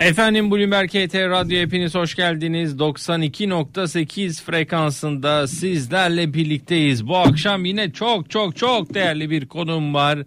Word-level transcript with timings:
Efendim 0.00 0.50
Bloomberg 0.50 0.88
KT 0.88 1.14
Radyo 1.14 1.58
hepiniz 1.58 1.94
hoş 1.94 2.14
geldiniz. 2.14 2.74
92.8 2.74 4.42
frekansında 4.42 5.46
sizlerle 5.46 6.34
birlikteyiz. 6.34 7.06
Bu 7.06 7.16
akşam 7.16 7.64
yine 7.64 7.92
çok 7.92 8.30
çok 8.30 8.56
çok 8.56 8.94
değerli 8.94 9.30
bir 9.30 9.46
konum 9.46 9.94
var. 9.94 10.18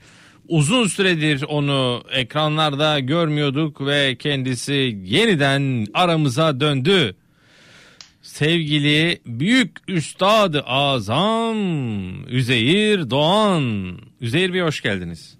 Uzun 0.47 0.87
süredir 0.87 1.43
onu 1.43 2.03
ekranlarda 2.11 2.99
görmüyorduk 2.99 3.85
ve 3.85 4.15
kendisi 4.15 4.97
yeniden 5.03 5.85
aramıza 5.93 6.59
döndü. 6.59 7.15
Sevgili 8.21 9.19
büyük 9.25 9.77
üstadı 9.87 10.61
azam 10.65 11.57
Üzeyir 12.27 13.09
Doğan. 13.09 13.97
Üzeyir 14.21 14.53
Bey 14.53 14.61
hoş 14.61 14.81
geldiniz. 14.81 15.37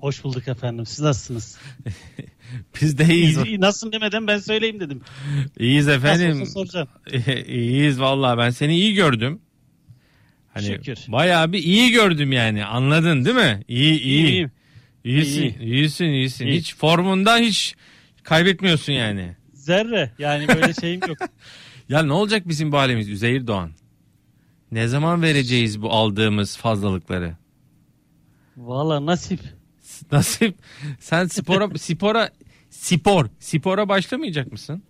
Hoş 0.00 0.24
bulduk 0.24 0.48
efendim. 0.48 0.86
Siz 0.86 1.00
nasılsınız? 1.00 1.58
Biz 2.82 2.98
de 2.98 3.14
iyiyiz. 3.14 3.38
İyi, 3.46 3.60
nasılsın 3.60 3.92
demeden 3.92 4.26
ben 4.26 4.38
söyleyeyim 4.38 4.80
dedim. 4.80 5.00
İyiyiz 5.58 5.88
efendim. 5.88 6.40
Nasıl 6.40 6.52
soracağım. 6.52 6.88
iyiyiz 7.46 8.00
vallahi 8.00 8.38
ben 8.38 8.50
seni 8.50 8.76
iyi 8.76 8.94
gördüm. 8.94 9.40
Hani 10.54 10.66
Şükür. 10.66 10.98
bayağı 11.08 11.52
bir 11.52 11.58
iyi 11.58 11.90
gördüm 11.90 12.32
yani 12.32 12.64
anladın 12.64 13.24
değil 13.24 13.36
mi? 13.36 13.62
İyi 13.68 14.00
iyi. 14.00 14.26
İyiyim. 14.26 14.50
İyisin, 15.04 15.42
İyi. 15.42 15.58
iyisin, 15.60 16.04
iyisin. 16.04 16.46
İyi. 16.46 16.58
Hiç 16.58 16.76
formundan 16.76 17.38
hiç 17.38 17.74
kaybetmiyorsun 18.22 18.92
yani. 18.92 19.36
Zerre 19.54 20.12
yani 20.18 20.48
böyle 20.48 20.74
şeyim 20.80 21.00
yok. 21.08 21.18
Ya 21.88 22.02
ne 22.02 22.12
olacak 22.12 22.48
bizim 22.48 22.72
bu 22.72 22.78
halimiz 22.78 23.08
Üzeyir 23.08 23.46
Doğan? 23.46 23.70
Ne 24.72 24.88
zaman 24.88 25.22
vereceğiz 25.22 25.82
bu 25.82 25.90
aldığımız 25.92 26.56
fazlalıkları? 26.56 27.36
Valla 28.56 29.06
nasip. 29.06 29.40
Nasip 30.12 30.54
sen 31.00 31.26
spora 31.26 31.78
spora 31.78 32.30
spor 32.70 33.26
spora 33.38 33.88
başlamayacak 33.88 34.52
mısın? 34.52 34.82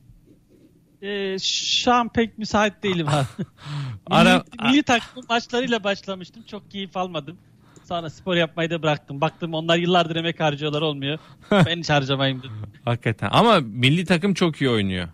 Ee, 1.02 1.36
şu 1.42 1.92
an 1.92 2.08
pek 2.12 2.38
müsait 2.38 2.82
değilim 2.82 3.08
abi. 3.08 3.26
Ara- 4.10 4.44
milli, 4.60 4.70
milli 4.72 4.82
takım 4.82 5.22
maçlarıyla 5.28 5.84
başlamıştım. 5.84 6.42
Çok 6.46 6.70
keyif 6.70 6.96
almadım. 6.96 7.38
Sonra 7.84 8.10
spor 8.10 8.36
yapmayı 8.36 8.70
da 8.70 8.82
bıraktım. 8.82 9.20
Baktım 9.20 9.54
onlar 9.54 9.76
yıllardır 9.76 10.16
emek 10.16 10.40
harcıyorlar 10.40 10.82
olmuyor. 10.82 11.18
Ben 11.50 11.78
hiç 11.78 11.90
harcamayayım 11.90 12.38
dedim. 12.38 12.52
Hakikaten 12.84 13.28
ama 13.32 13.60
milli 13.60 14.04
takım 14.04 14.34
çok 14.34 14.60
iyi 14.60 14.70
oynuyor. 14.70 15.08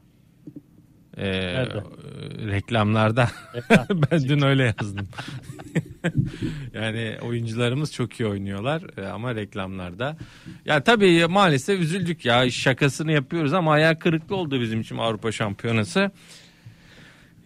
Ee, 1.16 1.24
Nerede? 1.30 1.78
e, 1.78 2.46
reklamlarda. 2.46 3.28
Reklam. 3.54 3.86
ben 4.10 4.28
dün 4.28 4.42
öyle 4.42 4.62
yazdım. 4.62 5.08
yani 6.74 7.16
oyuncularımız 7.22 7.92
çok 7.92 8.20
iyi 8.20 8.26
oynuyorlar 8.26 8.82
e, 8.98 9.06
ama 9.06 9.34
reklamlarda. 9.34 10.16
Ya 10.64 10.82
tabii 10.82 11.26
maalesef 11.26 11.80
üzüldük 11.80 12.24
ya 12.24 12.50
şakasını 12.50 13.12
yapıyoruz 13.12 13.52
ama 13.52 13.72
ayak 13.72 14.00
kırıklığı 14.00 14.36
oldu 14.36 14.60
bizim 14.60 14.80
için 14.80 14.96
Avrupa 14.98 15.32
Şampiyonası. 15.32 16.10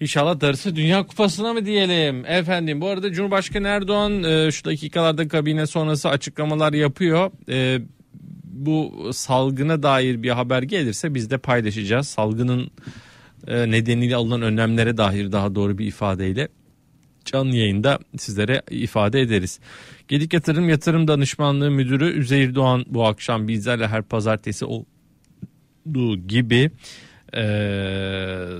İnşallah 0.00 0.40
darısı 0.40 0.76
Dünya 0.76 1.06
Kupası'na 1.06 1.52
mı 1.52 1.66
diyelim? 1.66 2.26
Efendim 2.26 2.80
bu 2.80 2.88
arada 2.88 3.12
Cumhurbaşkanı 3.12 3.68
Erdoğan 3.68 4.22
e, 4.22 4.52
şu 4.52 4.64
dakikalarda 4.64 5.28
kabine 5.28 5.66
sonrası 5.66 6.08
açıklamalar 6.08 6.72
yapıyor. 6.72 7.30
E, 7.48 7.80
bu 8.44 9.10
salgına 9.12 9.82
dair 9.82 10.22
bir 10.22 10.30
haber 10.30 10.62
gelirse 10.62 11.14
biz 11.14 11.30
de 11.30 11.38
paylaşacağız. 11.38 12.08
Salgının 12.08 12.62
e, 12.62 12.70
nedeniyle 13.46 14.16
alınan 14.16 14.42
önlemlere 14.42 14.96
dair 14.96 15.32
daha 15.32 15.54
doğru 15.54 15.78
bir 15.78 15.86
ifadeyle 15.86 16.48
canlı 17.26 17.56
yayında 17.56 17.98
sizlere 18.18 18.62
ifade 18.70 19.20
ederiz. 19.20 19.60
Gedik 20.08 20.32
Yatırım 20.32 20.68
Yatırım 20.68 21.08
Danışmanlığı 21.08 21.70
Müdürü 21.70 22.18
Üzeyir 22.18 22.54
Doğan 22.54 22.84
bu 22.88 23.06
akşam 23.06 23.48
bizlerle 23.48 23.88
her 23.88 24.02
pazartesi 24.02 24.64
olduğu 24.64 26.16
gibi 26.28 26.70
e, 27.34 27.42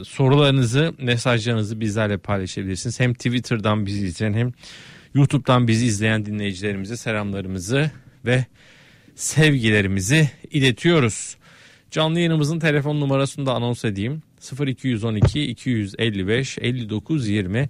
sorularınızı, 0.04 0.94
mesajlarınızı 0.98 1.80
bizlerle 1.80 2.18
paylaşabilirsiniz. 2.18 3.00
Hem 3.00 3.14
Twitter'dan 3.14 3.86
bizi 3.86 4.06
izleyen 4.06 4.34
hem 4.34 4.52
YouTube'dan 5.14 5.68
bizi 5.68 5.86
izleyen 5.86 6.26
dinleyicilerimize 6.26 6.96
selamlarımızı 6.96 7.90
ve 8.24 8.46
sevgilerimizi 9.14 10.30
iletiyoruz. 10.50 11.36
Canlı 11.90 12.18
yayınımızın 12.18 12.58
telefon 12.58 13.00
numarasını 13.00 13.46
da 13.46 13.54
anons 13.54 13.84
edeyim. 13.84 14.22
0212 14.52 15.42
255 15.42 16.58
59 16.58 17.28
20 17.28 17.68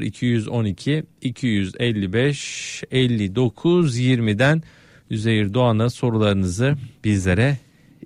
0212 0.00 1.04
255 1.20 2.84
59 2.90 3.98
20'den 3.98 4.62
Üzeyir 5.10 5.54
Doğan'a 5.54 5.90
sorularınızı 5.90 6.76
bizlere 7.04 7.58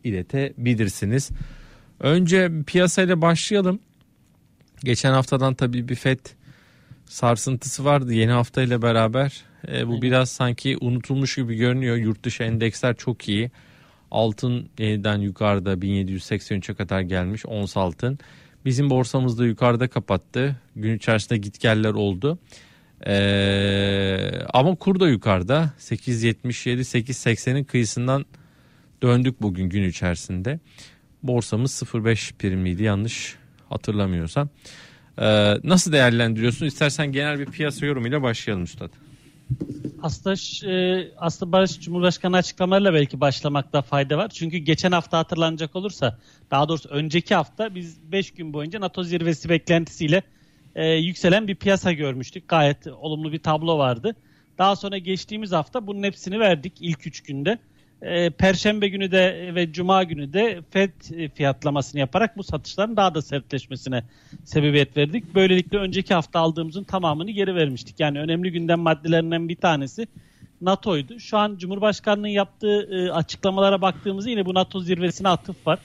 iletebilirsiniz. 0.05 1.31
Önce 2.01 2.51
piyasayla 2.67 3.23
başlayalım. 3.23 3.81
Geçen 4.85 5.13
haftadan 5.13 5.55
tabii 5.55 5.89
bir 5.89 5.95
FED 5.95 6.19
sarsıntısı 7.07 7.85
vardı 7.85 8.13
yeni 8.13 8.33
haftayla 8.33 8.83
beraber. 8.83 9.43
E, 9.69 9.89
bu 9.89 10.03
biraz 10.03 10.31
sanki 10.31 10.77
unutulmuş 10.81 11.37
gibi 11.37 11.55
görünüyor. 11.55 11.97
Yurt 11.97 12.23
dışı 12.23 12.43
endeksler 12.43 12.97
çok 12.97 13.29
iyi. 13.29 13.51
Altın 14.11 14.69
yeniden 14.79 15.19
yukarıda 15.19 15.75
1783'e 15.75 16.75
kadar 16.75 17.01
gelmiş 17.01 17.47
ons 17.47 17.77
altın. 17.77 18.19
Bizim 18.65 18.91
borsamızda 18.91 19.47
yukarıda 19.47 19.89
kapattı. 19.89 20.57
Gün 20.77 20.97
içerisinde 20.97 21.39
gitgeller 21.39 21.91
oldu. 21.91 22.39
Ee, 23.07 24.43
ama 24.53 24.75
kur 24.75 25.01
da 25.01 25.09
yukarıda 25.09 25.71
8.77 25.79 26.79
8.80'in 26.79 27.65
kıyısından 27.65 28.27
döndük 29.03 29.43
bugün 29.43 29.69
gün 29.69 29.83
içerisinde. 29.83 30.61
Borsamız 31.23 31.83
0.5 31.83 32.33
primliydi 32.35 32.83
yanlış 32.83 33.37
hatırlamıyorsam. 33.69 34.49
Ee, 35.19 35.55
nasıl 35.65 35.93
değerlendiriyorsun? 35.93 36.67
İstersen 36.67 37.13
genel 37.13 37.39
bir 37.39 37.47
piyasa 37.47 37.87
yorumuyla 37.87 38.23
başlayalım 38.23 38.65
Üstad. 38.65 38.91
Aslında 40.03 40.37
e, 40.73 41.09
aslında 41.17 41.53
Barış 41.53 41.81
Cumhurbaşkanı 41.81 42.37
açıklamalarıyla 42.37 42.95
belki 42.95 43.21
başlamakta 43.21 43.83
fayda 43.83 44.19
var. 44.19 44.29
Çünkü 44.29 44.57
geçen 44.57 44.93
hafta 44.93 45.19
hatırlanacak 45.19 45.77
olursa 45.77 46.19
daha 46.51 46.69
doğrusu 46.69 46.89
önceki 46.89 47.35
hafta 47.35 47.75
biz 47.75 48.13
5 48.13 48.31
gün 48.31 48.53
boyunca 48.53 48.81
NATO 48.81 49.03
zirvesi 49.03 49.49
beklentisiyle 49.49 50.23
e, 50.75 50.87
yükselen 50.87 51.49
bir 51.49 51.55
piyasa 51.55 51.93
görmüştük. 51.93 52.49
Gayet 52.49 52.87
olumlu 52.87 53.33
bir 53.33 53.43
tablo 53.43 53.79
vardı. 53.79 54.17
Daha 54.59 54.77
sonra 54.77 54.99
geçtiğimiz 54.99 55.53
hafta 55.53 55.87
bunun 55.87 56.03
hepsini 56.03 56.41
verdik 56.41 56.73
ilk 56.81 57.07
3 57.07 57.23
günde. 57.23 57.59
E, 58.03 58.31
Perşembe 58.31 58.89
günü 58.89 59.11
de 59.11 59.53
ve 59.55 59.73
Cuma 59.73 60.03
günü 60.03 60.33
de 60.33 60.61
FED 60.71 60.91
fiyatlamasını 61.35 62.01
yaparak 62.01 62.37
bu 62.37 62.43
satışların 62.43 62.97
daha 62.97 63.15
da 63.15 63.23
sertleşmesine 63.23 64.05
sebebiyet 64.45 64.97
verdik. 64.97 65.35
Böylelikle 65.35 65.79
önceki 65.79 66.15
hafta 66.15 66.41
aldığımızın 66.41 66.85
tamamını 66.85 67.31
geri 67.31 67.55
vermiştik. 67.55 68.01
Yani 68.01 68.21
önemli 68.21 68.53
gündem 68.53 68.81
maddelerinden 68.81 69.49
bir 69.49 69.57
tanesi 69.57 70.07
NATO'ydu. 70.61 71.21
Şu 71.21 71.39
an 71.39 71.57
Cumhurbaşkanı'nın 71.57 72.29
yaptığı 72.29 72.83
e, 72.83 73.11
açıklamalara 73.11 73.81
baktığımızda 73.83 74.31
yine 74.31 74.47
bu 74.47 74.55
NATO 74.55 74.81
zirvesine 74.81 75.29
atıf 75.29 75.67
var. 75.67 75.79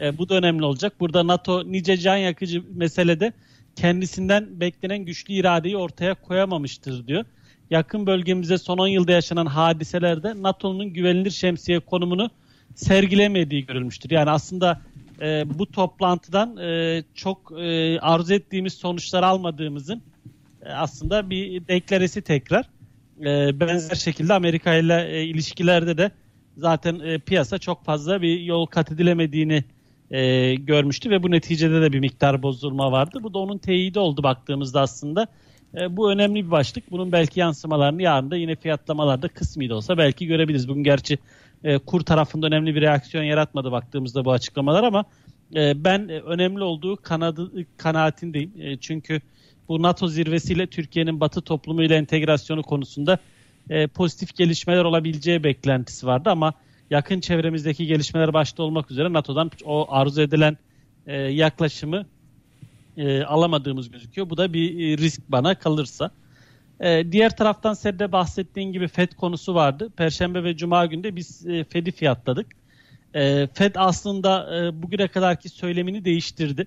E, 0.00 0.18
bu 0.18 0.28
da 0.28 0.34
önemli 0.34 0.64
olacak. 0.64 0.92
Burada 1.00 1.26
NATO 1.26 1.72
nice 1.72 1.96
can 1.96 2.16
yakıcı 2.16 2.62
meselede 2.74 3.32
kendisinden 3.76 4.60
beklenen 4.60 4.98
güçlü 4.98 5.34
iradeyi 5.34 5.76
ortaya 5.76 6.14
koyamamıştır 6.14 7.06
diyor. 7.06 7.24
Yakın 7.70 8.06
bölgemizde 8.06 8.58
son 8.58 8.78
10 8.78 8.86
yılda 8.86 9.12
yaşanan 9.12 9.46
hadiselerde 9.46 10.42
NATO'nun 10.42 10.92
güvenilir 10.92 11.30
şemsiye 11.30 11.80
konumunu 11.80 12.30
sergilemediği 12.74 13.66
görülmüştür. 13.66 14.10
Yani 14.10 14.30
aslında 14.30 14.80
e, 15.20 15.58
bu 15.58 15.66
toplantıdan 15.66 16.56
e, 16.56 17.02
çok 17.14 17.52
e, 17.58 18.00
arzu 18.00 18.34
ettiğimiz 18.34 18.74
sonuçlar 18.74 19.22
almadığımızın 19.22 20.02
e, 20.62 20.68
aslında 20.68 21.30
bir 21.30 21.68
deklaresi 21.68 22.22
tekrar. 22.22 22.68
E, 23.20 23.60
benzer 23.60 23.94
şekilde 23.94 24.34
Amerika 24.34 24.74
ile 24.74 25.08
e, 25.10 25.24
ilişkilerde 25.24 25.98
de 25.98 26.10
zaten 26.56 27.00
e, 27.00 27.18
piyasa 27.18 27.58
çok 27.58 27.84
fazla 27.84 28.22
bir 28.22 28.40
yol 28.40 28.66
kat 28.66 28.92
edilemediğini 28.92 29.64
e, 30.10 30.54
görmüştü 30.54 31.10
ve 31.10 31.22
bu 31.22 31.30
neticede 31.30 31.82
de 31.82 31.92
bir 31.92 32.00
miktar 32.00 32.42
bozulma 32.42 32.92
vardı. 32.92 33.18
Bu 33.22 33.34
da 33.34 33.38
onun 33.38 33.58
teyidi 33.58 33.98
oldu 33.98 34.22
baktığımızda 34.22 34.80
aslında. 34.80 35.26
E, 35.76 35.96
bu 35.96 36.12
önemli 36.12 36.46
bir 36.46 36.50
başlık. 36.50 36.90
Bunun 36.90 37.12
belki 37.12 37.40
yansımalarını 37.40 38.02
yarın 38.02 38.30
da 38.30 38.36
yine 38.36 38.56
fiyatlamalarda 38.56 39.28
kısmi 39.28 39.68
de 39.68 39.74
olsa 39.74 39.98
belki 39.98 40.26
görebiliriz. 40.26 40.68
Bugün 40.68 40.84
gerçi 40.84 41.18
e, 41.64 41.78
kur 41.78 42.00
tarafında 42.00 42.46
önemli 42.46 42.74
bir 42.74 42.80
reaksiyon 42.80 43.24
yaratmadı 43.24 43.72
baktığımızda 43.72 44.24
bu 44.24 44.32
açıklamalar 44.32 44.82
ama 44.82 45.04
e, 45.54 45.84
ben 45.84 46.08
e, 46.08 46.20
önemli 46.20 46.62
olduğu 46.62 46.96
kanadı, 46.96 47.50
kanaatindeyim. 47.76 48.52
E, 48.58 48.76
çünkü 48.76 49.20
bu 49.68 49.82
NATO 49.82 50.08
zirvesiyle 50.08 50.66
Türkiye'nin 50.66 51.20
Batı 51.20 51.40
toplumuyla 51.40 51.96
entegrasyonu 51.96 52.62
konusunda 52.62 53.18
e, 53.70 53.86
pozitif 53.86 54.36
gelişmeler 54.36 54.84
olabileceği 54.84 55.44
beklentisi 55.44 56.06
vardı 56.06 56.30
ama 56.30 56.52
yakın 56.90 57.20
çevremizdeki 57.20 57.86
gelişmeler 57.86 58.32
başta 58.32 58.62
olmak 58.62 58.90
üzere 58.90 59.12
NATO'dan 59.12 59.50
o 59.64 59.86
arzu 59.90 60.22
edilen 60.22 60.56
e, 61.06 61.16
yaklaşımı 61.16 62.06
e, 62.98 63.24
alamadığımız 63.24 63.90
gözüküyor. 63.90 64.30
Bu 64.30 64.36
da 64.36 64.52
bir 64.52 64.70
e, 64.70 64.98
risk 64.98 65.20
bana 65.28 65.54
kalırsa. 65.54 66.10
E, 66.80 67.12
diğer 67.12 67.36
taraftan 67.36 67.74
senin 67.74 67.98
de 67.98 68.12
bahsettiğin 68.12 68.72
gibi 68.72 68.88
FED 68.88 69.12
konusu 69.12 69.54
vardı. 69.54 69.90
Perşembe 69.96 70.44
ve 70.44 70.56
Cuma 70.56 70.86
günde 70.86 71.16
biz 71.16 71.46
e, 71.46 71.64
FED'i 71.64 71.92
fiyatladık. 71.92 72.46
E, 73.14 73.46
Fed 73.54 73.74
aslında 73.78 74.56
e, 74.56 74.82
bugüne 74.82 75.08
kadarki 75.08 75.48
söylemini 75.48 76.04
değiştirdi 76.04 76.66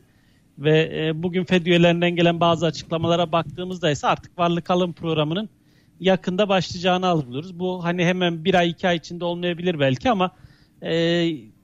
ve 0.59 0.91
e, 0.93 1.23
bugün 1.23 1.43
Fed 1.43 1.65
üyelerinden 1.65 2.15
gelen 2.15 2.39
bazı 2.39 2.65
açıklamalara 2.65 3.31
baktığımızda 3.31 3.91
ise 3.91 4.07
artık 4.07 4.39
varlık 4.39 4.69
alım 4.69 4.93
programının 4.93 5.49
yakında 5.99 6.49
başlayacağını 6.49 7.07
algılıyoruz. 7.07 7.59
Bu 7.59 7.83
hani 7.83 8.05
hemen 8.05 8.45
bir 8.45 8.53
ay 8.53 8.69
iki 8.69 8.87
ay 8.87 8.95
içinde 8.95 9.25
olmayabilir 9.25 9.79
belki 9.79 10.11
ama 10.11 10.31
e, 10.81 10.91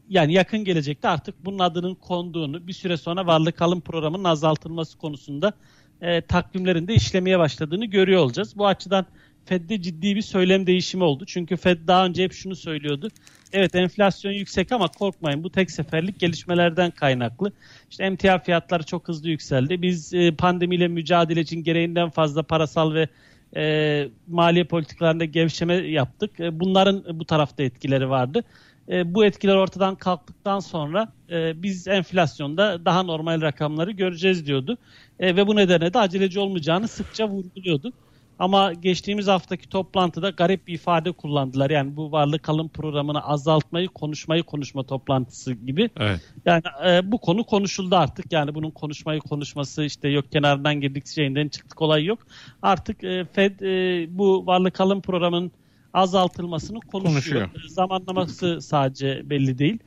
yani 0.09 0.33
yakın 0.33 0.63
gelecekte 0.63 1.07
artık 1.07 1.45
bunun 1.45 1.59
adının 1.59 1.95
konduğunu 1.95 2.67
bir 2.67 2.73
süre 2.73 2.97
sonra 2.97 3.27
varlık 3.27 3.61
alım 3.61 3.81
programının 3.81 4.23
azaltılması 4.23 4.97
konusunda 4.97 5.53
e, 6.01 6.21
takvimlerinde 6.21 6.93
işlemeye 6.93 7.39
başladığını 7.39 7.85
görüyor 7.85 8.21
olacağız. 8.21 8.57
Bu 8.57 8.67
açıdan 8.67 9.05
Fed'de 9.45 9.81
ciddi 9.81 10.15
bir 10.15 10.21
söylem 10.21 10.67
değişimi 10.67 11.03
oldu. 11.03 11.25
Çünkü 11.27 11.57
Fed 11.57 11.77
daha 11.87 12.05
önce 12.05 12.23
hep 12.23 12.33
şunu 12.33 12.55
söylüyordu. 12.55 13.09
Evet 13.53 13.75
enflasyon 13.75 14.31
yüksek 14.31 14.71
ama 14.71 14.87
korkmayın 14.87 15.43
bu 15.43 15.51
tek 15.51 15.71
seferlik 15.71 16.19
gelişmelerden 16.19 16.91
kaynaklı. 16.91 17.51
İşte 17.89 18.03
emtia 18.03 18.39
fiyatları 18.39 18.83
çok 18.83 19.07
hızlı 19.07 19.29
yükseldi. 19.29 19.81
Biz 19.81 20.13
e, 20.13 20.31
pandemiyle 20.31 20.87
mücadele 20.87 21.41
için 21.41 21.63
gereğinden 21.63 22.09
fazla 22.09 22.43
parasal 22.43 22.93
ve 22.93 23.07
e, 23.55 24.07
maliye 24.27 24.63
politikalarında 24.63 25.25
gevşeme 25.25 25.73
yaptık. 25.73 26.39
E, 26.39 26.59
bunların 26.59 27.19
bu 27.19 27.25
tarafta 27.25 27.63
etkileri 27.63 28.09
vardı. 28.09 28.43
E, 28.89 29.13
bu 29.13 29.25
etkiler 29.25 29.55
ortadan 29.55 29.95
kalktıktan 29.95 30.59
sonra 30.59 31.13
e, 31.29 31.63
biz 31.63 31.87
enflasyonda 31.87 32.85
daha 32.85 33.03
normal 33.03 33.41
rakamları 33.41 33.91
göreceğiz 33.91 34.47
diyordu. 34.47 34.77
E, 35.19 35.35
ve 35.35 35.47
bu 35.47 35.55
nedenle 35.55 35.93
de 35.93 35.99
aceleci 35.99 36.39
olmayacağını 36.39 36.87
sıkça 36.87 37.27
vurguluyordu. 37.27 37.93
Ama 38.39 38.73
geçtiğimiz 38.73 39.27
haftaki 39.27 39.69
toplantıda 39.69 40.29
garip 40.29 40.67
bir 40.67 40.73
ifade 40.73 41.11
kullandılar. 41.11 41.69
Yani 41.69 41.95
bu 41.95 42.11
varlık 42.11 42.43
kalım 42.43 42.69
programını 42.69 43.23
azaltmayı, 43.23 43.87
konuşmayı 43.87 44.43
konuşma 44.43 44.83
toplantısı 44.83 45.53
gibi. 45.53 45.89
Evet. 45.99 46.21
Yani 46.45 46.63
e, 46.85 47.11
bu 47.11 47.17
konu 47.17 47.43
konuşuldu 47.43 47.95
artık. 47.95 48.31
Yani 48.31 48.55
bunun 48.55 48.71
konuşmayı 48.71 49.19
konuşması 49.19 49.83
işte 49.83 50.09
yok 50.09 50.31
kenardan 50.31 50.81
girdik 50.81 51.07
şeyinden 51.07 51.47
çıktık 51.47 51.81
olay 51.81 52.05
yok. 52.05 52.19
Artık 52.61 53.03
e, 53.03 53.25
Fed 53.25 53.59
e, 53.59 54.07
bu 54.17 54.45
varlık 54.45 54.73
kalım 54.73 55.01
programının 55.01 55.51
azaltılmasını 55.97 56.79
konuşuyor. 56.79 57.13
konuşuyor. 57.13 57.65
E, 57.65 57.69
zamanlaması 57.69 58.61
sadece 58.61 59.29
belli 59.29 59.57
değil. 59.57 59.79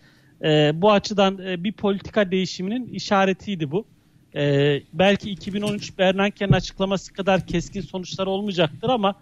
E, 0.44 0.72
bu 0.74 0.92
açıdan 0.92 1.38
e, 1.38 1.64
bir 1.64 1.72
politika 1.72 2.30
değişiminin 2.30 2.86
işaretiydi 2.86 3.70
bu. 3.70 3.84
Ee, 4.36 4.82
belki 4.92 5.30
2013 5.30 5.98
Bernanke'nin 5.98 6.52
açıklaması 6.52 7.12
kadar 7.12 7.46
keskin 7.46 7.80
sonuçlar 7.80 8.26
olmayacaktır 8.26 8.88
ama 8.88 9.14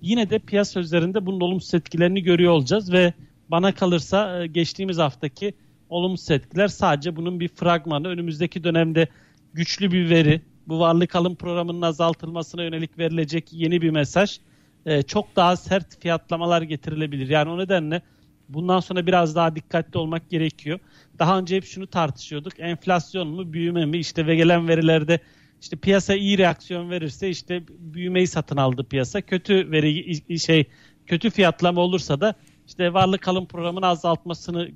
yine 0.00 0.30
de 0.30 0.38
piyasa 0.38 0.80
üzerinde 0.80 1.26
bunun 1.26 1.40
olumsuz 1.40 1.74
etkilerini 1.74 2.22
görüyor 2.22 2.52
olacağız 2.52 2.92
ve 2.92 3.12
bana 3.48 3.74
kalırsa 3.74 4.42
e, 4.42 4.46
geçtiğimiz 4.46 4.98
haftaki 4.98 5.54
olumsuz 5.88 6.30
etkiler 6.30 6.68
sadece 6.68 7.16
bunun 7.16 7.40
bir 7.40 7.48
fragmanı. 7.48 8.08
Önümüzdeki 8.08 8.64
dönemde 8.64 9.08
güçlü 9.54 9.92
bir 9.92 10.10
veri, 10.10 10.40
bu 10.66 10.78
varlık 10.78 11.16
alım 11.16 11.34
programının 11.34 11.82
azaltılmasına 11.82 12.62
yönelik 12.62 12.98
verilecek 12.98 13.52
yeni 13.52 13.82
bir 13.82 13.90
mesaj 13.90 14.38
e, 14.86 15.02
çok 15.02 15.36
daha 15.36 15.56
sert 15.56 16.00
fiyatlamalar 16.00 16.62
getirilebilir. 16.62 17.28
Yani 17.28 17.50
o 17.50 17.58
nedenle 17.58 18.02
bundan 18.48 18.80
sonra 18.80 19.06
biraz 19.06 19.36
daha 19.36 19.56
dikkatli 19.56 19.98
olmak 19.98 20.30
gerekiyor. 20.30 20.78
Daha 21.18 21.38
önce 21.38 21.56
hep 21.56 21.64
şunu 21.64 21.86
tartışıyorduk. 21.86 22.60
Enflasyon 22.60 23.28
mu, 23.28 23.52
büyüme 23.52 23.86
mi? 23.86 23.98
İşte 23.98 24.26
ve 24.26 24.36
gelen 24.36 24.68
verilerde 24.68 25.20
işte 25.60 25.76
piyasa 25.76 26.14
iyi 26.14 26.38
reaksiyon 26.38 26.90
verirse 26.90 27.28
işte 27.28 27.62
büyümeyi 27.68 28.26
satın 28.26 28.56
aldı 28.56 28.84
piyasa. 28.84 29.20
Kötü 29.20 29.70
veri 29.70 30.38
şey 30.38 30.64
kötü 31.06 31.30
fiyatlama 31.30 31.80
olursa 31.80 32.20
da 32.20 32.34
işte 32.66 32.92
varlık 32.92 33.22
kalım 33.22 33.46
programını 33.46 33.86
azaltmasını 33.86 34.68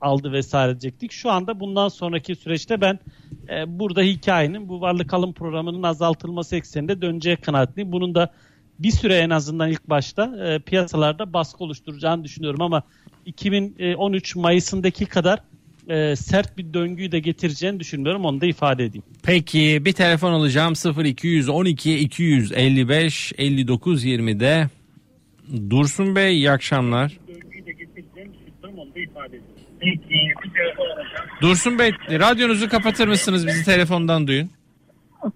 aldı 0.00 0.32
vesaire 0.32 0.70
diyecektik. 0.70 1.12
Şu 1.12 1.30
anda 1.30 1.60
bundan 1.60 1.88
sonraki 1.88 2.36
süreçte 2.36 2.80
ben 2.80 2.98
e, 3.48 3.78
burada 3.78 4.02
hikayenin 4.02 4.68
bu 4.68 4.80
varlık 4.80 5.10
kalım 5.10 5.32
programının 5.32 5.82
azaltılması 5.82 6.56
ekseninde 6.56 7.02
döneceği 7.02 7.36
kanaatliyim. 7.36 7.92
Bunun 7.92 8.14
da 8.14 8.32
bir 8.78 8.90
süre 8.90 9.16
en 9.16 9.30
azından 9.30 9.70
ilk 9.70 9.90
başta 9.90 10.36
e, 10.46 10.58
piyasalarda 10.58 11.32
baskı 11.32 11.64
oluşturacağını 11.64 12.24
düşünüyorum 12.24 12.62
ama 12.62 12.82
2013 13.26 14.36
Mayıs'ındaki 14.36 15.06
kadar 15.06 15.40
e, 15.88 16.16
sert 16.16 16.58
bir 16.58 16.74
döngüyü 16.74 17.12
de 17.12 17.18
getireceğini 17.20 17.80
düşünmüyorum. 17.80 18.24
Onu 18.24 18.40
da 18.40 18.46
ifade 18.46 18.84
edeyim. 18.84 19.04
Peki 19.22 19.82
bir 19.84 19.92
telefon 19.92 20.32
alacağım 20.32 20.74
0212 21.04 21.98
255 21.98 23.32
59 23.38 24.04
20'de. 24.04 24.68
Dursun 25.70 26.16
Bey 26.16 26.36
iyi 26.36 26.50
akşamlar. 26.50 27.18
Dursun 31.40 31.78
Bey 31.78 31.92
radyonuzu 32.10 32.68
kapatır 32.68 33.08
mısınız? 33.08 33.46
Bizi 33.46 33.64
telefondan 33.64 34.26
duyun. 34.26 34.50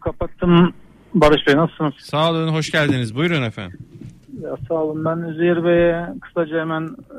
Kapattım 0.00 0.74
Barış 1.14 1.46
Bey 1.46 1.56
nasılsınız? 1.56 1.94
Sağ 1.98 2.30
olun 2.30 2.48
hoş 2.48 2.70
geldiniz. 2.70 3.14
Buyurun 3.14 3.42
efendim. 3.42 3.78
Ya 4.42 4.56
sağ 4.68 4.74
olun 4.74 5.04
ben 5.04 5.18
Üzeyir 5.18 5.64
Bey'e 5.64 6.06
kısaca 6.20 6.60
hemen 6.60 6.82
e, 6.82 7.18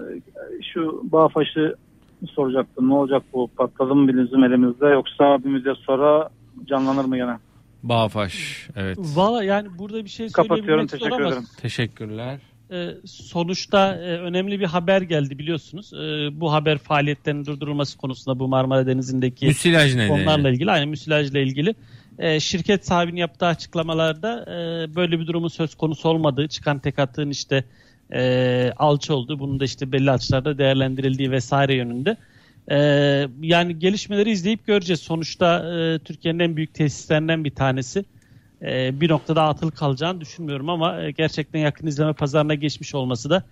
şu 0.74 1.02
Bağfaş'ı 1.04 1.76
soracaktım. 2.28 2.90
Ne 2.90 2.94
olacak 2.94 3.24
bu? 3.34 3.48
Patladı 3.58 3.96
mı 3.96 4.08
bizim 4.08 4.44
elimizde 4.44 4.88
yoksa 4.88 5.44
bir 5.44 5.50
müddet 5.50 5.78
sonra 5.78 6.30
canlanır 6.66 7.06
mı 7.06 7.18
yine? 7.18 7.38
Bağfaş 7.84 8.68
evet. 8.76 8.98
Valla 9.16 9.44
yani 9.44 9.68
burada 9.78 10.04
bir 10.06 10.10
şey 10.10 10.32
Kapatıyorum 10.32 10.88
teşekkür 10.88 11.22
ederim. 11.22 11.44
Teşekkürler. 11.62 12.40
Ee, 12.72 12.90
sonuçta 13.06 13.96
e, 13.96 14.18
önemli 14.18 14.60
bir 14.60 14.66
haber 14.66 15.02
geldi 15.02 15.40
biliyorsunuz. 15.40 15.94
Ee, 15.94 16.40
bu 16.40 16.54
haber 16.54 16.78
faaliyetlerinin 16.78 17.46
durdurulması 17.46 17.98
konusunda 17.98 18.40
bu 18.40 18.48
Marmara 18.48 18.88
Denizi'ndeki 18.88 19.46
müsilaj 19.46 20.08
konularla 20.08 20.50
ilgili, 20.50 20.72
aynı 20.72 20.88
müsilajla 20.88 21.40
ilgili 21.40 21.76
e, 22.20 22.40
şirket 22.40 22.86
sahibinin 22.86 23.18
yaptığı 23.18 23.46
açıklamalarda 23.46 24.46
e, 24.48 24.96
böyle 24.96 25.20
bir 25.20 25.28
durumun 25.28 25.48
söz 25.48 25.76
konusu 25.76 26.10
olmadığı, 26.10 26.48
çıkan 26.48 26.80
tek 26.80 27.00
attığın 27.00 27.30
işte 27.30 27.64
e, 28.14 28.72
alçı 28.78 29.16
oldu. 29.16 29.40
Bunun 29.40 29.60
da 29.60 29.66
işte 29.66 29.92
belli 29.92 30.12
açılarda 30.12 30.58
değerlendirildiği 30.58 31.32
vesaire 31.32 31.76
yönünde. 31.76 32.18
E, 32.72 32.78
yani 33.42 33.80
gelişmeleri 33.80 34.32
izleyip 34.32 34.68
göreceğiz. 34.68 35.00
Sonuçta 35.00 35.76
e, 35.76 36.00
Türkiye'nin 36.00 36.40
en 36.40 36.56
büyük 36.56 36.74
tesislerinden 36.74 37.44
bir 37.44 37.56
tanesi. 37.56 38.06
E, 38.62 39.02
bir 39.02 39.10
noktada 39.10 39.44
atıl 39.44 39.72
kalacağını 39.72 40.22
düşünmüyorum 40.22 40.70
ama 40.70 41.02
e, 41.02 41.12
gerçekten 41.12 41.60
yakın 41.60 41.88
izleme 41.88 42.14
pazarına 42.14 42.56
geçmiş 42.56 42.96
olması 42.96 43.30
da 43.30 43.44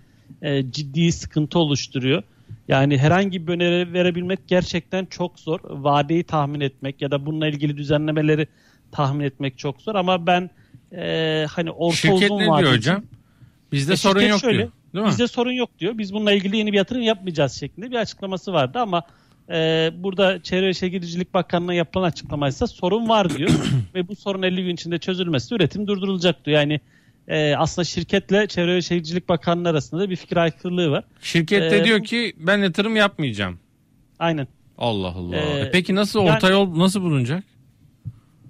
e, 0.41 0.71
ciddi 0.71 1.11
sıkıntı 1.11 1.59
oluşturuyor. 1.59 2.23
Yani 2.67 2.97
herhangi 2.97 3.47
bir 3.47 3.53
öneri 3.53 3.93
verebilmek 3.93 4.47
gerçekten 4.47 5.05
çok 5.05 5.39
zor. 5.39 5.59
Vadeyi 5.63 6.23
tahmin 6.23 6.61
etmek 6.61 7.01
ya 7.01 7.11
da 7.11 7.25
bununla 7.25 7.47
ilgili 7.47 7.77
düzenlemeleri 7.77 8.47
tahmin 8.91 9.25
etmek 9.25 9.57
çok 9.57 9.81
zor 9.81 9.95
ama 9.95 10.27
ben 10.27 10.49
e, 10.95 11.45
hani 11.49 11.71
orta 11.71 11.95
Şirket 11.95 12.31
uzun 12.31 12.37
ne 12.37 12.59
diyor 12.59 12.73
hocam? 12.73 13.03
Bizde 13.71 13.93
e, 13.93 13.97
sorun 13.97 14.21
yok 14.21 14.39
şöyle, 14.39 14.57
diyor. 14.57 14.71
Değil 14.93 15.05
mi? 15.05 15.09
Bizde 15.09 15.27
sorun 15.27 15.51
yok 15.51 15.69
diyor. 15.79 15.97
Biz 15.97 16.13
bununla 16.13 16.31
ilgili 16.31 16.57
yeni 16.57 16.71
bir 16.71 16.77
yatırım 16.77 17.01
yapmayacağız 17.01 17.53
şeklinde 17.53 17.91
bir 17.91 17.95
açıklaması 17.95 18.53
vardı 18.53 18.79
ama 18.79 19.03
e, 19.49 19.91
burada 19.97 20.43
Çevre 20.43 20.67
ve 20.67 20.73
Şehircilik 20.73 21.33
Bakanlığı'na 21.33 21.73
yapılan 21.73 22.07
açıklamaysa 22.07 22.67
sorun 22.67 23.09
var 23.09 23.37
diyor. 23.37 23.49
ve 23.95 24.07
bu 24.07 24.15
sorun 24.15 24.43
50 24.43 24.63
gün 24.63 24.73
içinde 24.73 24.97
çözülmesi 24.97 25.55
üretim 25.55 25.87
durdurulacak 25.87 26.45
diyor. 26.45 26.59
Yani 26.59 26.79
e, 27.27 27.55
aslında 27.55 27.85
şirketle 27.85 28.47
Çevre 28.47 28.75
ve 28.75 28.81
Şehircilik 28.81 29.29
Bakanlığı 29.29 29.69
arasında 29.69 30.01
da 30.01 30.09
bir 30.09 30.15
fikir 30.15 30.37
aykırılığı 30.37 30.91
var. 30.91 31.03
Şirket 31.21 31.71
de 31.71 31.79
ee, 31.79 31.85
diyor 31.85 32.03
ki 32.03 32.33
ben 32.37 32.57
yatırım 32.57 32.95
yapmayacağım. 32.95 33.59
Aynen. 34.19 34.47
Allah 34.77 35.07
Allah. 35.07 35.35
Ee, 35.35 35.59
e 35.59 35.71
peki 35.71 35.95
nasıl 35.95 36.19
orta 36.19 36.47
yani, 36.47 36.51
yol 36.51 36.79
nasıl 36.79 37.01
bulunacak? 37.01 37.43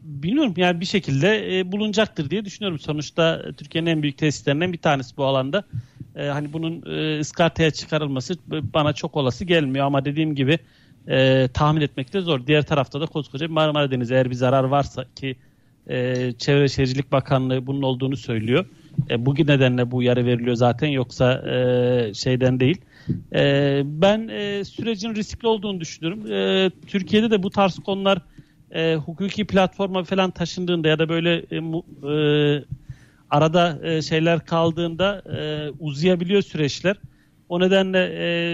Bilmiyorum 0.03 0.53
yani 0.57 0.79
bir 0.79 0.85
şekilde 0.85 1.59
e, 1.59 1.71
bulunacaktır 1.71 2.29
diye 2.29 2.45
düşünüyorum. 2.45 2.79
Sonuçta 2.79 3.51
Türkiye'nin 3.57 3.89
en 3.89 4.03
büyük 4.03 4.17
tesislerinden 4.17 4.73
bir 4.73 4.77
tanesi 4.77 5.17
bu 5.17 5.25
alanda. 5.25 5.63
E, 6.15 6.25
hani 6.25 6.53
bunun 6.53 6.83
e, 6.85 7.19
ıskartaya 7.19 7.71
çıkarılması 7.71 8.35
bana 8.47 8.93
çok 8.93 9.15
olası 9.15 9.45
gelmiyor 9.45 9.85
ama 9.85 10.05
dediğim 10.05 10.35
gibi 10.35 10.59
e, 11.07 11.47
tahmin 11.53 11.81
etmek 11.81 12.13
de 12.13 12.21
zor. 12.21 12.47
Diğer 12.47 12.63
tarafta 12.63 13.01
da 13.01 13.05
koskoca 13.05 13.47
Marmara 13.47 13.91
Denizi 13.91 14.13
eğer 14.13 14.29
bir 14.29 14.35
zarar 14.35 14.63
varsa 14.63 15.05
ki 15.15 15.35
e, 15.89 16.31
Çevre 16.37 16.67
Şehircilik 16.67 17.11
Bakanlığı 17.11 17.67
bunun 17.67 17.81
olduğunu 17.81 18.17
söylüyor. 18.17 18.65
E, 19.09 19.25
bugün 19.25 19.47
nedenle 19.47 19.91
bu 19.91 19.97
uyarı 19.97 20.25
veriliyor 20.25 20.55
zaten 20.55 20.87
yoksa 20.87 21.33
e, 21.33 22.13
şeyden 22.13 22.59
değil. 22.59 22.81
E, 23.33 23.81
ben 23.85 24.27
e, 24.27 24.63
sürecin 24.63 25.15
riskli 25.15 25.47
olduğunu 25.47 25.79
düşünüyorum. 25.79 26.31
E, 26.31 26.69
Türkiye'de 26.87 27.31
de 27.31 27.43
bu 27.43 27.49
tarz 27.49 27.79
konular 27.79 28.21
e, 28.71 28.95
hukuki 28.95 29.45
platforma 29.45 30.03
falan 30.03 30.31
taşındığında 30.31 30.87
ya 30.87 30.99
da 30.99 31.09
böyle 31.09 31.43
e, 31.51 31.59
mu, 31.59 31.85
e, 32.03 32.13
arada 33.29 33.79
e, 33.83 34.01
şeyler 34.01 34.45
kaldığında 34.45 35.21
e, 35.37 35.69
uzayabiliyor 35.79 36.41
süreçler. 36.41 36.95
O 37.49 37.59
nedenle 37.59 37.99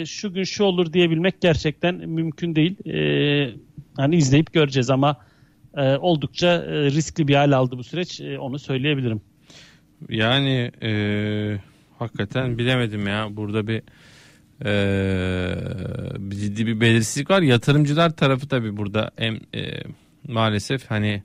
e, 0.02 0.06
şu 0.06 0.34
gün 0.34 0.44
şu 0.44 0.64
olur 0.64 0.94
diyebilmek 0.94 1.42
gerçekten 1.42 1.96
mümkün 1.96 2.56
değil. 2.56 2.88
E, 2.88 3.54
hani 3.98 4.16
izleyip 4.16 4.54
göreceğiz 4.54 4.90
ama 4.90 5.18
e, 5.78 5.98
oldukça 5.98 6.48
e, 6.48 6.92
riskli 6.92 7.28
bir 7.28 7.36
hal 7.36 7.52
aldı 7.52 7.78
bu 7.78 7.84
süreç. 7.84 8.22
E, 8.22 8.40
onu 8.40 8.60
söyleyebilirim. 8.60 9.22
Yani 10.10 10.72
e, 10.84 10.92
hakikaten 12.00 12.58
bilemedim 12.58 13.08
ya. 13.08 13.28
Burada 13.32 13.68
bir 13.68 13.82
Ee, 14.66 15.56
ciddi 16.30 16.68
bir 16.68 16.82
belirsizlik 16.82 17.30
var. 17.30 17.42
Yatırımcılar 17.42 18.10
tarafı 18.10 18.48
tabii 18.48 18.78
burada 18.78 19.12
em, 19.18 19.40
e, 19.56 19.84
maalesef 20.28 20.92
hani 20.92 21.24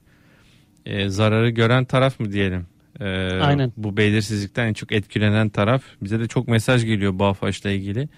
e, 0.87 1.09
zararı 1.09 1.51
gören 1.51 1.85
taraf 1.85 2.21
mı 2.21 2.33
diyelim. 2.33 2.67
Ee, 3.01 3.05
Aynen. 3.41 3.73
Bu 3.77 3.97
belirsizlikten 3.97 4.67
en 4.67 4.73
çok 4.73 4.93
etkilenen 4.93 5.49
taraf. 5.49 5.83
Bize 6.03 6.21
de 6.21 6.29
çok 6.29 6.49
mesaj 6.49 6.85
geliyor 6.85 7.19
Bağfaş'la 7.19 7.71
ilgili. 7.71 8.09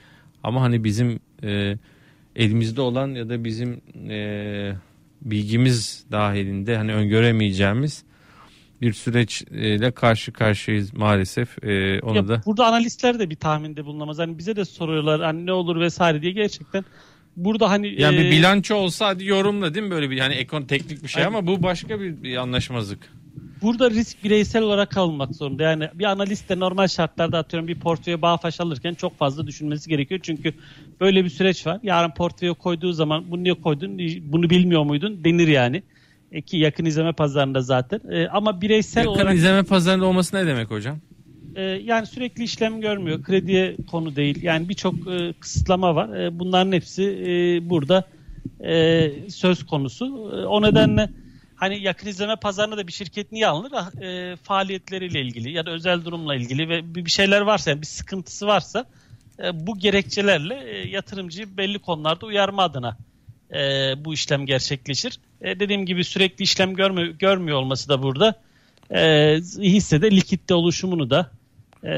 Ama 0.43 0.63
hani 0.63 0.85
bizim 0.85 1.21
e, 1.43 1.77
elimizde 2.37 2.81
olan 2.81 3.09
ya 3.09 3.29
da 3.29 3.45
bizim 3.45 3.81
e, 4.11 4.73
bilgimiz 5.23 6.05
dahilinde 6.11 6.77
hani 6.77 6.95
öngöremeyeceğimiz 6.95 8.05
bir 8.81 8.93
süreçle 8.93 9.91
karşı 9.91 10.33
karşıyayız 10.33 10.95
maalesef. 10.95 11.65
E, 11.65 12.01
onu 12.01 12.17
Ya 12.17 12.29
da 12.29 12.43
Burada 12.47 12.67
analistler 12.67 13.19
de 13.19 13.31
bir 13.31 13.37
tahminde 13.37 13.85
bulunamaz. 13.85 14.19
Hani 14.19 14.39
bize 14.39 14.57
de 14.57 14.65
soruyorlar 14.65 15.21
hani 15.21 15.47
ne 15.47 15.53
olur 15.53 15.81
vesaire 15.81 16.23
diye 16.23 16.33
gerçekten. 16.33 16.85
Burada 17.37 17.71
hani 17.71 18.01
yani 18.01 18.17
e, 18.17 18.19
bir 18.19 18.31
bilanço 18.31 18.75
olsa 18.75 19.07
hadi 19.07 19.25
yorumla 19.25 19.75
değil 19.75 19.87
mi 19.87 19.91
böyle 19.91 20.11
bir 20.11 20.19
hani 20.19 20.35
ekon 20.35 20.63
teknik 20.63 21.03
bir 21.03 21.09
şey 21.09 21.23
Aynen. 21.23 21.35
ama 21.35 21.47
bu 21.47 21.63
başka 21.63 22.01
bir, 22.01 22.23
bir 22.23 22.37
anlaşmazlık. 22.37 23.13
Burada 23.63 23.91
risk 23.91 24.25
bireysel 24.25 24.63
olarak 24.63 24.97
alınmak 24.97 25.35
zorunda. 25.35 25.63
Yani 25.63 25.89
bir 25.95 26.05
analist 26.05 26.49
de 26.49 26.61
normal 26.61 26.89
şartlarda 26.89 27.39
atıyorum 27.39 27.69
bir 27.69 27.81
portföye 27.81 28.23
bağfaş 28.23 28.61
alırken 28.61 28.95
çok 28.95 29.19
fazla 29.19 29.47
düşünmesi 29.47 29.89
gerekiyor. 29.89 30.21
Çünkü 30.23 30.55
böyle 31.01 31.25
bir 31.25 31.31
süreç 31.31 31.67
var. 31.67 31.79
Yarın 31.83 32.11
portföye 32.11 32.53
koyduğu 32.53 32.93
zaman 32.93 33.31
bunu 33.31 33.43
niye 33.43 33.55
koydun, 33.55 33.99
bunu 34.33 34.51
bilmiyor 34.51 34.85
muydun 34.85 35.25
denir 35.25 35.49
yani. 35.49 35.83
E 36.33 36.43
ki 36.43 36.57
yakın 36.57 36.85
izleme 36.85 37.13
pazarında 37.13 37.61
zaten. 37.61 38.01
E, 38.11 38.29
ama 38.29 38.61
bireysel 38.61 39.01
Yakın 39.01 39.15
olarak 39.15 39.35
izleme 39.35 39.63
pazarında 39.63 40.07
olması 40.07 40.37
ne 40.37 40.47
demek 40.47 40.71
hocam? 40.71 40.99
e, 41.57 41.63
yani 41.63 42.07
sürekli 42.07 42.45
işlem 42.45 42.81
görmüyor. 42.81 43.23
Krediye 43.23 43.77
konu 43.91 44.17
değil. 44.17 44.43
Yani 44.43 44.69
birçok 44.69 44.95
e, 44.95 45.33
kısıtlama 45.41 45.95
var. 45.95 46.19
E, 46.19 46.39
bunların 46.39 46.73
hepsi 46.73 47.03
e, 47.03 47.71
burada 47.71 48.05
e, 48.61 49.11
söz 49.29 49.67
konusu. 49.67 50.05
E, 50.07 50.47
o 50.47 50.63
nedenle 50.63 51.09
hani 51.61 51.83
yakın 51.83 52.09
izleme 52.09 52.37
pazarına 52.37 52.77
da 52.77 52.87
bir 52.87 52.93
şirket 52.93 53.33
niye 53.33 53.47
alınır? 53.47 53.73
Ah, 53.75 53.91
E, 54.03 54.37
faaliyetleriyle 54.37 55.21
ilgili 55.21 55.51
ya 55.53 55.67
da 55.67 55.71
özel 55.71 56.05
durumla 56.05 56.35
ilgili 56.35 56.69
ve 56.69 56.95
bir 56.95 57.11
şeyler 57.11 57.41
varsa 57.41 57.71
yani 57.71 57.81
bir 57.81 57.87
sıkıntısı 57.87 58.47
varsa 58.47 58.85
e, 59.43 59.67
bu 59.67 59.79
gerekçelerle 59.79 60.55
e, 60.55 60.89
yatırımcıyı 60.89 61.57
belli 61.57 61.79
konularda 61.79 62.27
uyarma 62.27 62.63
adına 62.63 62.97
e, 63.55 63.59
bu 64.05 64.15
işlem 64.15 64.47
gerçekleşir. 64.47 65.19
E, 65.41 65.61
dediğim 65.61 65.87
gibi 65.87 66.05
sürekli 66.05 66.43
işlem 66.43 66.75
görmüyor, 66.75 67.09
görmüyor 67.09 67.59
olması 67.59 67.89
da 67.89 68.03
burada 68.03 68.35
e, 68.91 69.37
hissede 69.63 70.11
likitte 70.11 70.55
oluşumunu 70.55 71.11
da 71.11 71.31
e, 71.85 71.89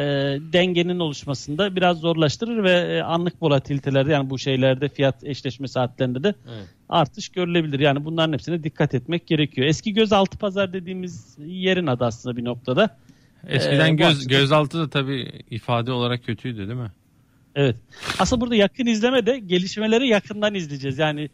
dengenin 0.52 0.98
oluşmasında 0.98 1.76
biraz 1.76 1.98
zorlaştırır 1.98 2.64
ve 2.64 2.70
e, 2.70 3.02
anlık 3.02 3.42
volatilitelerde 3.42 4.12
yani 4.12 4.30
bu 4.30 4.38
şeylerde 4.38 4.88
fiyat 4.88 5.24
eşleşme 5.24 5.68
saatlerinde 5.68 6.22
de 6.22 6.34
Evet. 6.56 6.66
artış 6.88 7.28
görülebilir. 7.28 7.80
Yani 7.80 8.04
bunların 8.04 8.32
hepsine 8.32 8.64
dikkat 8.64 8.94
etmek 8.94 9.26
gerekiyor. 9.26 9.66
Eski 9.66 9.92
gözaltı 9.94 10.38
pazar 10.38 10.72
dediğimiz 10.72 11.36
yerin 11.38 11.86
adı 11.86 12.04
aslında 12.04 12.36
bir 12.36 12.44
noktada. 12.44 12.96
Eskiden 13.48 13.92
Ee, 13.92 13.96
göz 13.96 14.18
açıdan- 14.18 14.28
gözaltı 14.38 14.78
da 14.78 14.90
tabii 14.90 15.32
ifade 15.50 15.92
olarak 15.92 16.24
kötüydü 16.24 16.58
değil 16.58 16.78
mi? 16.80 16.92
Evet. 17.54 17.76
Aslında 18.18 18.40
burada 18.40 18.54
yakın 18.54 18.86
izleme 18.86 19.26
de 19.26 19.38
gelişmeleri 19.38 20.08
yakından 20.08 20.54
izleyeceğiz. 20.54 20.98
Yani 20.98 21.28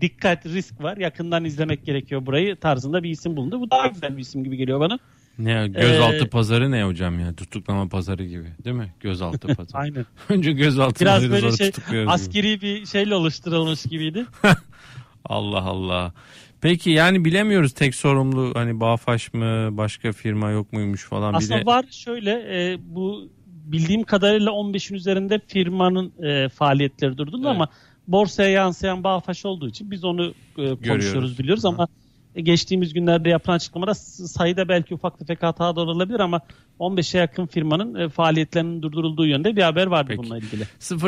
dikkat, 0.00 0.46
risk 0.46 0.82
var. 0.82 0.96
Yakından 0.96 1.44
izlemek 1.44 1.84
gerekiyor 1.86 2.26
burayı 2.26 2.56
tarzında 2.56 3.02
bir 3.02 3.10
isim 3.10 3.36
bulundu. 3.36 3.60
Bu 3.60 3.70
daha 3.70 3.86
güzel 3.86 4.16
bir 4.16 4.22
isim 4.22 4.44
gibi 4.44 4.56
geliyor 4.56 4.80
bana. 4.80 4.98
Ne 5.38 5.68
gözaltı 5.68 6.24
Ee, 6.24 6.28
pazarı 6.28 6.70
ne 6.70 6.84
hocam 6.84 7.20
ya? 7.20 7.32
Tutuklama 7.34 7.88
pazarı 7.88 8.24
gibi 8.24 8.48
değil 8.64 8.76
mi? 8.76 8.94
Gözaltı 9.00 9.48
pazarı. 9.56 9.82
Aynen. 9.82 10.06
Önce 10.28 10.52
gözaltı 10.52 11.00
Biraz 11.00 11.30
böyle 11.30 11.52
şey 11.52 11.70
tutukluyoruz 11.70 12.06
gibi. 12.06 12.14
askeri 12.14 12.60
bir 12.60 12.86
şeyle 12.86 13.14
oluşturulmuş 13.14 13.82
gibiydi. 13.82 14.26
Allah 15.24 15.62
Allah. 15.62 16.12
Peki 16.60 16.90
yani 16.90 17.24
bilemiyoruz 17.24 17.72
tek 17.72 17.94
sorumlu 17.94 18.50
hani 18.54 18.80
Bağfaş 18.80 19.34
mı 19.34 19.68
başka 19.76 20.12
firma 20.12 20.50
yok 20.50 20.72
muymuş 20.72 21.04
falan. 21.04 21.34
Aslında 21.34 21.56
bir 21.56 21.62
de... 21.62 21.66
var 21.66 21.84
şöyle 21.90 22.30
e, 22.30 22.78
bu 22.80 23.28
bildiğim 23.46 24.02
kadarıyla 24.02 24.50
15'in 24.50 24.96
üzerinde 24.96 25.40
firmanın 25.48 26.12
e, 26.24 26.48
faaliyetleri 26.48 27.18
durdu 27.18 27.36
Evet. 27.36 27.46
ama 27.46 27.68
borsaya 28.08 28.48
yansıyan 28.48 29.04
Bağfaş 29.04 29.44
olduğu 29.44 29.68
için 29.68 29.90
biz 29.90 30.04
onu 30.04 30.26
e, 30.28 30.34
konuşuyoruz 30.56 30.82
Görüyoruz. 30.82 31.38
biliyoruz 31.38 31.64
Hı. 31.64 31.68
ama 31.68 31.88
geçtiğimiz 32.36 32.94
günlerde 32.94 33.28
yapılan 33.28 33.56
açıklamada 33.56 33.94
sayıda 33.94 34.68
belki 34.68 34.94
ufak 34.94 35.18
tefek 35.18 35.42
hata 35.42 35.76
da 35.76 35.80
olabilir 35.80 36.20
ama 36.20 36.40
15'e 36.80 37.20
yakın 37.20 37.46
firmanın 37.46 37.94
e, 37.94 38.08
faaliyetlerinin 38.08 38.82
durdurulduğu 38.82 39.26
yönde 39.26 39.56
bir 39.56 39.62
haber 39.62 39.86
vardı 39.86 40.06
Peki. 40.08 40.18
bununla 40.18 40.38
ilgili. 40.38 40.64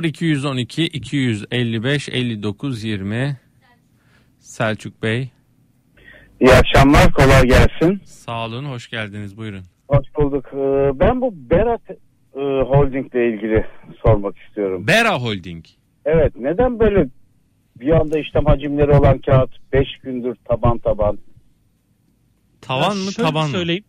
0212 0.06 0.84
255 0.86 2.08
59 2.08 2.84
20 2.84 3.36
Selçuk 4.38 5.02
Bey 5.02 5.28
İyi 6.40 6.52
akşamlar, 6.52 7.12
kolay 7.12 7.42
gelsin. 7.42 8.00
sağ 8.04 8.46
olun 8.46 8.64
hoş 8.64 8.90
geldiniz 8.90 9.36
buyurun. 9.36 9.62
Hoş 9.88 10.06
bulduk. 10.16 10.46
Ee, 10.52 11.00
Ben 11.00 11.20
bu 11.20 11.34
Berat 11.50 11.90
e, 11.90 12.40
Holding 12.40 13.14
ile 13.14 13.28
ilgili 13.34 13.66
sormak 14.06 14.38
istiyorum. 14.38 14.86
Bera 14.86 15.18
Holding. 15.20 15.64
Evet, 16.04 16.32
neden 16.36 16.78
böyle 16.78 17.06
bir 17.80 17.90
anda 18.00 18.18
işlem 18.18 18.44
hacimleri 18.44 18.90
olan 18.90 19.18
kağıt 19.18 19.50
5 19.72 19.88
gündür 20.02 20.36
taban 20.44 20.78
taban 20.78 21.18
Tavan 22.60 22.96
mı 22.96 23.12
şöyle 23.12 23.28
taban 23.28 23.46
mı? 23.46 23.52
söyleyeyim. 23.52 23.84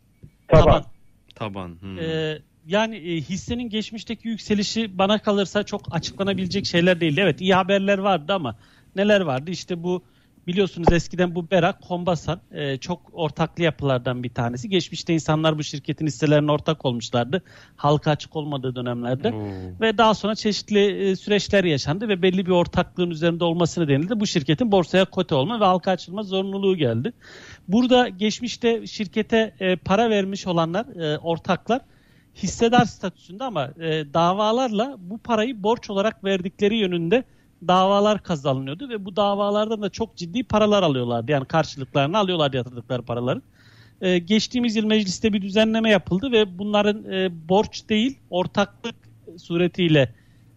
taban? 0.47 0.65
Taban. 0.65 0.83
Taban. 1.35 1.77
hmm. 1.81 1.99
Ee, 1.99 2.37
yani 2.65 2.95
e, 2.97 3.15
hissenin 3.21 3.69
geçmişteki 3.69 4.27
yükselişi 4.27 4.97
bana 4.97 5.19
kalırsa 5.19 5.63
çok 5.63 5.81
açıklanabilecek 5.91 6.65
şeyler 6.65 7.01
değildi. 7.01 7.19
Evet 7.23 7.41
iyi 7.41 7.53
haberler 7.53 7.97
vardı 7.97 8.33
ama 8.33 8.55
neler 8.95 9.21
vardı? 9.21 9.51
İşte 9.51 9.83
bu 9.83 10.03
biliyorsunuz 10.47 10.91
eskiden 10.91 11.35
bu 11.35 11.51
Berak, 11.51 11.81
Kombasan 11.81 12.39
e, 12.51 12.77
çok 12.77 13.01
ortaklı 13.13 13.63
yapılardan 13.63 14.23
bir 14.23 14.29
tanesi. 14.29 14.69
Geçmişte 14.69 15.13
insanlar 15.13 15.57
bu 15.57 15.63
şirketin 15.63 16.07
hisselerine 16.07 16.51
ortak 16.51 16.85
olmuşlardı. 16.85 17.41
Halka 17.75 18.11
açık 18.11 18.35
olmadığı 18.35 18.75
dönemlerde. 18.75 19.31
Oo. 19.31 19.81
Ve 19.81 19.97
daha 19.97 20.13
sonra 20.13 20.35
çeşitli 20.35 21.09
e, 21.09 21.15
süreçler 21.15 21.63
yaşandı 21.63 22.07
ve 22.07 22.21
belli 22.21 22.45
bir 22.45 22.51
ortaklığın 22.51 23.09
üzerinde 23.09 23.43
olması 23.43 23.81
nedeniyle 23.81 24.19
bu 24.19 24.27
şirketin 24.27 24.71
borsaya 24.71 25.05
kote 25.05 25.35
olma 25.35 25.59
ve 25.59 25.65
halka 25.65 25.91
açılma 25.91 26.23
zorunluluğu 26.23 26.77
geldi. 26.77 27.13
Burada 27.67 28.09
geçmişte 28.09 28.87
şirkete 28.87 29.53
e, 29.59 29.75
para 29.75 30.09
vermiş 30.09 30.47
olanlar, 30.47 30.85
e, 30.85 31.17
ortaklar 31.17 31.81
hissedar 32.35 32.85
statüsünde 32.85 33.43
ama 33.43 33.65
e, 33.65 34.13
davalarla 34.13 34.95
bu 34.99 35.17
parayı 35.17 35.63
borç 35.63 35.89
olarak 35.89 36.23
verdikleri 36.23 36.77
yönünde 36.77 37.23
davalar 37.67 38.23
kazanılıyordu 38.23 38.89
ve 38.89 39.05
bu 39.05 39.15
davalardan 39.15 39.81
da 39.81 39.89
çok 39.89 40.17
ciddi 40.17 40.43
paralar 40.43 40.83
alıyorlardı. 40.83 41.31
Yani 41.31 41.45
karşılıklarını 41.45 42.17
alıyorlar 42.17 42.53
yatırdıkları 42.53 43.01
paraları. 43.01 43.41
E, 44.01 44.17
geçtiğimiz 44.17 44.75
yıl 44.75 44.85
mecliste 44.85 45.33
bir 45.33 45.41
düzenleme 45.41 45.89
yapıldı 45.89 46.31
ve 46.31 46.57
bunların 46.57 47.11
e, 47.11 47.49
borç 47.49 47.89
değil 47.89 48.19
ortaklık 48.29 48.95
suretiyle 49.37 50.13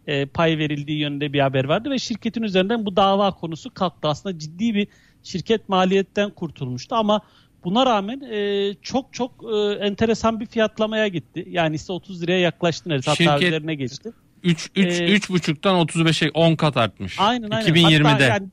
e, 0.06 0.26
pay 0.26 0.58
verildiği 0.58 0.98
yönünde 0.98 1.32
bir 1.32 1.40
haber 1.40 1.64
vardı 1.64 1.90
ve 1.90 1.98
şirketin 1.98 2.42
üzerinden 2.42 2.86
bu 2.86 2.96
dava 2.96 3.30
konusu 3.30 3.74
kalktı. 3.74 4.08
Aslında 4.08 4.38
ciddi 4.38 4.74
bir 4.74 4.88
şirket 5.22 5.68
maliyetten 5.68 6.30
kurtulmuştu 6.30 6.94
ama 6.94 7.20
buna 7.64 7.86
rağmen 7.86 8.20
e, 8.20 8.74
çok 8.82 9.12
çok 9.12 9.44
e, 9.54 9.56
enteresan 9.72 10.40
bir 10.40 10.46
fiyatlamaya 10.46 11.08
gitti. 11.08 11.46
Yani 11.50 11.74
ise 11.74 11.92
30 11.92 12.22
liraya 12.22 12.40
yaklaştı 12.40 12.88
neredeyse 12.88 13.24
hatta 13.24 13.46
üzerine 13.46 13.74
geçti. 13.74 14.12
3 14.42 14.70
3 14.76 15.00
Ee, 15.00 15.14
3,5'tan 15.16 15.86
35'e 15.86 16.30
10 16.30 16.56
kat 16.56 16.76
artmış. 16.76 17.16
Aynen 17.20 17.50
aynen. 17.50 17.74
2020'de. 17.74 18.08
Hatta 18.08 18.24
yani 18.24 18.48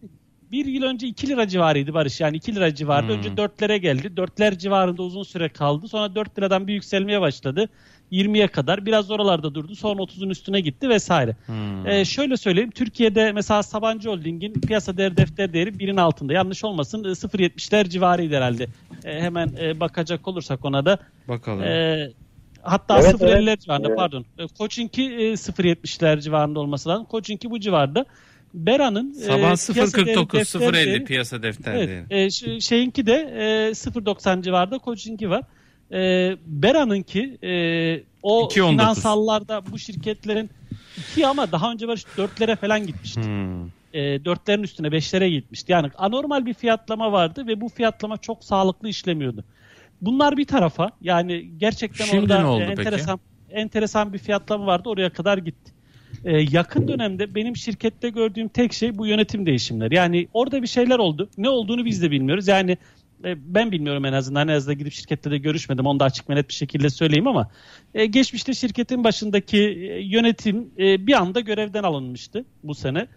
bir 0.52 0.66
yıl 0.66 0.84
önce 0.84 1.08
2 1.08 1.28
lira 1.28 1.48
civarıydı 1.48 1.94
Barış. 1.94 2.22
Yani 2.22 2.38
2 2.38 2.56
lira 2.56 2.76
civarında. 2.76 3.12
Hmm. 3.12 3.18
Önce 3.18 3.30
4'lere 3.30 3.78
geldi. 3.78 4.08
4'ler 4.08 4.58
civarında 4.58 5.04
uzun 5.04 5.24
süre 5.24 5.50
kaldı. 5.50 5.88
Sonra 5.88 6.16
4 6.16 6.38
liradan 6.38 6.68
bir 6.68 6.74
yükselmeye 6.74 7.22
başladı. 7.22 7.70
20'ye 8.12 8.48
kadar. 8.48 8.86
Biraz 8.86 9.12
oralarda 9.12 9.56
durdu. 9.56 9.76
Sonra 9.76 10.02
30'un 10.02 10.30
üstüne 10.30 10.62
gitti 10.62 10.90
vesaire. 10.90 11.36
Hmm. 11.46 11.88
Ee, 11.88 12.06
şöyle 12.06 12.38
söyleyeyim. 12.38 12.72
Türkiye'de 12.72 13.32
mesela 13.32 13.64
Sabancı 13.64 14.10
Holding'in 14.10 14.54
piyasa 14.54 14.98
değer 14.98 15.18
defter 15.18 15.54
değeri 15.54 15.80
birin 15.80 15.98
altında. 15.98 16.34
Yanlış 16.34 16.64
olmasın 16.64 17.04
e, 17.04 17.08
0.70'ler 17.08 17.90
civarıydı 17.90 18.36
herhalde. 18.36 18.68
E, 19.06 19.22
hemen 19.22 19.52
e, 19.60 19.80
bakacak 19.80 20.28
olursak 20.28 20.66
ona 20.66 20.86
da. 20.86 20.98
Bakalım. 21.28 21.64
E, 21.64 22.10
hatta 22.66 23.00
Evet, 23.00 23.16
0.50'ler 23.16 23.50
evet. 23.50 23.62
civarında 23.62 23.88
Evet. 23.88 23.98
pardon. 23.98 24.26
E, 24.38 24.48
Koçinki 24.48 25.04
e, 25.04 25.32
0.70'ler 25.34 26.22
civarında 26.22 26.60
olması 26.60 26.90
lazım. 26.90 27.06
Koçinki 27.06 27.50
bu 27.52 27.60
civarda. 27.60 28.06
Bera'nın 28.54 29.12
Sabah 29.14 29.38
e, 29.38 29.74
piyasa 29.74 30.06
değeri 30.06 30.18
0.49 30.20 30.34
defter 30.34 30.60
0.50 30.60 30.74
değeri- 30.74 31.04
piyasa 31.06 31.44
defter 31.44 31.74
Evet, 31.74 32.06
e, 32.48 32.60
şeyinki 32.62 33.06
de 33.06 33.14
e, 33.14 33.70
0.90 33.74 34.42
civarında 34.44 34.78
Koçinki 34.78 35.30
var. 35.30 35.44
E, 35.92 35.98
Bera'nınki 36.46 37.38
e, 37.44 37.50
o 38.24 38.48
2.19. 38.48 38.70
finansallarda 38.72 39.62
bu 39.72 39.80
şirketlerin 39.80 40.50
iki 40.98 41.28
ama 41.28 41.52
daha 41.52 41.72
önce 41.72 41.88
var 41.88 42.04
dörtlere 42.18 42.56
falan 42.56 42.88
gitmişti. 42.88 43.22
Hmm. 43.24 43.66
E, 43.94 44.26
dörtlerin 44.26 44.64
üstüne 44.64 44.92
beşlere 44.92 45.30
gitmişti. 45.30 45.72
Yani 45.72 45.90
anormal 45.98 46.46
bir 46.46 46.54
fiyatlama 46.54 47.12
vardı 47.12 47.48
ve 47.48 47.62
bu 47.62 47.70
fiyatlama 47.70 48.18
çok 48.18 48.44
sağlıklı 48.44 48.90
işlemiyordu. 48.90 49.44
Bunlar 50.02 50.38
bir 50.38 50.46
tarafa 50.46 50.92
yani 51.02 51.58
gerçekten 51.58 52.06
Şimdi 52.06 52.22
orada 52.22 52.40
ne 52.40 52.46
oldu 52.46 52.64
e, 52.64 52.68
peki? 52.68 52.82
enteresan 52.82 53.20
enteresan 53.50 54.14
bir 54.14 54.18
fiyatlama 54.18 54.66
vardı 54.66 54.90
oraya 54.90 55.10
kadar 55.10 55.38
gitti. 55.38 55.72
Ee, 56.26 56.46
yakın 56.52 56.88
dönemde 56.88 57.36
benim 57.36 57.56
şirkette 57.56 58.10
gördüğüm 58.10 58.48
tek 58.48 58.74
şey 58.74 58.98
bu 58.98 59.08
yönetim 59.08 59.46
değişimleri. 59.46 59.96
Yani 59.96 60.28
orada 60.34 60.62
bir 60.62 60.68
şeyler 60.68 61.00
oldu. 61.00 61.30
Ne 61.38 61.50
olduğunu 61.50 61.86
biz 61.86 62.02
de 62.02 62.12
bilmiyoruz. 62.12 62.48
Yani 62.48 62.78
e, 63.26 63.54
ben 63.54 63.72
bilmiyorum 63.72 64.06
en 64.06 64.14
azından. 64.14 64.48
En 64.48 64.54
azından 64.54 64.78
gidip 64.78 64.94
şirkette 64.94 65.32
de 65.32 65.38
görüşmedim. 65.38 65.86
Onu 65.86 66.00
da 66.00 66.06
açık 66.06 66.30
ve 66.30 66.36
net 66.36 66.50
bir 66.50 66.54
şekilde 66.54 66.90
söyleyeyim 66.90 67.28
ama 67.28 67.50
e, 67.94 68.06
geçmişte 68.06 68.54
şirketin 68.54 69.04
başındaki 69.04 69.58
e, 69.58 70.02
yönetim 70.02 70.70
e, 70.78 71.08
bir 71.08 71.14
anda 71.14 71.40
görevden 71.40 71.84
alınmıştı 71.84 72.46
bu 72.64 72.76
sene. 72.76 73.08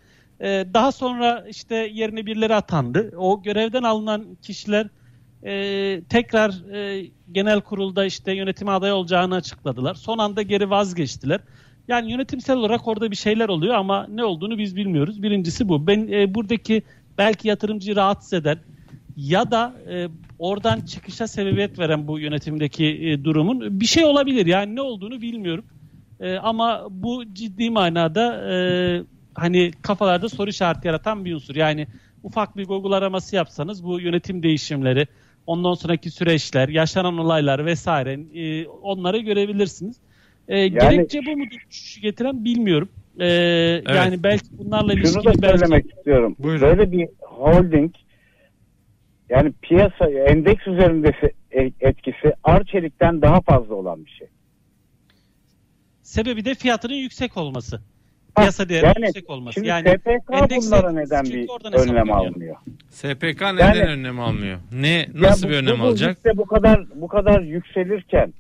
E, 0.41 0.67
daha 0.75 0.93
sonra 0.93 1.45
işte 1.49 1.75
yerine 1.75 2.27
birileri 2.27 2.55
atandı. 2.55 3.13
O 3.17 3.43
görevden 3.43 3.83
alınan 3.83 4.37
kişiler 4.43 4.89
e, 5.43 6.03
tekrar 6.09 6.75
e, 6.75 7.11
genel 7.33 7.61
kurulda 7.61 8.05
işte 8.05 8.33
yönetime 8.33 8.71
aday 8.71 8.93
olacağını 8.93 9.35
açıkladılar. 9.35 9.95
Son 9.95 10.19
anda 10.19 10.43
geri 10.43 10.71
vazgeçtiler. 10.71 11.41
Yani 11.89 12.13
yönetimsel 12.13 12.57
olarak 12.57 12.89
orada 12.89 13.11
bir 13.11 13.17
şeyler 13.17 13.49
oluyor 13.49 13.75
ama 13.75 14.07
ne 14.09 14.25
olduğunu 14.25 14.59
biz 14.59 14.77
bilmiyoruz. 14.77 15.23
Birincisi 15.23 15.69
bu. 15.69 15.87
Ben 15.87 16.09
e, 16.13 16.35
buradaki 16.35 16.83
belki 17.19 17.49
yatırımcıyı 17.49 17.97
rahatsız 17.97 18.33
eden 18.33 18.59
ya 19.17 19.51
da 19.51 19.75
e, 19.91 20.09
oradan 20.39 20.81
çıkışa 20.81 21.27
sebebiyet 21.27 21.79
veren 21.79 22.09
bu 22.09 22.19
yönetimdeki 22.19 22.87
e, 22.87 23.25
durumun 23.25 23.81
bir 23.81 23.87
şey 23.87 24.05
olabilir. 24.05 24.47
Yani 24.47 24.77
ne 24.77 24.81
olduğunu 24.81 25.21
bilmiyorum. 25.21 25.65
E, 26.21 26.37
ama 26.37 26.87
bu 26.91 27.25
ciddi 27.35 27.71
manada 27.71 28.53
e, 28.53 28.57
hani 29.35 29.71
kafalarda 29.83 30.29
soru 30.29 30.51
işareti 30.51 30.87
yaratan 30.87 31.25
bir 31.25 31.35
unsur. 31.35 31.57
Yani 31.57 31.87
ufak 32.23 32.57
bir 32.57 32.65
Google 32.65 32.97
araması 32.97 33.37
yapsanız 33.37 33.85
bu 33.85 34.01
yönetim 34.01 34.43
değişimleri, 34.43 35.07
ondan 35.49 35.75
sonraki 35.75 36.11
süreçler, 36.11 36.69
yaşanan 36.69 37.19
olaylar 37.19 37.67
vesaire 37.67 38.13
e, 38.35 38.67
onları 38.67 39.19
görebilirsiniz. 39.19 39.97
E, 40.49 40.59
yani, 40.59 40.79
gerekçe 40.79 41.21
bu 41.27 41.37
mudur 41.37 41.57
düşüşü 41.71 42.01
getiren 42.01 42.45
bilmiyorum. 42.45 42.89
E, 43.21 43.27
evet. 43.27 43.89
Yani 43.89 44.23
belki 44.23 44.47
bunlarla 44.59 44.93
ilişkili 44.93 45.13
Şunu 45.13 45.25
da 45.25 45.43
belki... 45.43 45.59
söylemek 45.59 45.97
istiyorum. 45.97 46.37
Buyurun. 46.39 46.61
Böyle 46.61 46.93
bir 46.93 47.09
holding 47.21 47.95
yani 49.29 49.53
piyasa 49.63 50.11
endeks 50.11 50.67
üzerinde 50.67 51.13
etkisi 51.81 52.33
Arçelik'ten 52.45 53.23
daha 53.23 53.41
fazla 53.41 53.75
olan 53.75 54.05
bir 54.05 54.11
şey. 54.11 54.29
Sebebi 56.03 56.45
de 56.45 56.55
fiyatının 56.55 56.95
yüksek 56.95 57.37
olması. 57.37 57.81
Piyasa 58.41 58.69
değeri 58.69 58.87
yani, 58.87 59.07
yüksek 59.07 59.31
olması. 59.31 59.55
Şimdi 59.55 59.69
yani 59.69 59.89
SPK 59.89 60.29
bunlara 60.31 60.93
neden 60.93 61.25
bir 61.25 61.49
önlem 61.73 62.13
almıyor? 62.13 62.57
SPK 62.91 63.41
neden 63.43 63.75
yani, 63.75 63.83
önlem 63.83 64.21
almıyor? 64.21 64.59
Ne 64.73 65.07
nasıl 65.15 65.47
bu, 65.47 65.51
bir 65.51 65.57
önlem 65.57 65.79
bu, 65.79 65.83
alacak? 65.83 66.17
Işte 66.17 66.37
bu 66.37 66.47
kadar 66.47 66.85
bu 66.95 67.09
kadar 67.09 67.41
yükselirken 67.41 68.33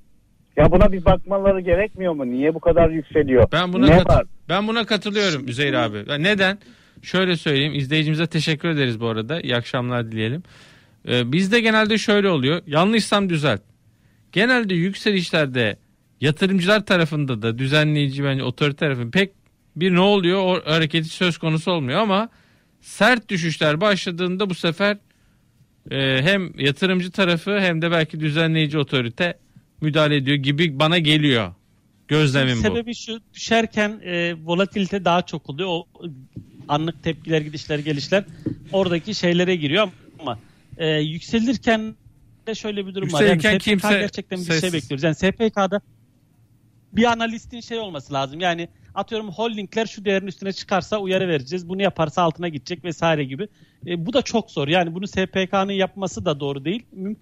ya 0.56 0.70
buna 0.72 0.92
bir 0.92 1.04
bakmaları 1.04 1.60
gerekmiyor 1.60 2.12
mu? 2.12 2.26
Niye 2.26 2.54
bu 2.54 2.60
kadar 2.60 2.90
yükseliyor? 2.90 3.48
Ben 3.52 3.72
buna 3.72 3.86
ne 3.86 4.04
var? 4.04 4.24
ben 4.48 4.68
buna 4.68 4.86
katılıyorum 4.86 5.48
Üzeyir 5.48 5.74
abi. 5.74 6.04
Neden? 6.18 6.58
Şöyle 7.02 7.36
söyleyeyim. 7.36 7.74
İzleyicimize 7.74 8.26
teşekkür 8.26 8.68
ederiz 8.68 9.00
bu 9.00 9.08
arada. 9.08 9.40
İyi 9.40 9.56
akşamlar 9.56 10.12
dileyelim. 10.12 10.42
Ee, 11.08 11.32
bizde 11.32 11.60
genelde 11.60 11.98
şöyle 11.98 12.28
oluyor. 12.28 12.62
Yanlışsam 12.66 13.28
düzelt. 13.28 13.60
Genelde 14.32 14.74
yükselişlerde 14.74 15.76
yatırımcılar 16.20 16.86
tarafında 16.86 17.42
da 17.42 17.58
düzenleyici 17.58 18.24
bence 18.24 18.44
otorite 18.44 18.76
tarafında 18.76 19.10
pek 19.10 19.37
bir 19.80 19.94
ne 19.94 20.00
oluyor 20.00 20.40
o 20.42 20.72
hareketi 20.72 21.08
söz 21.08 21.38
konusu 21.38 21.70
olmuyor 21.70 22.00
ama 22.00 22.28
sert 22.80 23.28
düşüşler 23.28 23.80
başladığında 23.80 24.50
bu 24.50 24.54
sefer 24.54 24.98
e, 25.90 26.22
hem 26.22 26.58
yatırımcı 26.58 27.10
tarafı 27.10 27.60
hem 27.60 27.82
de 27.82 27.90
belki 27.90 28.20
düzenleyici 28.20 28.78
otorite 28.78 29.38
müdahale 29.80 30.16
ediyor 30.16 30.36
gibi 30.36 30.78
bana 30.78 30.98
geliyor. 30.98 31.54
Gözlemim 32.08 32.58
bu. 32.58 32.62
Sebebi 32.62 32.94
şu 32.94 33.20
düşerken 33.34 34.00
e, 34.04 34.34
volatilite 34.44 35.04
daha 35.04 35.22
çok 35.22 35.50
oluyor. 35.50 35.68
O 35.68 35.86
anlık 36.68 37.02
tepkiler, 37.02 37.40
gidişler, 37.40 37.78
gelişler 37.78 38.24
oradaki 38.72 39.14
şeylere 39.14 39.56
giriyor 39.56 39.88
ama 40.18 40.38
e, 40.78 40.88
yükselirken 40.88 41.94
de 42.46 42.54
şöyle 42.54 42.86
bir 42.86 42.94
durum 42.94 43.12
var. 43.12 43.22
Yani 43.22 43.40
SPK 43.40 43.60
kimse 43.60 43.88
gerçekten 43.88 44.38
bir 44.38 44.44
şey 44.44 44.54
ses... 44.54 44.60
şey 44.60 44.72
bekliyoruz. 44.72 45.02
Yani 45.02 45.14
SPK'da 45.14 45.80
bir 46.92 47.04
analistin 47.04 47.60
şey 47.60 47.78
olması 47.78 48.12
lazım. 48.12 48.40
Yani 48.40 48.68
atıyorum 48.94 49.30
holdingler 49.30 49.86
şu 49.86 50.04
değerin 50.04 50.26
üstüne 50.26 50.52
çıkarsa 50.52 50.98
uyarı 50.98 51.28
vereceğiz. 51.28 51.68
Bunu 51.68 51.82
yaparsa 51.82 52.22
altına 52.22 52.48
gidecek 52.48 52.84
vesaire 52.84 53.24
gibi. 53.24 53.48
E, 53.86 54.06
bu 54.06 54.12
da 54.12 54.22
çok 54.22 54.50
zor. 54.50 54.68
Yani 54.68 54.94
bunu 54.94 55.06
SPK'nın 55.06 55.72
yapması 55.72 56.24
da 56.24 56.40
doğru 56.40 56.64
değil. 56.64 56.86
Müm- 56.96 57.16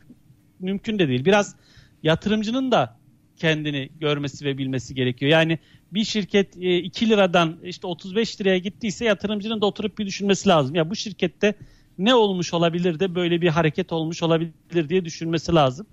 mümkün 0.60 0.98
de 0.98 1.08
değil. 1.08 1.24
Biraz 1.24 1.56
yatırımcının 2.02 2.72
da 2.72 2.96
kendini 3.36 3.88
görmesi 4.00 4.44
ve 4.44 4.58
bilmesi 4.58 4.94
gerekiyor. 4.94 5.32
Yani 5.32 5.58
bir 5.92 6.04
şirket 6.04 6.56
e, 6.56 6.78
2 6.78 7.08
liradan 7.08 7.56
işte 7.62 7.86
35 7.86 8.40
liraya 8.40 8.58
gittiyse 8.58 9.04
yatırımcının 9.04 9.60
da 9.60 9.66
oturup 9.66 9.98
bir 9.98 10.06
düşünmesi 10.06 10.48
lazım. 10.48 10.74
Ya 10.74 10.90
bu 10.90 10.96
şirkette 10.96 11.54
ne 11.98 12.14
olmuş 12.14 12.54
olabilir 12.54 13.00
de 13.00 13.14
böyle 13.14 13.40
bir 13.40 13.48
hareket 13.48 13.92
olmuş 13.92 14.22
olabilir 14.22 14.88
diye 14.88 15.04
düşünmesi 15.04 15.54
lazım. 15.54 15.86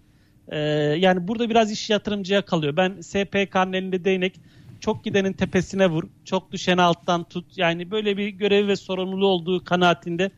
Ee, 0.47 0.57
yani 0.99 1.27
burada 1.27 1.49
biraz 1.49 1.71
iş 1.71 1.89
yatırımcıya 1.89 2.41
kalıyor. 2.41 2.77
Ben 2.77 3.01
SPK'nın 3.01 3.73
elinde 3.73 4.05
değnek 4.05 4.39
çok 4.83 5.03
gidenin 5.03 5.33
tepesine 5.33 5.87
vur, 5.87 6.03
çok 6.25 6.51
düşeni 6.51 6.81
alttan 6.81 7.23
tut. 7.23 7.57
Yani 7.57 7.91
böyle 7.91 8.17
bir 8.17 8.27
görev 8.27 8.67
ve 8.67 8.75
sorumluluğu 8.75 9.27
olduğu 9.27 9.63
kanaatinde 9.63 10.31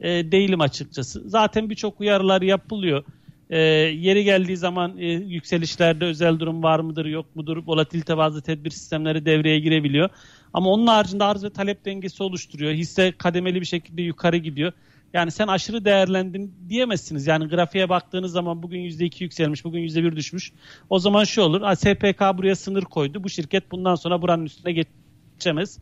e, 0.00 0.08
değilim 0.32 0.60
açıkçası. 0.60 1.22
Zaten 1.28 1.70
birçok 1.70 2.00
uyarılar 2.00 2.42
yapılıyor. 2.42 3.04
E, 3.50 3.58
yeri 3.58 4.24
geldiği 4.24 4.56
zaman 4.56 4.98
e, 4.98 5.06
yükselişlerde 5.06 6.04
özel 6.04 6.38
durum 6.38 6.62
var 6.62 6.80
mıdır 6.80 7.06
yok 7.06 7.36
mudur? 7.36 7.56
Volatilite 7.66 8.16
bazı 8.16 8.42
tedbir 8.42 8.70
sistemleri 8.70 9.26
devreye 9.26 9.60
girebiliyor. 9.60 10.08
Ama 10.52 10.70
onun 10.70 10.86
haricinde 10.86 11.24
arz 11.24 11.44
ve 11.44 11.50
talep 11.50 11.84
dengesi 11.84 12.22
oluşturuyor. 12.22 12.72
Hisse 12.72 13.12
kademeli 13.12 13.60
bir 13.60 13.66
şekilde 13.66 14.02
yukarı 14.02 14.36
gidiyor. 14.36 14.72
Yani 15.14 15.30
sen 15.30 15.46
aşırı 15.46 15.84
değerlendin 15.84 16.54
diyemezsiniz. 16.68 17.26
Yani 17.26 17.48
grafiğe 17.48 17.88
baktığınız 17.88 18.32
zaman 18.32 18.62
bugün 18.62 18.80
%2 18.80 19.22
yükselmiş, 19.22 19.64
bugün 19.64 19.80
%1 19.80 20.16
düşmüş. 20.16 20.52
O 20.90 20.98
zaman 20.98 21.24
şu 21.24 21.42
olur. 21.42 21.74
SPK 21.76 22.20
buraya 22.38 22.56
sınır 22.56 22.82
koydu. 22.82 23.24
Bu 23.24 23.28
şirket 23.28 23.70
bundan 23.70 23.94
sonra 23.94 24.22
buranın 24.22 24.44
üstüne 24.44 24.72
geçemez. 24.72 25.78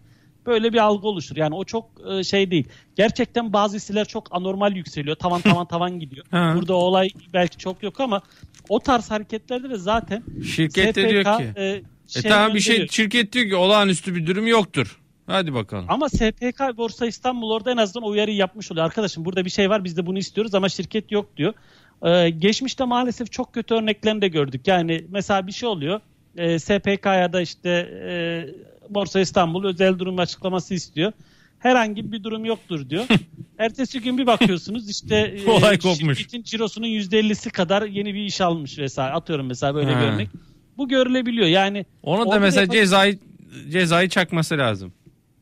Böyle 0.47 0.73
bir 0.73 0.79
algı 0.79 1.09
oluşur. 1.09 1.37
Yani 1.37 1.55
o 1.55 1.65
çok 1.65 1.91
e, 2.11 2.25
şey 2.25 2.51
değil. 2.51 2.69
Gerçekten 2.97 3.53
bazı 3.53 3.77
hisseler 3.77 4.05
çok 4.05 4.29
anormal 4.31 4.77
yükseliyor. 4.77 5.17
Tavan 5.17 5.41
tavan 5.43 5.67
tavan 5.67 6.01
gidiyor. 6.01 6.27
Burada 6.33 6.75
olay 6.75 7.09
belki 7.33 7.59
çok 7.59 7.83
yok 7.83 8.01
ama 8.01 8.23
o 8.69 8.81
tarz 8.81 9.11
hareketlerde 9.11 9.71
de 9.71 9.77
zaten 9.77 10.23
şirket 10.55 10.89
SPK, 10.89 10.97
de 10.97 11.09
diyor 11.09 11.25
ki 11.25 11.53
e, 11.57 11.83
e 12.17 12.23
tamam 12.23 12.55
bir 12.55 12.61
şey 12.61 12.89
şirket 12.89 13.33
diyor 13.33 13.47
ki 13.47 13.57
olağanüstü 13.57 14.15
bir 14.15 14.27
durum 14.27 14.47
yoktur. 14.47 15.01
Hadi 15.27 15.55
bakalım. 15.55 15.85
Ama 15.89 16.09
SPK 16.09 16.77
Borsa 16.77 17.07
İstanbul 17.07 17.51
orada 17.51 17.71
en 17.73 17.77
azından 17.77 18.09
uyarı 18.09 18.31
yapmış 18.31 18.73
oluyor. 18.73 18.87
Arkadaşım 18.87 19.25
burada 19.25 19.45
bir 19.45 19.51
şey 19.51 19.71
var 19.71 19.85
biz 19.85 19.97
de 19.97 20.07
bunu 20.07 20.19
istiyoruz 20.19 20.55
ama 20.55 20.69
şirket 20.69 21.13
yok 21.13 21.37
diyor. 21.37 21.55
Ee, 22.03 22.31
geçmişte 22.31 22.85
maalesef 22.85 23.33
çok 23.33 23.53
kötü 23.55 23.75
örneklerini 23.75 24.23
de 24.23 24.29
gördük. 24.29 24.67
Yani 24.67 25.05
mesela 25.09 25.47
bir 25.47 25.53
şey 25.53 25.69
oluyor. 25.69 26.01
Ee, 26.37 26.59
SPK'ya 26.59 27.33
da 27.33 27.41
işte 27.41 27.71
e, 28.09 28.15
Borsa 28.95 29.21
İstanbul 29.21 29.65
özel 29.65 29.99
durum 29.99 30.19
açıklaması 30.19 30.75
istiyor. 30.75 31.13
Herhangi 31.59 32.13
bir 32.13 32.25
durum 32.25 32.45
yoktur 32.45 32.91
diyor. 32.91 33.05
Ertesi 33.59 34.01
gün 34.01 34.19
bir 34.19 34.27
bakıyorsunuz 34.27 34.91
işte 34.91 35.17
e, 35.47 35.51
Olay 35.51 35.79
kopmuş. 35.79 36.19
şirketin 36.19 36.43
cirosunun 36.43 36.87
%50'si 36.87 37.51
kadar 37.51 37.83
yeni 37.83 38.15
bir 38.15 38.25
iş 38.25 38.41
almış 38.41 38.79
vesaire. 38.79 39.13
Atıyorum 39.13 39.47
mesela 39.47 39.75
böyle 39.75 39.91
bir 39.91 40.03
örnek. 40.03 40.29
Bu 40.77 40.89
görülebiliyor. 40.89 41.47
Yani 41.47 41.87
onu 42.03 42.33
da 42.33 42.39
mesela 42.41 42.73
cezayı 42.73 43.19
cezayı 43.71 44.09
çakması 44.09 44.59
lazım. 44.59 44.93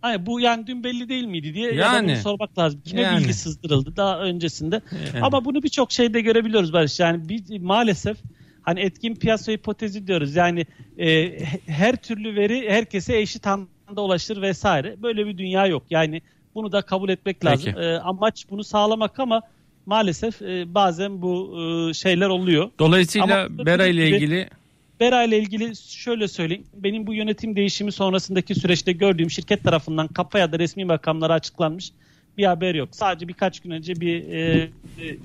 Hayır 0.04 0.26
bu 0.26 0.40
yani 0.40 0.66
dün 0.66 0.84
belli 0.84 1.08
değil 1.08 1.24
miydi 1.24 1.54
diye 1.54 1.74
yani, 1.74 2.10
ya 2.10 2.16
sormak 2.16 2.58
lazım. 2.58 2.80
Kime 2.84 3.00
yani. 3.00 3.18
bilgi 3.18 3.34
sızdırıldı 3.34 3.96
daha 3.96 4.20
öncesinde. 4.20 4.80
Yani. 5.14 5.24
Ama 5.24 5.44
bunu 5.44 5.62
birçok 5.62 5.92
şeyde 5.92 6.20
görebiliyoruz 6.20 6.72
Barış. 6.72 7.00
Yani 7.00 7.28
biz 7.28 7.50
maalesef 7.50 8.16
hani 8.62 8.80
etkin 8.80 9.14
piyasa 9.14 9.52
hipotezi 9.52 10.06
diyoruz. 10.06 10.36
Yani 10.36 10.66
e, 10.98 11.38
her 11.66 11.96
türlü 11.96 12.36
veri 12.36 12.70
herkese 12.70 13.18
eşit 13.18 13.46
anda 13.46 14.02
ulaşır 14.02 14.42
vesaire. 14.42 15.02
Böyle 15.02 15.26
bir 15.26 15.38
dünya 15.38 15.66
yok. 15.66 15.82
Yani 15.90 16.22
bunu 16.54 16.72
da 16.72 16.82
kabul 16.82 17.08
etmek 17.08 17.44
lazım. 17.44 17.78
E, 17.78 17.98
amaç 17.98 18.46
bunu 18.50 18.64
sağlamak 18.64 19.20
ama 19.20 19.42
maalesef 19.86 20.42
e, 20.42 20.74
bazen 20.74 21.22
bu 21.22 21.56
e, 21.60 21.94
şeyler 21.94 22.28
oluyor. 22.28 22.70
Dolayısıyla 22.78 23.44
ama 23.44 23.66
Bera 23.66 23.86
ile 23.86 24.08
ilgili 24.08 24.48
Bera 25.00 25.24
ile 25.24 25.38
ilgili 25.38 25.76
şöyle 25.76 26.28
söyleyeyim. 26.28 26.64
Benim 26.74 27.06
bu 27.06 27.14
yönetim 27.14 27.56
değişimi 27.56 27.92
sonrasındaki 27.92 28.54
süreçte 28.54 28.92
gördüğüm 28.92 29.30
şirket 29.30 29.64
tarafından 29.64 30.08
kapa 30.08 30.38
ya 30.38 30.52
da 30.52 30.58
resmi 30.58 30.84
makamlara 30.84 31.32
açıklanmış 31.32 31.92
bir 32.38 32.44
haber 32.44 32.74
yok. 32.74 32.88
Sadece 32.92 33.28
birkaç 33.28 33.60
gün 33.60 33.70
önce 33.70 34.00
bir 34.00 34.28
e, 34.28 34.62
e, 34.62 34.68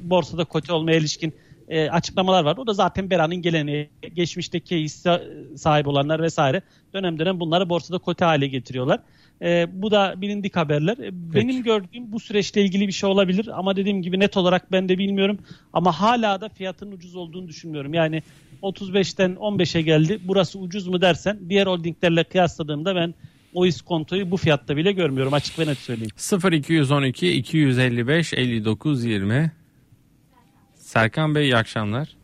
borsada 0.01 0.45
kote 0.45 0.73
olmaya 0.73 0.97
ilişkin 0.97 1.33
e, 1.69 1.89
açıklamalar 1.89 2.43
var. 2.43 2.57
O 2.57 2.67
da 2.67 2.73
zaten 2.73 3.09
Bera'nın 3.09 3.35
geleneği. 3.35 3.89
Geçmişteki 4.13 4.77
hisse 4.77 5.23
sahibi 5.57 5.89
olanlar 5.89 6.21
vesaire 6.21 6.61
dönem 6.93 7.19
dönem 7.19 7.39
bunları 7.39 7.69
borsada 7.69 7.97
kote 7.97 8.25
hale 8.25 8.47
getiriyorlar. 8.47 8.99
E, 9.41 9.67
bu 9.81 9.91
da 9.91 10.13
bilindik 10.17 10.55
haberler. 10.55 10.97
E, 10.97 11.09
benim 11.33 11.63
gördüğüm 11.63 12.11
bu 12.11 12.19
süreçle 12.19 12.61
ilgili 12.61 12.87
bir 12.87 12.93
şey 12.93 13.09
olabilir 13.09 13.49
ama 13.53 13.75
dediğim 13.75 14.01
gibi 14.01 14.19
net 14.19 14.37
olarak 14.37 14.71
ben 14.71 14.89
de 14.89 14.97
bilmiyorum. 14.97 15.39
Ama 15.73 15.99
hala 15.99 16.41
da 16.41 16.49
fiyatın 16.49 16.91
ucuz 16.91 17.15
olduğunu 17.15 17.47
düşünmüyorum. 17.47 17.93
Yani 17.93 18.23
35'ten 18.61 19.31
15'e 19.35 19.81
geldi. 19.81 20.19
Burası 20.23 20.59
ucuz 20.59 20.87
mu 20.87 21.01
dersen 21.01 21.39
diğer 21.49 21.67
holdinglerle 21.67 22.23
kıyasladığımda 22.23 22.95
ben 22.95 23.13
o 23.53 23.65
iskontoyu 23.65 24.31
bu 24.31 24.37
fiyatta 24.37 24.77
bile 24.77 24.91
görmüyorum 24.91 25.33
açık 25.33 25.59
ve 25.59 25.67
net 25.67 25.77
söyleyeyim. 25.77 26.11
0212 26.53 27.31
255 27.31 28.33
59 28.33 29.03
20 29.05 29.51
Serkan 30.75 31.35
Bey 31.35 31.43
iyi 31.43 31.55
akşamlar. 31.57 32.15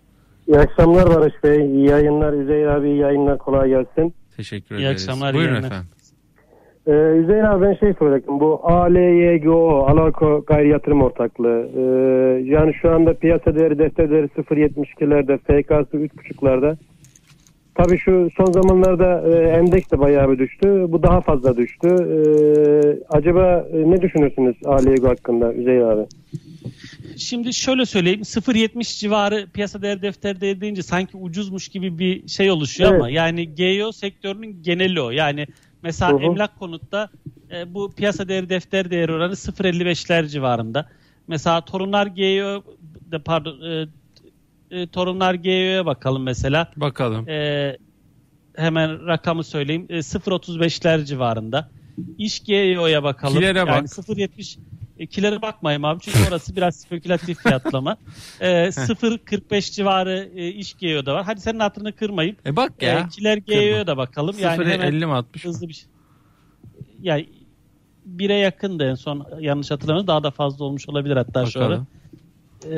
İyi 0.48 0.58
akşamlar 0.58 1.10
Barış 1.10 1.44
Bey. 1.44 1.66
İyi 1.66 1.86
yayınlar. 1.90 2.34
Üzeyir 2.34 2.66
abi 2.66 2.88
iyi 2.90 2.98
yayınlar. 2.98 3.38
Kolay 3.38 3.70
gelsin. 3.70 4.14
Teşekkür 4.38 4.76
İyi 4.76 4.86
ederiz. 4.86 5.04
akşamlar, 5.10 5.34
iyi 5.34 5.36
Buyurun 5.38 5.52
yayınlar. 5.52 5.68
efendim. 5.72 5.90
Ee, 6.88 6.92
Üzeyir 6.92 7.44
abi 7.44 7.66
ben 7.66 7.74
şey 7.74 7.94
soracaktım. 7.94 8.40
Bu 8.40 8.60
ALYGO, 8.64 9.86
Alarko 9.88 10.44
Gayri 10.48 10.70
Yatırım 10.70 11.02
Ortaklığı. 11.02 11.70
Ee, 11.78 11.82
yani 12.44 12.74
şu 12.82 12.92
anda 12.92 13.14
piyasa 13.14 13.56
değeri, 13.56 13.80
defter 13.80 14.10
değeri 14.10 14.28
0.72'lerde, 14.28 15.38
FK'sı 15.38 15.98
3.5'larda. 15.98 16.78
Tabii 17.76 17.98
şu 17.98 18.30
son 18.38 18.46
zamanlarda 18.46 19.24
e, 19.30 19.50
endeks 19.50 19.92
de 19.92 20.00
bayağı 20.00 20.32
bir 20.32 20.40
düştü. 20.40 20.86
Bu 20.90 21.04
daha 21.04 21.22
fazla 21.22 21.58
düştü. 21.58 21.88
Ee, 21.88 23.00
acaba 23.10 23.68
e, 23.74 23.92
ne 23.92 24.02
düşünürsünüz 24.02 24.56
ALYGO 24.66 25.10
hakkında 25.10 25.54
Üzeyir 25.54 25.82
abi? 25.82 26.06
Şimdi 27.18 27.54
şöyle 27.54 27.86
söyleyeyim 27.86 28.22
0.70 28.22 29.00
civarı 29.00 29.48
piyasa 29.54 29.82
değer 29.82 30.02
defter 30.02 30.42
değeri 30.42 30.62
deyince 30.62 30.82
sanki 30.82 31.18
ucuzmuş 31.18 31.68
gibi 31.68 32.00
bir 32.00 32.28
şey 32.28 32.52
oluşuyor 32.52 32.90
Evet. 32.90 33.02
ama 33.02 33.10
yani 33.10 33.56
GEO 33.56 33.92
sektörünün 33.92 34.58
geneli 34.62 35.02
o. 35.02 35.12
Yani 35.12 35.46
mesela 35.86 36.12
Hı 36.12 36.16
hı. 36.16 36.22
emlak 36.22 36.60
konutta 36.60 37.10
e, 37.52 37.74
bu 37.74 37.92
piyasa 37.92 38.28
değeri 38.28 38.50
defter 38.50 38.92
değeri 38.92 39.14
oranı 39.14 39.34
0.55'ler 39.34 40.28
civarında. 40.28 40.90
Mesela 41.28 41.66
Torunlar 41.66 42.08
GEO 42.08 42.64
de 43.12 43.20
pardon 43.20 43.62
e, 43.62 43.88
e, 44.72 44.88
Torunlar 44.88 45.34
GEO'ya 45.34 45.86
bakalım 45.86 46.24
mesela. 46.24 46.72
Bakalım. 46.76 47.30
E, 47.30 47.78
hemen 48.56 49.08
rakamı 49.08 49.44
söyleyeyim. 49.44 49.86
E, 49.90 49.98
0.35'ler 49.98 51.06
civarında. 51.06 51.70
İş 52.18 52.44
GEO'ya 52.44 53.04
bakalım. 53.04 53.36
Kilere 53.36 53.58
yani 53.58 53.68
bak. 53.68 53.86
0.70 53.86 54.58
e, 54.58 54.62
kilere 55.10 55.42
bakmayayım 55.42 55.86
abi 55.86 56.00
çünkü 56.02 56.18
orası 56.30 56.56
biraz 56.56 56.76
spekülatif 56.76 57.40
fiyatlama. 57.40 57.98
E, 58.40 58.48
0.45 58.48 59.72
civarı 59.72 60.30
e, 60.36 60.48
iş 60.48 60.74
GEO'da 60.74 61.14
var. 61.14 61.24
Hadi 61.26 61.42
senin 61.42 61.60
hatırını 61.60 61.96
kırmayayım. 61.96 62.38
E 62.46 62.56
bak 62.56 62.72
E, 62.80 62.86
ya. 62.86 63.08
kiler 63.08 63.38
GEO'ya 63.38 63.88
da 63.88 63.98
bakalım. 63.98 64.36
Yani 64.40 64.62
0'e 64.64 64.74
hemen 64.74 64.88
50 64.88 65.06
mi 65.06 65.14
60 65.14 65.46
mı? 65.46 65.50
hızlı 65.52 65.68
bir 65.68 65.74
şey. 65.74 65.86
Yani 67.02 67.30
bire 68.06 68.34
yakındı 68.36 68.90
en 68.90 68.96
son 68.96 69.28
yanlış 69.40 69.72
hatırlamıyorum. 69.72 70.08
Daha 70.08 70.24
da 70.24 70.32
fazla 70.32 70.66
olmuş 70.66 70.90
olabilir 70.90 71.18
hatta 71.18 71.46
şu 71.46 71.60
ara. 71.64 71.70
Bakalım. 71.70 71.88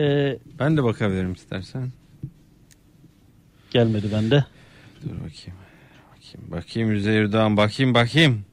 E, 0.01 0.37
Ben 0.59 0.77
de 0.77 0.83
bakabilirim 0.83 1.33
istersen. 1.33 1.89
gelmedi 3.71 4.07
bende. 4.13 4.45
Dur 5.03 5.09
bakayım. 5.09 5.57
Bakayım, 6.15 6.51
bakayım 6.51 6.91
Üzeyir 6.91 7.31
Doğan 7.33 7.57
bakayım 7.57 7.93
bakayım. 7.93 8.45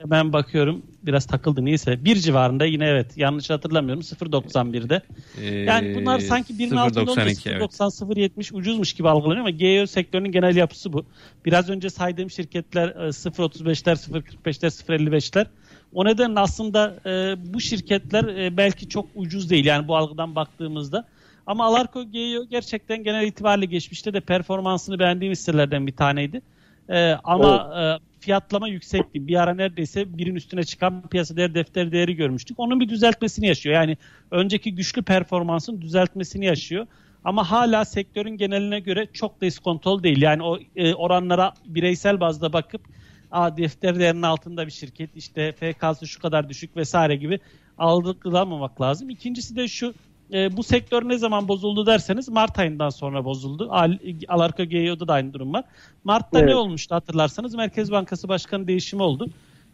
Hemen 0.00 0.32
bakıyorum. 0.32 0.82
Biraz 1.02 1.26
takıldı 1.26 1.64
neyse. 1.64 2.04
Bir 2.04 2.16
civarında 2.16 2.64
yine 2.64 2.86
evet. 2.86 3.16
Yanlış 3.16 3.50
hatırlamıyorum. 3.50 4.02
0.91'de. 4.02 5.02
Ee, 5.40 5.46
Yani 5.46 5.94
bunlar 5.94 6.18
sanki 6.18 6.58
birinin 6.58 6.76
altında 6.76 7.00
olunca 7.00 7.22
0.92 7.22 7.50
evet. 7.50 7.62
0.90 7.62 8.30
0.70 8.30 8.54
ucuzmuş 8.54 8.92
gibi 8.92 9.08
algılanıyor 9.08 9.40
ama 9.40 9.50
GEO 9.50 9.86
sektörünün 9.86 10.32
genel 10.32 10.56
yapısı 10.56 10.92
bu. 10.92 11.04
Biraz 11.44 11.70
önce 11.70 11.90
saydığım 11.90 12.30
şirketler 12.30 12.88
e, 12.88 12.92
0.35'ler, 12.92 13.94
0.45'ler, 13.94 14.66
0.55'ler. 14.66 15.46
O 15.94 16.04
nedenle 16.04 16.40
aslında 16.40 16.94
e, 17.06 17.34
bu 17.54 17.60
şirketler 17.60 18.24
e, 18.24 18.56
belki 18.56 18.88
çok 18.88 19.06
ucuz 19.14 19.50
değil 19.50 19.64
yani 19.64 19.88
bu 19.88 19.96
algıdan 19.96 20.34
baktığımızda. 20.34 21.06
Ama 21.46 21.64
Alarko 21.64 22.10
GEO 22.10 22.44
gerçekten 22.50 23.04
genel 23.04 23.26
itibariyle 23.26 23.66
geçmişte 23.66 24.14
de 24.14 24.20
performansını 24.20 24.98
beğendiğim 24.98 25.32
hisselerden 25.32 25.86
bir 25.86 25.96
taneydi. 25.96 26.42
E, 26.88 27.12
ama 27.24 27.70
e, 27.80 28.09
fiyatlama 28.20 28.68
yüksekti. 28.68 29.28
Bir 29.28 29.42
ara 29.42 29.54
neredeyse 29.54 30.18
birin 30.18 30.34
üstüne 30.34 30.64
çıkan 30.64 31.08
piyasa 31.08 31.36
değer 31.36 31.54
defter 31.54 31.92
değeri 31.92 32.16
görmüştük. 32.16 32.58
Onun 32.60 32.80
bir 32.80 32.88
düzeltmesini 32.88 33.46
yaşıyor. 33.46 33.74
Yani 33.74 33.96
önceki 34.30 34.74
güçlü 34.74 35.02
performansın 35.02 35.80
düzeltmesini 35.80 36.44
yaşıyor. 36.44 36.86
Ama 37.24 37.50
hala 37.50 37.84
sektörün 37.84 38.36
geneline 38.36 38.80
göre 38.80 39.06
çok 39.12 39.40
da 39.40 39.46
iskontol 39.46 40.02
değil. 40.02 40.22
Yani 40.22 40.42
o 40.42 40.58
e, 40.76 40.94
oranlara 40.94 41.52
bireysel 41.66 42.20
bazda 42.20 42.52
bakıp 42.52 42.82
Aa, 43.30 43.56
defter 43.56 43.98
değerinin 43.98 44.22
altında 44.22 44.66
bir 44.66 44.72
şirket 44.72 45.16
işte 45.16 45.52
FK'sı 45.52 46.06
şu 46.06 46.20
kadar 46.20 46.48
düşük 46.48 46.76
vesaire 46.76 47.16
gibi 47.16 47.40
algılamamak 47.78 48.80
lazım. 48.80 49.10
İkincisi 49.10 49.56
de 49.56 49.68
şu 49.68 49.94
e, 50.32 50.56
bu 50.56 50.62
sektör 50.62 51.08
ne 51.08 51.18
zaman 51.18 51.48
bozuldu 51.48 51.86
derseniz 51.86 52.28
Mart 52.28 52.58
ayından 52.58 52.90
sonra 52.90 53.24
bozuldu. 53.24 53.68
Al, 53.70 53.92
Alarko 54.28 54.64
GEO'da 54.64 55.08
da 55.08 55.12
aynı 55.12 55.32
durum 55.32 55.52
var. 55.52 55.64
Mart'ta 56.04 56.38
Evet. 56.38 56.48
ne 56.48 56.54
olmuştu 56.54 56.94
hatırlarsanız 56.94 57.54
Merkez 57.54 57.90
Bankası 57.90 58.28
Başkanı 58.28 58.68
değişimi 58.68 59.02
oldu. 59.02 59.30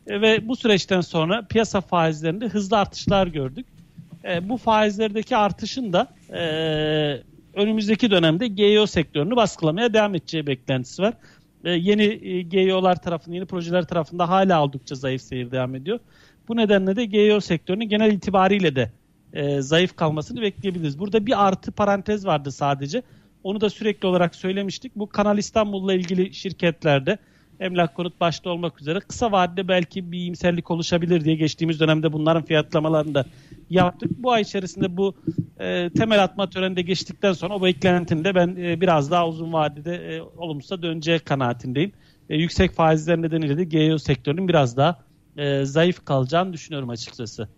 E, 0.07 0.21
ve 0.21 0.49
bu 0.49 0.57
süreçten 0.57 1.01
sonra 1.01 1.47
piyasa 1.47 1.81
faizlerinde 1.81 2.47
hızlı 2.47 2.79
artışlar 2.79 3.27
gördük. 3.27 3.67
E, 4.25 4.49
bu 4.49 4.57
faizlerdeki 4.57 5.37
artışın 5.37 5.93
da 5.93 6.09
e, 6.33 6.43
önümüzdeki 7.55 8.11
dönemde 8.11 8.49
GEO 8.49 8.87
sektörünü 8.87 9.37
baskılamaya 9.37 9.95
devam 9.95 10.15
edeceği 10.15 10.47
beklentisi 10.47 11.03
var. 11.03 11.15
E, 11.65 11.71
yeni 11.71 12.03
e, 12.03 12.43
GEO'lar 12.43 13.03
tarafında, 13.03 13.35
yeni 13.35 13.47
projeler 13.47 13.87
tarafında 13.87 14.29
hala 14.29 14.63
oldukça 14.63 14.95
zayıf 14.95 15.23
seyir 15.23 15.51
devam 15.51 15.75
ediyor. 15.75 15.99
Bu 16.49 16.57
nedenle 16.57 16.97
de 16.97 17.05
GEO 17.05 17.41
sektörünün 17.41 17.89
genel 17.89 18.13
itibariyle 18.13 18.77
de 18.77 18.93
e, 19.37 19.63
zayıf 19.63 19.97
kalmasını 19.97 20.43
bekleyebiliriz. 20.43 20.99
Burada 20.99 21.27
bir 21.27 21.47
artı 21.47 21.73
parantez 21.73 22.27
vardı 22.27 22.53
sadece. 22.53 23.03
Onu 23.43 23.61
da 23.61 23.71
sürekli 23.71 24.07
olarak 24.09 24.35
söylemiştik. 24.35 24.97
Bu 24.97 25.09
Kanal 25.09 25.39
İstanbul'la 25.39 25.95
ilgili 25.95 26.35
şirketlerde 26.35 27.19
emlak 27.61 27.95
konut 27.95 28.21
başta 28.21 28.51
olmak 28.51 28.81
üzere 28.81 29.01
kısa 29.01 29.33
vadede 29.33 29.69
belki 29.69 30.13
bir 30.13 30.19
iyimserlik 30.19 30.71
oluşabilir 30.71 31.25
diye 31.25 31.37
geçtiğimiz 31.37 31.81
dönemde 31.81 32.13
bunların 32.13 32.43
fiyatlamalarını 32.43 33.15
da 33.15 33.25
yaptık. 33.71 34.11
Bu 34.19 34.33
ay 34.33 34.43
içerisinde 34.43 34.97
bu 34.97 35.15
e, 35.61 35.91
temel 35.91 36.25
atma 36.25 36.51
töreninde 36.51 36.83
geçtikten 36.83 37.33
sonra 37.33 37.55
o 37.55 37.63
beklentinin 37.63 38.25
de 38.25 38.35
ben 38.35 38.57
e, 38.57 38.81
biraz 38.81 39.11
daha 39.11 39.29
uzun 39.29 39.53
vadede 39.53 40.17
e, 40.17 40.23
olumsuza 40.23 40.83
döneceği 40.83 41.19
kanaatindeyim. 41.19 41.93
E, 42.29 42.37
yüksek 42.37 42.73
faizler 42.73 43.23
nedeniyle 43.23 43.59
de 43.59 43.65
GEO 43.65 43.99
sektörünün 43.99 44.49
biraz 44.49 44.77
daha 44.77 44.99
e, 45.37 45.65
zayıf 45.65 46.05
kalacağını 46.05 46.53
düşünüyorum 46.53 46.91
açıkçası. 46.91 47.49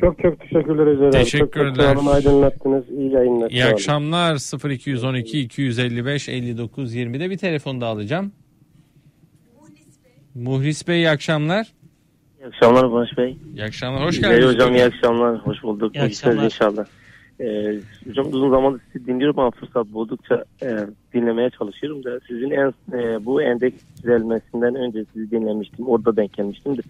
Çok 0.00 0.18
çok 0.22 0.40
teşekkürler 0.40 0.86
Üzeyir 0.86 1.08
abi. 1.08 1.12
Çok 1.24 1.26
çok 1.30 1.52
Teşekkürler. 1.52 1.96
aydınlattınız. 2.14 2.90
İyi 2.90 3.10
yayınlar. 3.12 3.50
İyi 3.50 3.64
akşamlar 3.64 4.34
0212 4.70 5.40
255 5.40 6.28
59 6.28 6.94
20'de 6.96 7.30
bir 7.30 7.38
telefon 7.38 7.80
da 7.80 7.86
alacağım. 7.86 8.32
Muhlis 10.34 10.88
Bey 10.88 10.96
iyi 10.96 11.10
akşamlar. 11.10 11.66
İyi 12.40 12.46
akşamlar 12.46 12.92
Barış 12.92 13.18
Bey. 13.18 13.36
İyi 13.56 13.64
akşamlar. 13.64 14.04
Hoş 14.04 14.18
İyi 14.18 14.20
geldiniz. 14.20 14.54
hocam 14.54 14.74
iyi 14.74 14.84
akşamlar. 14.84 15.38
Hoş 15.38 15.62
bulduk. 15.62 15.96
İyi 15.96 15.98
İyi 15.98 16.04
akşamlar. 16.04 16.44
inşallah. 16.44 16.84
Ee, 17.42 17.80
hocam 18.08 18.26
uzun 18.26 18.50
zamandır 18.50 18.80
dinliyorum 19.06 19.38
ama 19.38 19.50
fırsat 19.50 19.86
buldukça 19.86 20.44
e, 20.62 20.76
dinlemeye 21.14 21.50
çalışıyorum 21.50 22.04
da 22.04 22.20
sizin 22.28 22.50
en 22.50 22.72
e, 22.92 23.24
bu 23.24 23.42
endeks 23.42 23.76
düzelmesinden 24.02 24.74
önce 24.74 25.04
sizi 25.12 25.30
dinlemiştim. 25.30 25.86
Orada 25.88 26.16
denk 26.16 26.32
gelmiştim 26.32 26.76
de 26.76 26.80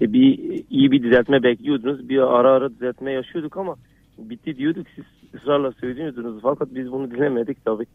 e, 0.00 0.12
bir 0.12 0.38
iyi 0.70 0.92
bir 0.92 1.02
düzeltme 1.02 1.42
bekliyordunuz. 1.42 2.08
Bir 2.08 2.38
ara 2.38 2.50
ara 2.52 2.70
düzeltme 2.70 3.12
yaşıyorduk 3.12 3.56
ama 3.56 3.76
bitti 4.18 4.56
diyorduk. 4.56 4.86
Siz 4.94 5.04
ısrarla 5.34 5.72
söylüyordunuz. 5.72 6.42
Fakat 6.42 6.68
biz 6.74 6.92
bunu 6.92 7.10
dinlemedik 7.10 7.64
tabii. 7.64 7.86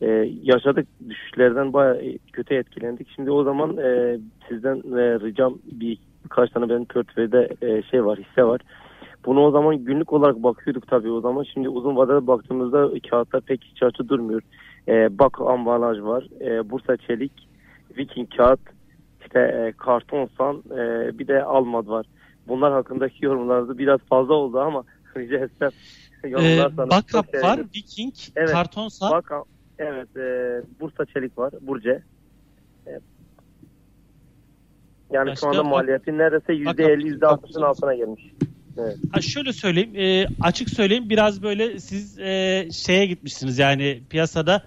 E, 0.00 0.06
yaşadık 0.42 0.86
düşüşlerden 1.08 1.72
bayağı 1.72 2.02
kötü 2.32 2.54
etkilendik. 2.54 3.08
Şimdi 3.16 3.30
o 3.30 3.44
zaman 3.44 3.76
e, 3.76 4.18
sizden 4.48 4.76
e, 4.76 5.20
ricam 5.20 5.58
bir 5.72 5.98
birkaç 6.24 6.50
tane 6.50 6.68
benim 6.68 6.84
portföyde 6.84 7.48
e, 7.62 7.82
şey 7.82 8.04
var 8.04 8.18
hisse 8.18 8.44
var. 8.44 8.60
Bunu 9.24 9.40
o 9.40 9.50
zaman 9.50 9.84
günlük 9.84 10.12
olarak 10.12 10.42
bakıyorduk 10.42 10.86
tabii 10.86 11.10
o 11.10 11.20
zaman. 11.20 11.42
Şimdi 11.42 11.68
uzun 11.68 11.96
vadede 11.96 12.26
baktığımızda 12.26 12.90
kağıtlar 13.10 13.40
pek 13.40 13.64
hiç 13.64 14.08
durmuyor. 14.08 14.42
E, 14.88 15.18
bak 15.18 15.40
ambalaj 15.40 16.00
var. 16.00 16.26
E, 16.40 16.70
Bursa 16.70 16.96
Çelik, 16.96 17.48
Viking 17.98 18.36
kağıt, 18.36 18.60
işte 19.20 19.40
e, 19.40 19.72
karton 19.76 20.28
san, 20.38 20.56
e, 20.70 21.18
bir 21.18 21.28
de 21.28 21.42
Almad 21.44 21.86
var. 21.86 22.06
Bunlar 22.48 22.72
hakkındaki 22.72 23.24
yorumlarınız 23.24 23.78
biraz 23.78 24.00
fazla 24.00 24.34
oldu 24.34 24.60
ama 24.60 24.84
rica 25.16 25.38
etsem 25.38 25.70
yorumlarsanız. 26.24 26.90
Backup 26.90 27.08
çok 27.08 27.34
var, 27.34 27.40
sevinirim. 27.40 27.70
Viking, 27.74 28.14
Evet. 28.36 28.50
Kartonsa. 28.50 29.10
Bak, 29.10 29.32
evet 29.78 30.16
e, 30.16 30.60
Bursa 30.80 31.06
Çelik 31.06 31.38
var, 31.38 31.52
Burce. 31.60 32.02
E, 32.86 32.90
yani 35.10 35.30
Başka? 35.30 35.40
şu 35.40 35.48
anda 35.48 35.64
Bak- 35.64 35.70
maliyeti 35.70 36.18
neredeyse 36.18 36.52
%50 36.52 37.18
%60'ın 37.18 37.62
altına 37.62 37.94
gelmiş. 37.94 38.32
Evet. 38.78 38.96
Ha 39.10 39.20
şöyle 39.20 39.52
söyleyeyim, 39.52 39.96
e, 39.96 40.26
açık 40.40 40.70
söyleyeyim 40.70 41.10
biraz 41.10 41.42
böyle 41.42 41.80
siz 41.80 42.18
e, 42.18 42.68
şeye 42.72 43.06
gitmişsiniz 43.06 43.58
yani 43.58 44.02
piyasada 44.10 44.62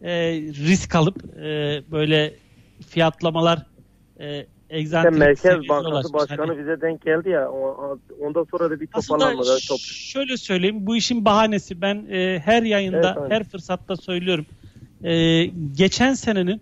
e, 0.00 0.12
risk 0.40 0.94
alıp 0.94 1.24
e, 1.36 1.82
böyle 1.90 2.34
fiyatlamalar 2.88 3.66
e, 4.20 4.46
İşte 4.70 5.10
Merkez 5.10 5.68
Bankası 5.68 5.88
ulaşmış. 5.88 6.14
Başkanı 6.14 6.46
Hani 6.46 6.58
bize 6.58 6.80
denk 6.80 7.02
geldi 7.02 7.28
ya 7.28 7.50
ondan 8.20 8.46
sonra 8.50 8.70
da 8.70 8.80
bir 8.80 8.86
ş- 9.60 9.68
Top... 9.68 9.78
şöyle 9.80 10.36
söyleyeyim 10.36 10.86
bu 10.86 10.96
işin 10.96 11.24
bahanesi 11.24 11.80
ben 11.80 12.06
e, 12.10 12.38
her 12.38 12.62
yayında 12.62 13.16
Evet, 13.18 13.32
her 13.32 13.44
fırsatta 13.44 13.96
söylüyorum. 13.96 14.46
E, 15.04 15.44
geçen 15.72 16.14
senenin 16.14 16.60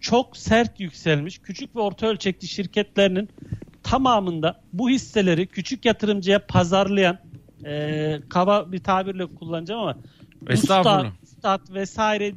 çok 0.00 0.36
sert 0.36 0.80
yükselmiş. 0.80 1.38
Küçük 1.38 1.76
ve 1.76 1.80
orta 1.80 2.06
ölçekli 2.06 2.48
şirketlerinin 2.48 3.28
tamamında 3.86 4.60
bu 4.72 4.90
hisseleri 4.90 5.46
küçük 5.46 5.84
yatırımcıya 5.84 6.46
pazarlayan 6.46 7.18
e, 7.64 8.20
kaba 8.28 8.72
bir 8.72 8.78
tabirle 8.78 9.26
kullanacağım 9.26 9.80
ama 9.80 9.96
Estağfurullah. 10.48 11.12
Üstad 11.22 11.74
vesaire 11.74 12.32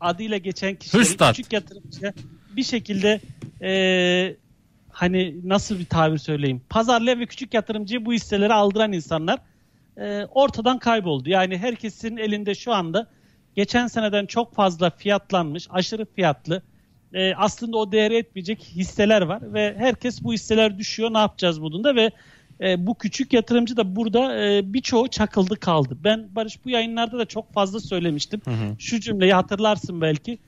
adıyla 0.00 0.38
geçen 0.38 0.74
kişileri 0.74 1.02
Hüstad. 1.02 1.34
küçük 1.34 1.52
yatırımcıya 1.52 2.12
bir 2.56 2.64
şekilde 2.64 3.20
e, 3.62 4.36
hani 4.90 5.48
nasıl 5.48 5.78
bir 5.78 5.84
tabir 5.84 6.18
söyleyeyim 6.18 6.62
pazarlayan 6.68 7.20
ve 7.20 7.26
küçük 7.26 7.54
yatırımcıya 7.54 8.06
bu 8.06 8.12
hisseleri 8.12 8.52
aldıran 8.52 8.92
insanlar 8.92 9.38
e, 9.96 10.24
ortadan 10.24 10.78
kayboldu. 10.78 11.30
Yani 11.30 11.58
herkesin 11.58 12.16
elinde 12.16 12.54
şu 12.54 12.72
anda 12.72 13.06
geçen 13.54 13.86
seneden 13.86 14.26
çok 14.26 14.54
fazla 14.54 14.90
fiyatlanmış 14.90 15.66
aşırı 15.70 16.06
fiyatlı 16.06 16.62
e, 17.14 17.34
aslında 17.34 17.76
o 17.76 17.92
değeri 17.92 18.16
etmeyecek 18.16 18.62
hisseler 18.62 19.22
var 19.22 19.52
ve 19.54 19.74
herkes 19.78 20.22
bu 20.22 20.32
hisseler 20.32 20.78
düşüyor 20.78 21.12
ne 21.12 21.18
yapacağız 21.18 21.62
bunun 21.62 21.96
ve 21.96 22.10
e, 22.60 22.86
bu 22.86 22.94
küçük 22.94 23.32
yatırımcı 23.32 23.76
da 23.76 23.96
burada 23.96 24.44
e, 24.44 24.72
birçoğu 24.72 25.08
çakıldı 25.08 25.56
kaldı. 25.56 25.96
Ben 26.04 26.28
Barış 26.34 26.64
bu 26.64 26.70
yayınlarda 26.70 27.18
da 27.18 27.24
çok 27.26 27.52
fazla 27.52 27.80
söylemiştim. 27.80 28.40
Şu 28.78 29.00
cümleyi 29.00 29.34
hatırlarsın 29.34 30.00
belki. 30.00 30.38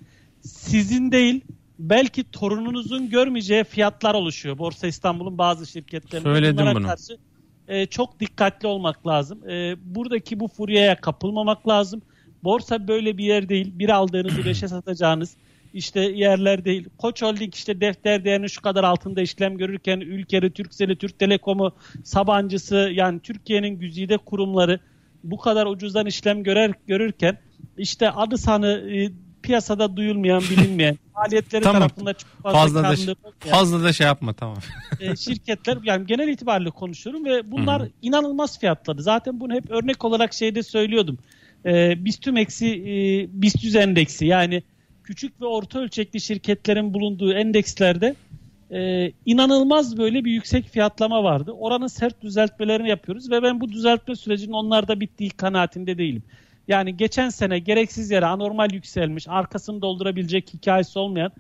Sizin 0.43 1.13
değil 1.13 1.41
belki 1.79 2.31
torununuzun 2.31 3.11
görmeyeceği 3.11 3.65
fiyatlar 3.65 4.15
oluşuyor. 4.15 4.59
Borsa 4.59 4.87
İstanbul'un 4.87 5.39
bazı 5.39 5.67
şirketlerinde. 5.67 6.29
Söyledim 6.29 6.57
Bunlara 6.57 6.75
bunu. 6.75 6.87
Karşı, 6.87 7.19
e, 7.69 7.87
çok 7.87 8.21
dikkatli 8.21 8.69
olmak 8.69 9.07
lazım. 9.07 9.51
E, 9.51 9.77
buradaki 9.85 10.41
bu 10.41 10.49
furyaya 10.49 11.01
kapılmamak 11.01 11.69
lazım. 11.69 12.03
Borsa 12.45 12.89
böyle 12.89 13.19
bir 13.19 13.25
yer 13.25 13.49
değil. 13.49 13.73
Bir 13.79 13.89
aldığınızı 13.89 14.45
beşe 14.45 14.69
satacağınız 14.69 15.37
işte 15.77 16.01
yerler 16.01 16.65
değil. 16.65 16.89
Koç 16.99 17.23
Holding 17.23 17.55
işte 17.55 17.81
defter 17.81 18.25
değerinin 18.25 18.47
şu 18.47 18.63
kadar 18.63 18.85
altında 18.85 19.23
işlem 19.23 19.57
görürken 19.59 20.01
Ülker'i, 20.01 20.51
Türkcell'i, 20.51 20.97
Türk 20.97 21.19
Telekom'u, 21.19 21.73
Sabancısı 22.05 22.91
yani 22.95 23.21
Türkiye'nin 23.21 23.79
güzide 23.79 24.17
kurumları 24.17 24.81
bu 25.25 25.39
kadar 25.39 25.67
ucuzdan 25.67 26.07
işlem 26.07 26.43
görer, 26.43 26.73
görürken 26.87 27.39
işte 27.79 28.11
adı 28.11 28.39
sanı 28.39 28.69
e, 28.97 29.11
piyasada 29.43 29.97
duyulmayan, 29.97 30.43
bilinmeyen, 30.51 30.99
faaliyetleri 31.15 31.63
Tamam. 31.63 31.81
tarafında 31.83 32.13
çok 32.15 32.31
fazla, 32.43 32.59
Fazla 32.61 32.83
da, 32.83 32.89
olmayan- 32.93 33.17
fazla 33.41 33.83
da 33.85 33.93
şey 33.93 34.07
yapma 34.07 34.33
tamam. 34.33 34.57
e, 35.01 35.17
şirketler 35.17 35.79
yani 35.85 36.07
genel 36.07 36.29
itibariyle 36.29 36.71
konuşuyorum 36.71 37.25
ve 37.25 37.51
bunlar 37.51 37.83
inanılmaz 38.03 38.61
fiyatladı. 38.61 39.03
Zaten 39.03 39.41
bunu 39.41 39.55
hep 39.55 39.71
örnek 39.71 40.05
olarak 40.05 40.35
şeyde 40.35 40.63
söylüyordum. 40.63 41.19
E, 41.67 42.05
BIST 42.05 42.29
eksi 42.37 42.67
e, 42.67 42.93
BIST 43.43 43.65
100 43.65 43.77
endeksi 43.77 44.27
yani 44.27 44.63
küçük 45.07 45.41
ve 45.41 45.47
orta 45.47 45.79
ölçekli 45.79 46.21
şirketlerin 46.21 46.95
bulunduğu 46.95 47.33
endekslerde 47.33 48.15
e, 48.71 49.13
inanılmaz 49.27 49.99
böyle 49.99 50.25
bir 50.25 50.33
yüksek 50.33 50.69
fiyatlama 50.69 51.25
vardı. 51.25 51.53
Oranın 51.53 51.87
sert 51.87 52.23
düzeltmelerini 52.23 52.89
yapıyoruz 52.89 53.31
ve 53.31 53.43
ben 53.43 53.61
bu 53.61 53.69
düzeltme 53.69 54.17
sürecinin 54.17 54.53
onlarda 54.53 55.01
bittiği 55.01 55.31
kanaatinde 55.31 55.99
değilim. 55.99 56.23
Yani 56.69 56.97
geçen 56.97 57.29
sene 57.29 57.59
gereksiz 57.59 58.11
yere 58.11 58.27
anormal 58.27 58.73
yükselmiş, 58.73 59.29
arkasını 59.29 59.83
doldurabilecek 59.83 60.55
hikayesi 60.55 60.99
olmayan 60.99 61.33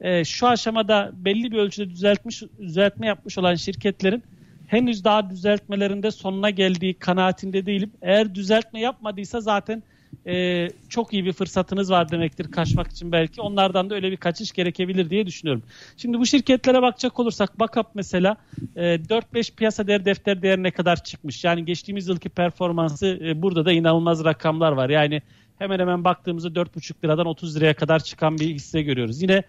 e, 0.00 0.24
şu 0.24 0.46
aşamada 0.46 1.10
belli 1.14 1.52
bir 1.52 1.58
ölçüde 1.58 1.90
düzeltmiş 1.90 2.42
düzeltme 2.58 3.06
yapmış 3.06 3.38
olan 3.38 3.54
şirketlerin 3.54 4.22
henüz 4.66 5.04
daha 5.04 5.30
düzeltmelerinde 5.30 6.10
sonuna 6.10 6.50
geldiği 6.50 6.94
kanaatinde 6.94 7.66
değilim. 7.66 7.92
Eğer 8.02 8.34
düzeltme 8.34 8.80
yapmadıysa 8.80 9.40
zaten 9.40 9.82
e, 10.26 10.68
çok 10.88 11.12
iyi 11.12 11.24
bir 11.24 11.32
fırsatınız 11.32 11.90
var 11.90 12.10
demektir 12.10 12.50
kaçmak 12.50 12.88
için 12.88 13.12
belki. 13.12 13.40
Onlardan 13.40 13.90
da 13.90 13.94
öyle 13.94 14.10
bir 14.10 14.16
kaçış 14.16 14.52
gerekebilir 14.52 15.10
diye 15.10 15.26
düşünüyorum. 15.26 15.62
Şimdi 15.96 16.18
bu 16.18 16.26
şirketlere 16.26 16.82
bakacak 16.82 17.20
olursak 17.20 17.60
Bakap 17.60 17.90
mesela 17.94 18.36
e, 18.76 18.82
4-5 18.82 19.54
piyasa 19.54 19.86
değer 19.86 20.04
defter 20.04 20.42
değerine 20.42 20.70
kadar 20.70 21.04
çıkmış. 21.04 21.44
Yani 21.44 21.64
geçtiğimiz 21.64 22.08
yılki 22.08 22.28
performansı 22.28 23.06
e, 23.06 23.42
burada 23.42 23.64
da 23.64 23.72
inanılmaz 23.72 24.24
rakamlar 24.24 24.72
var. 24.72 24.90
Yani 24.90 25.22
hemen 25.58 25.78
hemen 25.78 26.04
baktığımızda 26.04 26.48
4,5 26.48 27.04
liradan 27.04 27.26
30 27.26 27.56
liraya 27.56 27.74
kadar 27.74 28.00
çıkan 28.00 28.38
bir 28.38 28.54
hisse 28.54 28.82
görüyoruz. 28.82 29.22
Yine 29.22 29.42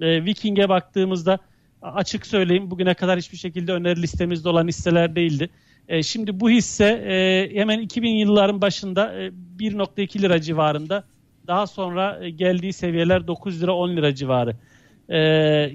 e, 0.00 0.24
Viking'e 0.24 0.68
baktığımızda 0.68 1.38
açık 1.82 2.26
söyleyeyim 2.26 2.70
bugüne 2.70 2.94
kadar 2.94 3.18
hiçbir 3.18 3.36
şekilde 3.36 3.72
öneri 3.72 4.02
listemizde 4.02 4.48
olan 4.48 4.68
hisseler 4.68 5.16
değildi. 5.16 5.50
E, 5.88 6.02
şimdi 6.02 6.40
bu 6.40 6.50
hisse 6.50 6.84
e, 6.84 7.50
hemen 7.54 7.80
2000 7.80 8.10
yılların 8.10 8.60
başında 8.60 9.14
e, 9.22 9.30
1.2 9.58 10.22
lira 10.22 10.40
civarında 10.40 11.04
daha 11.46 11.66
sonra 11.66 12.18
e, 12.24 12.30
geldiği 12.30 12.72
seviyeler 12.72 13.26
9 13.26 13.62
lira 13.62 13.72
10 13.72 13.96
lira 13.96 14.14
civarı. 14.14 14.56
E, 15.08 15.18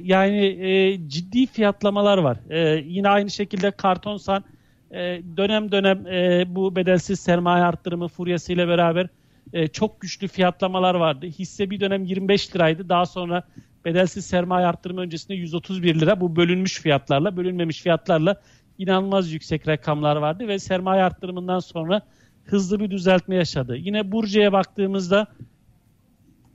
yani 0.04 0.46
e, 0.46 1.00
ciddi 1.08 1.46
fiyatlamalar 1.46 2.18
var. 2.18 2.38
E, 2.50 2.84
yine 2.88 3.10
aynı 3.10 3.32
şekilde 3.32 3.72
Kartonsan 3.72 4.44
e, 4.92 5.22
dönem 5.38 5.72
dönem 5.72 6.08
e, 6.08 6.44
bu 6.56 6.76
bedelsiz 6.76 7.20
sermaye 7.20 7.64
arttırımı 7.64 8.08
furyasıyla 8.08 8.68
beraber 8.68 9.08
e, 9.54 9.68
çok 9.68 10.02
güçlü 10.02 10.28
fiyatlamalar 10.28 10.96
vardı. 10.96 11.26
Hisse 11.26 11.70
bir 11.70 11.80
dönem 11.80 12.06
25 12.06 12.56
liraydı. 12.56 12.90
Daha 12.90 13.06
sonra 13.06 13.44
bedelsiz 13.86 14.26
sermaye 14.26 14.68
arttırımı 14.68 15.02
öncesinde 15.02 15.34
131 15.34 16.00
lira. 16.00 16.22
Bu 16.22 16.36
bölünmüş 16.36 16.82
fiyatlarla, 16.82 17.38
bölünmemiş 17.38 17.82
fiyatlarla 17.82 18.42
inanılmaz 18.78 19.32
yüksek 19.32 19.68
rakamlar 19.68 20.16
vardı 20.16 20.48
ve 20.48 20.60
sermaye 20.60 21.04
arttırımından 21.04 21.60
sonra 21.60 22.02
hızlı 22.46 22.80
bir 22.80 22.92
düzeltme 22.92 23.36
yaşadı. 23.36 23.76
Yine 23.78 24.12
Burcu'ya 24.12 24.52
baktığımızda 24.52 25.28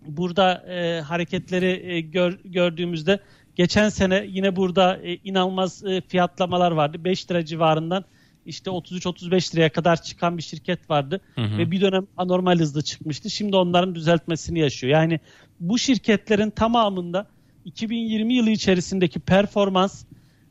burada 0.07 0.65
e, 0.69 1.01
hareketleri 1.01 1.93
e, 1.93 2.01
gör, 2.01 2.39
gördüğümüzde 2.45 3.21
geçen 3.57 3.89
sene 3.89 4.27
yine 4.29 4.57
burada 4.57 4.97
e, 4.97 5.17
inanılmaz 5.17 5.85
e, 5.85 6.01
fiyatlamalar 6.01 6.73
vardı. 6.73 7.05
5 7.05 7.31
lira 7.31 7.45
civarından 7.45 8.05
işte 8.47 8.71
33-35 8.71 9.55
liraya 9.55 9.69
kadar 9.69 10.03
çıkan 10.03 10.39
bir 10.39 10.43
şirket 10.43 10.91
vardı 10.91 11.21
Hı 11.35 11.41
hı. 11.41 11.59
ve 11.59 11.71
bir 11.71 11.81
dönem 11.81 12.07
anormal 12.17 12.59
hızlı 12.59 12.83
çıkmıştı. 12.83 13.31
Şimdi 13.31 13.57
onların 13.57 13.95
düzeltmesini 13.95 14.59
yaşıyor. 14.59 14.93
Yani 14.93 15.21
bu 15.61 15.79
şirketlerin 15.79 16.51
tamamında 16.51 17.27
2020 17.65 18.35
yılı 18.35 18.51
içerisindeki 18.51 19.21
performans 19.21 20.05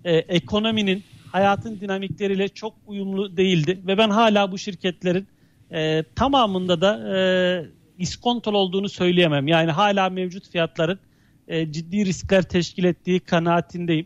e, 0.06 0.14
ekonominin 0.16 1.04
hayatın 1.32 1.80
dinamikleriyle 1.80 2.48
çok 2.50 2.74
uyumlu 2.88 3.38
değildi 3.38 3.80
ve 3.88 3.98
ben 3.98 4.10
hala 4.10 4.52
bu 4.52 4.58
şirketlerin 4.58 5.28
e, 5.72 6.04
tamamında 6.16 6.82
da 6.82 7.18
e, 7.18 7.20
iskontol 7.98 8.54
olduğunu 8.54 8.90
söyleyemem. 8.90 9.48
Yani 9.48 9.72
hala 9.72 10.10
mevcut 10.10 10.50
fiyatların 10.50 11.00
e, 11.48 11.72
ciddi 11.72 12.06
riskler 12.06 12.44
teşkil 12.44 12.84
ettiği 12.84 13.20
kanaatindeyim. 13.20 14.06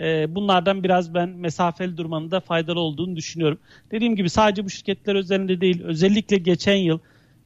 E, 0.00 0.34
bunlardan 0.34 0.84
biraz 0.84 1.14
ben 1.14 1.28
mesafeli 1.28 1.96
durmanın 1.96 2.30
da 2.30 2.40
faydalı 2.40 2.80
olduğunu 2.80 3.16
düşünüyorum. 3.16 3.58
Dediğim 3.90 4.16
gibi 4.16 4.30
sadece 4.30 4.64
bu 4.64 4.70
şirketler 4.70 5.14
üzerinde 5.14 5.60
değil 5.60 5.82
özellikle 5.82 6.36
geçen 6.36 6.76
yıl 6.76 6.98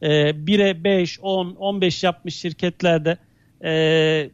e, 0.02 0.30
1'e 0.30 0.84
5, 0.84 1.20
10, 1.20 1.54
15 1.54 2.04
yapmış 2.04 2.34
şirketlerde 2.34 3.18
e, 3.64 4.30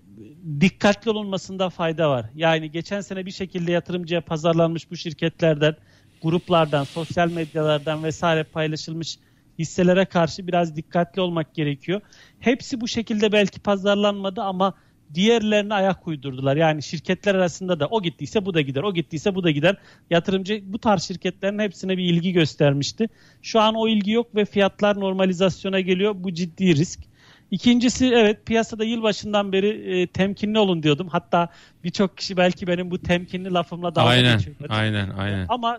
dikkatli 0.60 1.10
olunmasında 1.10 1.70
fayda 1.70 2.10
var. 2.10 2.26
Yani 2.34 2.70
geçen 2.70 3.00
sene 3.00 3.26
bir 3.26 3.30
şekilde 3.30 3.72
yatırımcıya 3.72 4.20
pazarlanmış 4.20 4.90
bu 4.90 4.96
şirketlerden, 4.96 5.76
gruplardan, 6.22 6.84
sosyal 6.84 7.30
medyalardan 7.30 8.04
vesaire 8.04 8.44
paylaşılmış 8.44 9.18
hisselere 9.58 10.04
karşı 10.04 10.46
biraz 10.46 10.76
dikkatli 10.76 11.20
olmak 11.20 11.54
gerekiyor. 11.54 12.00
Hepsi 12.40 12.80
bu 12.80 12.88
şekilde 12.88 13.32
belki 13.32 13.60
pazarlanmadı 13.60 14.42
ama 14.42 14.74
diğerlerine 15.14 15.74
ayak 15.74 16.08
uydurdular. 16.08 16.56
Yani 16.56 16.82
şirketler 16.82 17.34
arasında 17.34 17.80
da 17.80 17.86
o 17.86 18.02
gittiyse 18.02 18.46
bu 18.46 18.54
da 18.54 18.60
gider, 18.60 18.82
o 18.82 18.94
gittiyse 18.94 19.34
bu 19.34 19.44
da 19.44 19.50
gider. 19.50 19.76
Yatırımcı 20.10 20.62
bu 20.64 20.78
tarz 20.78 21.02
şirketlerin 21.02 21.58
hepsine 21.58 21.98
bir 21.98 22.04
ilgi 22.04 22.32
göstermişti. 22.32 23.08
Şu 23.42 23.60
an 23.60 23.74
o 23.74 23.88
ilgi 23.88 24.10
yok 24.10 24.34
ve 24.34 24.44
fiyatlar 24.44 25.00
normalizasyona 25.00 25.80
geliyor. 25.80 26.14
Bu 26.16 26.34
ciddi 26.34 26.76
risk. 26.76 27.11
İkincisi 27.52 28.06
evet 28.06 28.46
piyasada 28.46 28.84
yılbaşından 28.84 29.52
beri 29.52 29.68
e, 29.68 30.06
temkinli 30.06 30.58
olun 30.58 30.82
diyordum. 30.82 31.08
Hatta 31.08 31.48
birçok 31.84 32.16
kişi 32.16 32.36
belki 32.36 32.66
benim 32.66 32.90
bu 32.90 32.98
temkinli 32.98 33.52
lafımla 33.52 33.94
dalga 33.94 34.10
aynen, 34.10 34.38
geçiyor. 34.38 34.56
aynen, 34.68 35.10
aynen. 35.10 35.46
Ama 35.48 35.78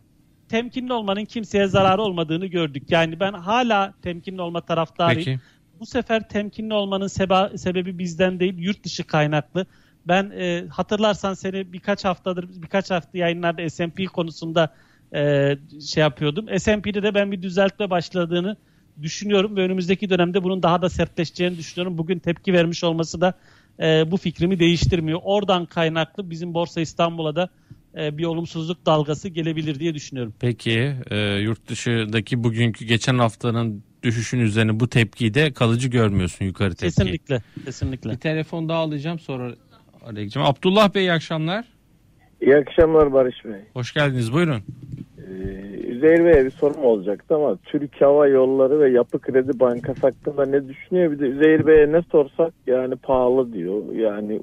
temkinli 0.50 0.94
olmanın 0.94 1.26
kimseye 1.26 1.68
zararı 1.68 2.02
olmadığını 2.02 2.46
gördük. 2.46 2.84
Yani 2.90 3.20
ben 3.20 3.34
hala 3.34 3.94
temkinli 4.02 4.42
olma 4.42 4.62
taraftarıyım. 4.62 5.26
Peki. 5.26 5.40
Bu 5.80 5.86
sefer 5.86 6.30
temkinli 6.30 6.74
olmanın 6.74 7.08
seba- 7.08 7.58
sebebi 7.58 8.00
bizden 8.00 8.40
değil, 8.40 8.58
yurt 8.58 8.84
dışı 8.84 9.04
kaynaklı. 9.04 9.66
Ben 10.08 10.32
e, 10.38 10.66
hatırlarsan 10.70 11.34
seni 11.34 11.74
birkaç 11.74 12.06
haftadır, 12.06 12.62
birkaç 12.62 12.92
hafta 12.92 13.18
yayınlarda 13.18 13.70
S&P 13.70 14.06
konusunda 14.06 14.74
e, 15.16 15.56
şey 15.94 16.02
yapıyordum. 16.02 16.60
S&P'de 16.60 17.04
de 17.04 17.16
ben 17.16 17.32
bir 17.32 17.42
düzeltme 17.42 17.90
başladığını 17.90 18.58
düşünüyorum 19.02 19.56
ve 19.56 19.62
önümüzdeki 19.62 20.10
dönemde 20.10 20.44
bunun 20.44 20.64
daha 20.64 20.82
da 20.82 20.90
sertleşeceğini 20.90 21.58
düşünüyorum. 21.58 21.98
Bugün 21.98 22.20
tepki 22.20 22.54
vermiş 22.54 22.84
olması 22.84 23.22
da 23.22 23.34
e, 23.80 24.12
bu 24.12 24.18
fikrimi 24.18 24.60
değiştirmiyor. 24.60 25.20
Oradan 25.24 25.66
kaynaklı 25.66 26.30
bizim 26.30 26.54
Borsa 26.54 26.82
İstanbul'a 26.82 27.36
da 27.36 27.50
e, 27.98 28.18
bir 28.18 28.26
olumsuzluk 28.26 28.86
dalgası 28.86 29.30
gelebilir 29.30 29.80
diye 29.80 29.94
düşünüyorum. 29.94 30.34
Peki 30.40 30.94
e, 31.12 31.18
yurt 31.18 31.70
dışındaki 31.70 32.44
bugünkü 32.44 32.86
geçen 32.86 33.18
haftanın 33.18 33.84
düşüşün 34.04 34.40
üzerine 34.40 34.80
bu 34.80 34.90
tepkiyi 34.90 35.34
de 35.34 35.54
kalıcı 35.54 35.90
görmüyorsun 35.90 36.46
yukarı 36.46 36.70
tepkiyi. 36.70 36.90
Kesinlikle, 36.90 37.42
kesinlikle. 37.66 38.12
Bir 38.12 38.18
telefon 38.18 38.70
daha 38.70 38.80
alacağım 38.80 39.20
sonra 39.20 39.56
araya 40.06 40.22
gideceğim. 40.22 40.48
Abdullah 40.48 40.96
Bey 40.96 41.04
iyi 41.04 41.12
akşamlar. 41.12 41.66
İyi 42.42 42.56
akşamlar 42.56 43.14
Barış 43.14 43.46
Bey. 43.46 43.62
Hoş 43.74 43.94
geldiniz 43.94 44.34
buyurun. 44.34 44.64
Ee, 45.18 45.73
Üzeyir 46.04 46.46
bir 46.46 46.52
sorum 46.52 46.84
olacaktı 46.84 47.36
ama 47.36 47.58
Türk 47.66 48.02
Hava 48.02 48.28
Yolları 48.28 48.80
ve 48.80 48.90
Yapı 48.90 49.20
Kredi 49.20 49.60
Bankası 49.60 50.02
hakkında 50.02 50.46
ne 50.46 50.68
düşünüyor? 50.68 51.12
Bir 51.12 51.20
de 51.20 51.26
Üzeyir 51.26 51.68
Bey'e 51.68 51.92
ne 51.92 52.02
sorsak 52.12 52.54
yani 52.68 52.96
pahalı 52.96 53.54
diyor. 53.54 53.82
Yani 53.94 54.42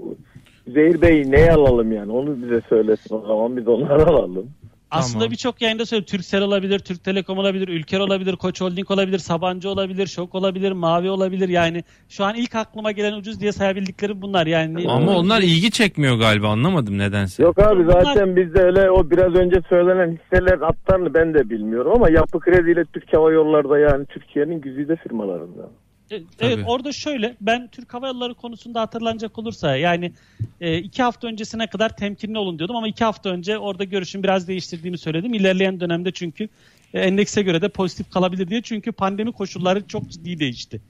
Üzeyir 0.66 1.02
Bey 1.02 1.30
neye 1.30 1.52
alalım 1.52 1.92
yani 1.92 2.12
onu 2.12 2.42
bize 2.42 2.60
söylesin 2.60 3.14
o 3.14 3.20
zaman 3.20 3.56
biz 3.56 3.68
onları 3.68 4.06
alalım. 4.06 4.50
Aslında 4.90 5.18
Tamam. 5.18 5.30
birçok 5.30 5.62
yayında 5.62 5.86
söylüyorum. 5.86 6.16
Turkcell 6.16 6.42
olabilir, 6.42 6.78
Türk 6.78 7.04
Telekom 7.04 7.38
olabilir, 7.38 7.68
Ülker 7.68 8.00
olabilir, 8.00 8.36
Koç 8.36 8.60
Holding 8.60 8.90
olabilir, 8.90 9.18
Sabancı 9.18 9.70
olabilir, 9.70 10.06
Şok 10.06 10.34
olabilir, 10.34 10.72
Mavi 10.72 11.10
olabilir. 11.10 11.48
Yani 11.48 11.84
şu 12.08 12.24
an 12.24 12.34
ilk 12.34 12.54
aklıma 12.54 12.92
gelen 12.92 13.12
ucuz 13.12 13.40
diye 13.40 13.52
sayabildiklerim 13.52 14.22
bunlar. 14.22 14.46
Yani 14.46 14.88
Ama 14.88 15.16
onlar 15.16 15.40
ilgi 15.40 15.70
çekmiyor 15.70 16.18
galiba 16.18 16.48
anlamadım 16.48 16.98
nedense. 16.98 17.42
Yok 17.42 17.58
abi 17.58 17.84
zaten 17.84 18.36
bizde 18.36 18.62
öyle 18.62 18.90
o 18.90 19.10
biraz 19.10 19.34
önce 19.34 19.62
söylenen 19.68 20.18
hisseler 20.18 20.58
hatlarını 20.58 21.14
ben 21.14 21.34
de 21.34 21.50
bilmiyorum 21.50 21.92
ama 21.94 22.10
Yapı 22.10 22.40
Kredi 22.40 22.70
ile 22.70 22.84
Türk 22.84 23.16
Hava 23.16 23.32
Yolları 23.32 23.70
da 23.70 23.78
yani 23.78 24.06
Türkiye'nin 24.06 24.60
güzide 24.60 24.96
firmalarından. 24.96 25.70
Evet 26.10 26.24
Tabii. 26.38 26.64
orada 26.64 26.92
şöyle 26.92 27.36
ben 27.40 27.68
Türk 27.68 27.94
Hava 27.94 28.06
Yolları 28.06 28.34
konusunda 28.34 28.80
hatırlanacak 28.80 29.38
olursa 29.38 29.76
yani 29.76 30.12
e, 30.60 30.78
iki 30.78 31.02
hafta 31.02 31.28
öncesine 31.28 31.66
kadar 31.66 31.96
temkinli 31.96 32.38
olun 32.38 32.58
diyordum 32.58 32.76
ama 32.76 32.88
iki 32.88 33.04
hafta 33.04 33.30
önce 33.30 33.58
orada 33.58 33.84
görüşüm 33.84 34.22
biraz 34.22 34.48
değiştirdiğimi 34.48 34.98
söyledim. 34.98 35.34
İlerleyen 35.34 35.80
dönemde 35.80 36.12
çünkü 36.12 36.48
e, 36.94 37.00
endekse 37.00 37.42
göre 37.42 37.62
de 37.62 37.68
pozitif 37.68 38.10
kalabilir 38.10 38.48
diye 38.48 38.62
çünkü 38.62 38.92
pandemi 38.92 39.32
koşulları 39.32 39.86
çok 39.86 40.10
ciddi 40.10 40.38
değişti. 40.38 40.80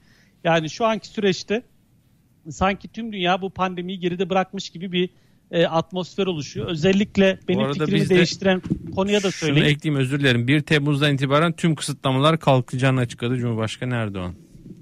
Yani 0.43 0.69
şu 0.69 0.85
anki 0.85 1.07
süreçte 1.07 1.63
sanki 2.49 2.87
tüm 2.87 3.13
dünya 3.13 3.41
bu 3.41 3.49
pandemiyi 3.49 3.99
geride 3.99 4.29
bırakmış 4.29 4.69
gibi 4.69 4.91
bir 4.91 5.09
e, 5.51 5.65
atmosfer 5.65 6.27
oluşuyor. 6.27 6.67
Özellikle 6.67 7.39
benim 7.47 7.73
fikrimi 7.73 8.09
değiştiren 8.09 8.61
konuya 8.95 9.17
da 9.17 9.31
Şunu 9.31 9.31
söyleyeyim. 9.31 9.67
ekleyeyim 9.67 10.01
özür 10.01 10.19
dilerim. 10.19 10.47
1 10.47 10.61
Temmuz'dan 10.61 11.13
itibaren 11.13 11.53
tüm 11.53 11.75
kısıtlamalar 11.75 12.39
kalkacağını 12.39 12.99
açıkladı 12.99 13.37
Cumhurbaşkanı 13.37 13.95
Erdoğan. 13.95 14.35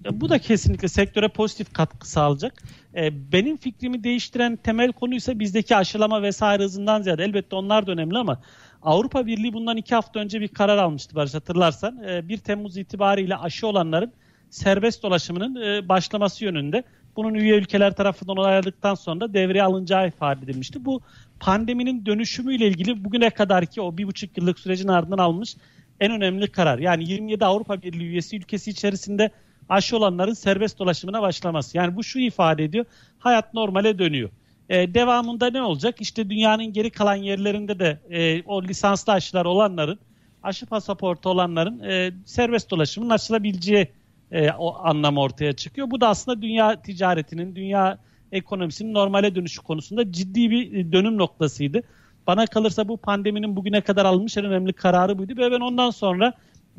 E, 0.05 0.21
Bu 0.21 0.29
da 0.29 0.39
kesinlikle 0.39 0.87
sektöre 0.87 1.27
pozitif 1.27 1.73
katkı 1.73 2.09
sağlayacak. 2.09 2.63
E, 2.95 3.31
Benim 3.31 3.57
fikrimi 3.57 4.03
değiştiren 4.03 4.55
temel 4.55 4.91
konuysa 4.91 5.39
bizdeki 5.39 5.75
aşılama 5.75 6.21
vesaire 6.21 6.63
hızından 6.63 7.01
ziyade 7.01 7.23
elbette 7.23 7.55
onlar 7.55 7.87
da 7.87 7.91
önemli 7.91 8.17
ama 8.17 8.41
Avrupa 8.81 9.25
Birliği 9.25 9.53
bundan 9.53 9.77
iki 9.77 9.95
hafta 9.95 10.19
önce 10.19 10.41
bir 10.41 10.47
karar 10.47 10.77
almıştı 10.77 11.15
Barış 11.15 11.33
hatırlarsan. 11.33 12.03
E, 12.03 12.29
1 12.29 12.37
Temmuz 12.37 12.77
itibariyle 12.77 13.35
aşı 13.35 13.67
olanların 13.67 14.11
serbest 14.49 15.03
dolaşımının 15.03 15.55
e, 15.61 15.89
başlaması 15.89 16.45
yönünde. 16.45 16.83
Bunun 17.15 17.33
üye 17.33 17.55
ülkeler 17.55 17.95
tarafından 17.95 18.37
onayladıktan 18.37 18.95
sonra 18.95 19.33
devreye 19.33 19.63
alınacağı 19.63 20.07
ifade 20.07 20.45
edilmişti. 20.45 20.85
Bu 20.85 21.01
pandeminin 21.39 22.05
dönüşümüyle 22.05 22.67
ilgili 22.67 23.03
bugüne 23.05 23.29
kadarki 23.29 23.81
o 23.81 23.97
bir 23.97 24.07
buçuk 24.07 24.37
yıllık 24.37 24.59
sürecin 24.59 24.87
ardından 24.87 25.17
almış 25.17 25.55
en 25.99 26.11
önemli 26.11 26.51
karar. 26.51 26.79
Yani 26.79 27.09
27 27.09 27.45
Avrupa 27.45 27.81
Birliği 27.81 28.07
üyesi 28.07 28.37
ülkesi 28.37 28.71
içerisinde 28.71 29.31
aşı 29.69 29.97
olanların 29.97 30.33
serbest 30.33 30.79
dolaşımına 30.79 31.21
başlaması. 31.21 31.77
Yani 31.77 31.95
bu 31.95 32.03
şu 32.03 32.19
ifade 32.19 32.63
ediyor. 32.63 32.85
Hayat 33.19 33.53
normale 33.53 33.99
dönüyor. 33.99 34.29
Ee, 34.69 34.93
devamında 34.93 35.49
ne 35.49 35.61
olacak? 35.61 35.95
İşte 35.99 36.29
dünyanın 36.29 36.73
geri 36.73 36.89
kalan 36.89 37.15
yerlerinde 37.15 37.79
de 37.79 37.99
e, 38.09 38.43
o 38.43 38.63
lisanslı 38.63 39.13
aşılar 39.13 39.45
olanların, 39.45 39.99
aşı 40.43 40.65
pasaportu 40.65 41.29
olanların 41.29 41.79
e, 41.79 42.11
serbest 42.25 42.71
dolaşımın 42.71 43.09
açılabileceği 43.09 43.87
e, 44.31 44.51
o 44.51 44.75
anlam 44.83 45.17
ortaya 45.17 45.53
çıkıyor. 45.53 45.91
Bu 45.91 46.01
da 46.01 46.07
aslında 46.07 46.41
dünya 46.41 46.81
ticaretinin, 46.81 47.55
dünya 47.55 47.97
ekonomisinin 48.31 48.93
normale 48.93 49.35
dönüşü 49.35 49.61
konusunda 49.61 50.11
ciddi 50.11 50.51
bir 50.51 50.73
e, 50.73 50.91
dönüm 50.91 51.17
noktasıydı. 51.17 51.81
Bana 52.27 52.45
kalırsa 52.45 52.87
bu 52.87 52.97
pandeminin 52.97 53.55
bugüne 53.55 53.81
kadar 53.81 54.05
alınmış 54.05 54.37
en 54.37 54.45
önemli 54.45 54.73
kararı 54.73 55.17
buydu 55.17 55.33
ve 55.37 55.51
ben 55.51 55.59
ondan 55.59 55.89
sonra 55.89 56.33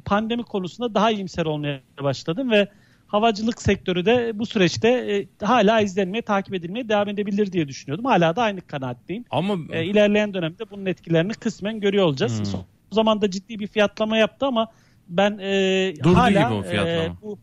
pandemi 0.05 0.43
konusunda 0.43 0.95
daha 0.95 1.11
iyimser 1.11 1.47
olmaya 1.47 1.81
başladım 2.03 2.51
ve 2.51 2.69
havacılık 3.07 3.63
sektörü 3.63 4.07
de 4.07 4.39
bu 4.39 4.47
süreçte 4.47 4.89
e, 4.89 5.47
hala 5.47 5.81
izlenmeye, 5.81 6.23
takip 6.23 6.55
edilmeye 6.55 6.89
devam 6.89 7.09
edebilir 7.09 7.53
diye 7.53 7.69
düşünüyordum. 7.69 8.05
Hala 8.05 8.37
da 8.37 8.43
aynı 8.43 8.61
kanaatteyim. 8.61 9.25
Ama 9.31 9.57
E, 9.73 9.85
ilerleyen 9.85 10.35
dönemde 10.35 10.71
bunun 10.71 10.87
etkilerini 10.87 11.33
kısmen 11.35 11.81
görüyor 11.81 12.05
olacağız. 12.05 12.39
Hmm. 12.39 12.45
Son 12.45 12.65
zamanda 12.93 13.31
ciddi 13.31 13.59
bir 13.59 13.67
fiyatlama 13.67 14.17
yaptı 14.17 14.47
ama 14.47 14.67
ben 15.09 15.39
e, 15.39 15.95
Durdu 16.05 16.17
hala 16.17 16.31
gibi 16.43 16.53
o 16.55 16.63
fiyatlama. 16.63 17.05
e, 17.05 17.13
bu 17.23 17.39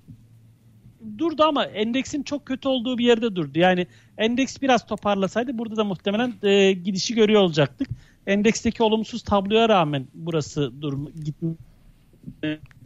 durdu 1.17 1.43
ama 1.43 1.65
endeksin 1.65 2.23
çok 2.23 2.45
kötü 2.45 2.67
olduğu 2.67 2.97
bir 2.97 3.05
yerde 3.05 3.35
durdu. 3.35 3.59
Yani 3.59 3.87
endeks 4.17 4.61
biraz 4.61 4.85
toparlasaydı 4.85 5.57
burada 5.57 5.77
da 5.77 5.83
muhtemelen 5.83 6.33
e, 6.43 6.71
gidişi 6.73 7.15
görüyor 7.15 7.41
olacaktık. 7.41 7.87
Endeksteki 8.27 8.83
olumsuz 8.83 9.21
tabloya 9.21 9.69
rağmen 9.69 10.07
burası 10.13 10.81
durum 10.81 11.11
gitme 11.25 11.49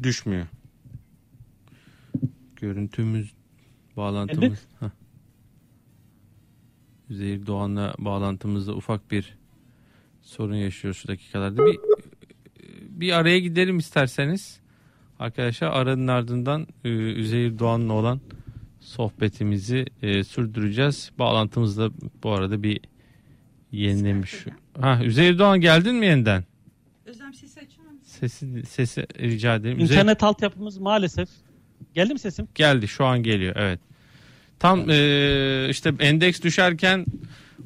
düşmüyor. 0.04 0.46
Görüntümüz, 2.56 3.34
bağlantımız. 3.98 4.68
Heh. 4.80 4.90
Üzeyir 7.10 7.46
Doğan'la 7.46 7.94
bağlantımızda 7.98 8.76
ufak 8.76 9.12
bir 9.12 9.38
sorun 10.22 10.56
yaşıyor 10.56 10.94
şu 10.94 11.08
dakikalarda. 11.08 11.66
Bir 11.66 11.80
bir 13.02 13.12
araya 13.12 13.40
gidelim 13.40 13.78
isterseniz. 13.78 14.60
Arkadaşlar 15.20 15.68
aranın 15.68 16.08
ardından 16.08 16.68
e, 16.84 16.90
Üzeyir 16.90 17.60
Doğan'la 17.60 17.94
olan 17.94 18.22
sohbetimizi 18.80 19.86
e, 20.02 20.24
sürdüreceğiz. 20.24 21.12
Bağlantımızda 21.20 21.90
bu 22.24 22.32
arada 22.32 22.64
bir 22.64 22.80
yenilemiş. 23.72 24.46
Ha 24.80 25.00
Üzeyir 25.04 25.40
Doğan 25.40 25.62
geldin 25.62 25.96
mi 25.96 26.06
yeniden? 26.06 26.44
Sesi. 28.22 28.64
Sesi 28.66 29.08
rica 29.20 29.56
ederim. 29.56 29.80
İnternet 29.80 30.24
altyapımız 30.24 30.78
maalesef. 30.78 31.30
Geldi 31.94 32.14
mi 32.14 32.20
sesim? 32.20 32.48
Geldi 32.56 32.88
şu 32.88 33.06
an 33.06 33.24
geliyor 33.24 33.56
evet. 33.58 33.80
Tam 34.60 34.90
e, 34.90 35.68
işte 35.70 35.94
endeks 36.00 36.42
düşerken 36.42 37.06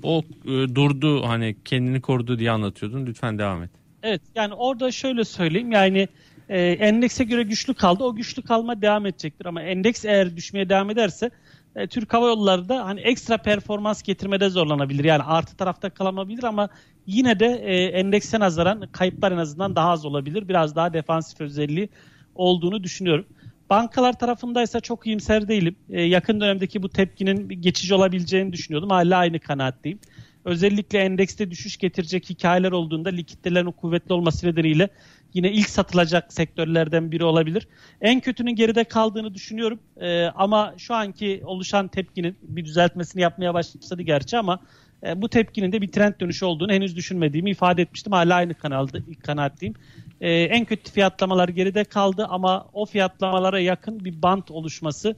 o 0.04 0.24
e, 0.46 0.50
durdu 0.50 1.28
hani 1.28 1.56
kendini 1.66 2.02
korudu 2.02 2.40
diye 2.40 2.52
anlatıyordun. 2.52 3.06
Lütfen 3.06 3.40
devam 3.40 3.64
et. 3.64 3.70
Evet 4.04 4.22
yani 4.36 4.54
orada 4.54 4.92
şöyle 4.92 5.24
söyleyeyim 5.24 5.72
yani 5.72 6.08
e, 6.50 6.62
endekse 6.62 7.24
göre 7.24 7.44
güçlü 7.44 7.74
kaldı. 7.74 8.04
O 8.04 8.16
güçlü 8.16 8.42
kalma 8.42 8.82
devam 8.82 9.06
edecektir 9.06 9.46
ama 9.46 9.62
endeks 9.62 10.06
eğer 10.06 10.38
düşmeye 10.38 10.70
devam 10.70 10.90
ederse 10.90 11.32
e, 11.76 11.88
Türk 11.88 12.14
Hava 12.14 12.28
Yolları 12.28 12.70
da 12.70 12.86
hani 12.86 13.00
ekstra 13.00 13.38
performans 13.38 14.02
getirmede 14.02 14.50
zorlanabilir. 14.50 15.04
Yani 15.04 15.24
artı 15.24 15.58
tarafta 15.58 15.90
kalamayabilir 15.90 16.44
ama 16.44 16.70
yine 17.08 17.40
de 17.40 17.46
e, 17.46 17.86
endekse 17.86 18.40
nazaran 18.40 18.88
kayıplar 18.92 19.32
en 19.32 19.38
azından 19.38 19.76
daha 19.76 19.90
az 19.90 20.06
olabilir. 20.06 20.48
Biraz 20.48 20.76
daha 20.76 20.94
defansif 20.94 21.42
özelliği 21.42 21.90
olduğunu 22.36 22.84
düşünüyorum. 22.84 23.26
Bankalar 23.70 24.20
tarafındaysa 24.20 24.80
çok 24.80 25.08
iyimser 25.08 25.48
değilim. 25.48 25.76
E, 25.90 26.02
yakın 26.02 26.42
dönemdeki 26.42 26.84
bu 26.84 26.90
tepkinin 26.90 27.50
geçici 27.62 27.96
olabileceğini 27.96 28.54
düşünüyordum. 28.54 28.90
Hala 28.90 29.18
aynı 29.18 29.40
kanaatteyim. 29.40 30.00
Özellikle 30.46 31.00
endekste 31.00 31.52
düşüş 31.52 31.78
getirecek 31.78 32.30
hikayeler 32.30 32.72
olduğunda 32.72 33.10
likiditelerin 33.10 33.72
kuvvetli 33.72 34.14
olması 34.14 34.48
nedeniyle 34.48 34.90
yine 35.36 35.52
ilk 35.52 35.70
satılacak 35.70 36.34
sektörlerden 36.34 37.12
biri 37.12 37.24
olabilir. 37.24 37.68
En 38.02 38.20
kötünün 38.20 38.56
geride 38.56 38.84
kaldığını 38.84 39.34
düşünüyorum. 39.34 39.80
E, 40.02 40.26
ama 40.26 40.74
şu 40.78 40.94
anki 40.94 41.42
oluşan 41.46 41.88
tepkinin 41.88 42.38
bir 42.42 42.66
düzeltmesini 42.66 43.22
yapmaya 43.22 43.54
başladı 43.54 44.02
gerçi 44.02 44.38
ama 44.38 44.60
e, 45.06 45.22
bu 45.22 45.30
tepkinin 45.30 45.72
de 45.72 45.82
bir 45.82 45.92
trend 45.92 46.14
dönüşü 46.20 46.46
olduğunu 46.46 46.72
henüz 46.72 46.96
düşünmediğimi 46.96 47.50
ifade 47.50 47.82
etmiştim. 47.82 48.14
Hala 48.14 48.36
aynı 48.36 48.54
kanalda 48.54 48.98
kanaatteyim. 49.24 49.76
E, 50.22 50.32
en 50.32 50.66
kötü 50.66 50.92
fiyatlamalar 50.92 51.50
geride 51.50 51.84
kaldı 51.84 52.28
ama 52.30 52.66
o 52.74 52.86
fiyatlamalara 52.86 53.60
yakın 53.60 54.06
bir 54.06 54.22
bant 54.22 54.52
oluşması 54.52 55.16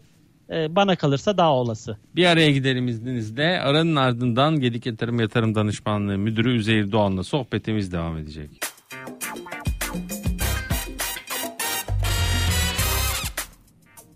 e, 0.49 0.75
bana 0.75 0.95
kalırsa 0.95 1.37
daha 1.37 1.53
olası. 1.53 1.97
Bir 2.15 2.25
araya 2.25 2.51
gidelim 2.51 2.87
izninizle. 2.87 3.61
Aranın 3.61 3.95
ardından 3.95 4.59
Gedik 4.59 4.85
Yatırım 4.85 5.19
Yatırım 5.19 5.55
Danışmanlığı 5.55 6.17
Müdürü 6.17 6.55
Üzeyir 6.55 6.91
Doğan'la 6.91 7.23
sohbetimiz 7.23 7.91
devam 7.91 8.17
edecek. 8.17 8.49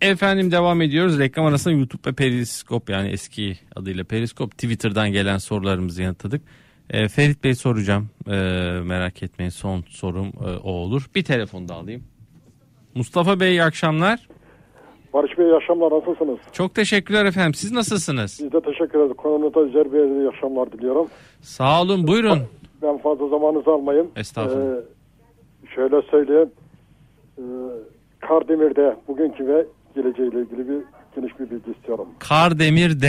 Efendim 0.02 0.50
devam 0.50 0.82
ediyoruz. 0.82 1.18
Reklam 1.18 1.46
arasında 1.46 1.74
YouTube 1.74 2.10
ve 2.10 2.14
Periskop 2.14 2.90
yani 2.90 3.08
eski 3.08 3.56
adıyla 3.76 4.04
Periskop 4.04 4.50
Twitter'dan 4.50 5.12
gelen 5.12 5.38
sorularımızı 5.38 6.02
yanıtladık. 6.02 6.42
Ee, 6.90 7.08
Ferit 7.08 7.44
Bey 7.44 7.54
soracağım. 7.54 8.08
Ee, 8.26 8.30
merak 8.84 9.22
etmeyin 9.22 9.50
son 9.50 9.82
sorum 9.88 10.26
e, 10.26 10.58
o 10.64 10.70
olur. 10.70 11.06
Bir 11.14 11.24
telefon 11.24 11.68
da 11.68 11.74
alayım. 11.74 12.02
Mustafa 12.94 13.40
Bey 13.40 13.50
iyi 13.50 13.62
akşamlar. 13.62 14.28
Barış 15.14 15.38
Bey 15.38 15.46
iyi 15.46 15.54
akşamlar 15.54 15.90
nasılsınız? 15.92 16.38
Çok 16.52 16.74
teşekkürler 16.74 17.24
efendim. 17.24 17.54
Siz 17.54 17.72
nasılsınız? 17.72 18.40
Biz 18.42 18.52
de 18.52 18.60
teşekkür 18.60 18.98
ederiz. 18.98 19.16
Konumda 19.16 19.60
Özer 19.60 19.92
Bey'e 19.92 20.06
iyi 20.06 20.28
akşamlar 20.28 20.72
diliyorum. 20.72 21.08
Sağ 21.40 21.82
olun 21.82 22.06
buyurun. 22.06 22.38
Ben 22.82 22.98
fazla 22.98 23.28
zamanınızı 23.28 23.70
almayayım. 23.70 24.10
Estağfurullah. 24.16 24.76
Ee, 24.76 25.74
şöyle 25.74 26.02
söyleyeyim. 26.02 26.50
Ee, 27.38 27.42
Kardemir'de 28.20 28.96
bugünkü 29.08 29.46
ve 29.46 29.66
geleceğiyle 29.94 30.40
ilgili 30.40 30.68
bir 30.68 30.78
geniş 31.16 31.32
bir 31.40 31.50
bilgi 31.50 31.70
istiyorum. 31.78 32.08
Kardemir 32.18 33.00
D. 33.00 33.06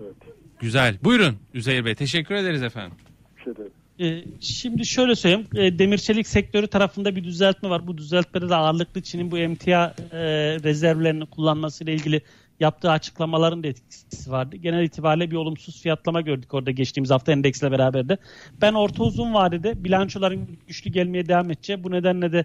Evet. 0.00 0.14
Güzel. 0.60 0.98
Buyurun 1.04 1.36
Üzeyir 1.54 1.84
Bey. 1.84 1.94
Teşekkür 1.94 2.34
ederiz 2.34 2.62
efendim. 2.62 2.98
Bir 3.36 3.42
şey 3.42 3.56
değil. 3.56 3.70
Ee, 4.00 4.24
şimdi 4.40 4.86
şöyle 4.86 5.14
söyleyeyim. 5.14 5.46
Ee, 5.56 5.78
demir 5.78 5.98
çelik 5.98 6.28
sektörü 6.28 6.66
tarafında 6.66 7.16
bir 7.16 7.24
düzeltme 7.24 7.70
var. 7.70 7.86
Bu 7.86 7.98
düzeltmede 7.98 8.48
de 8.48 8.54
ağırlıklı 8.54 9.02
Çin'in 9.02 9.30
bu 9.30 9.38
emtia 9.38 9.94
e, 10.12 10.18
rezervlerini 10.62 11.26
kullanmasıyla 11.26 11.92
ilgili 11.92 12.22
yaptığı 12.60 12.90
açıklamaların 12.90 13.62
da 13.62 13.68
etkisi 13.68 14.30
vardı. 14.30 14.56
Genel 14.56 14.84
itibariyle 14.84 15.30
bir 15.30 15.36
olumsuz 15.36 15.82
fiyatlama 15.82 16.20
gördük 16.20 16.54
orada 16.54 16.70
geçtiğimiz 16.70 17.10
hafta 17.10 17.32
endeksle 17.32 17.70
beraber 17.70 18.08
de. 18.08 18.18
Ben 18.60 18.74
orta 18.74 19.02
uzun 19.02 19.34
vadede 19.34 19.84
bilançoların 19.84 20.48
güçlü 20.66 20.90
gelmeye 20.90 21.28
devam 21.28 21.50
edeceği. 21.50 21.84
Bu 21.84 21.90
nedenle 21.90 22.32
de 22.32 22.44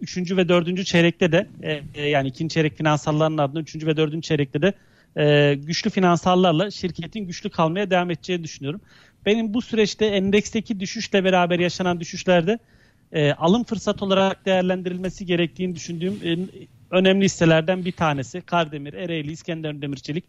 3. 0.00 0.36
ve 0.36 0.48
4. 0.48 0.86
çeyrekte 0.86 1.32
de 1.32 1.48
e, 1.62 1.82
e, 1.94 2.08
yani 2.08 2.28
ikinci 2.28 2.54
çeyrek 2.54 2.76
finansalların 2.76 3.38
ardından 3.38 3.62
3. 3.62 3.86
ve 3.86 3.96
4. 3.96 4.22
çeyrekte 4.22 4.62
de 4.62 4.72
e, 5.16 5.54
güçlü 5.54 5.90
finansallarla 5.90 6.70
şirketin 6.70 7.26
güçlü 7.26 7.50
kalmaya 7.50 7.90
devam 7.90 8.10
edeceğini 8.10 8.44
düşünüyorum. 8.44 8.80
Benim 9.26 9.54
bu 9.54 9.62
süreçte 9.62 10.06
endeksteki 10.06 10.80
düşüşle 10.80 11.24
beraber 11.24 11.58
yaşanan 11.58 12.00
düşüşlerde 12.00 12.58
e, 13.12 13.32
alım 13.32 13.64
fırsat 13.64 14.02
olarak 14.02 14.46
değerlendirilmesi 14.46 15.26
gerektiğini 15.26 15.74
düşündüğüm 15.74 16.18
e, 16.24 16.36
önemli 16.94 17.24
hisselerden 17.24 17.84
bir 17.84 17.92
tanesi. 17.92 18.40
Kardemir, 18.40 18.94
Ereğli, 18.94 19.32
İskenderun 19.32 19.82
Demirçelik. 19.82 20.24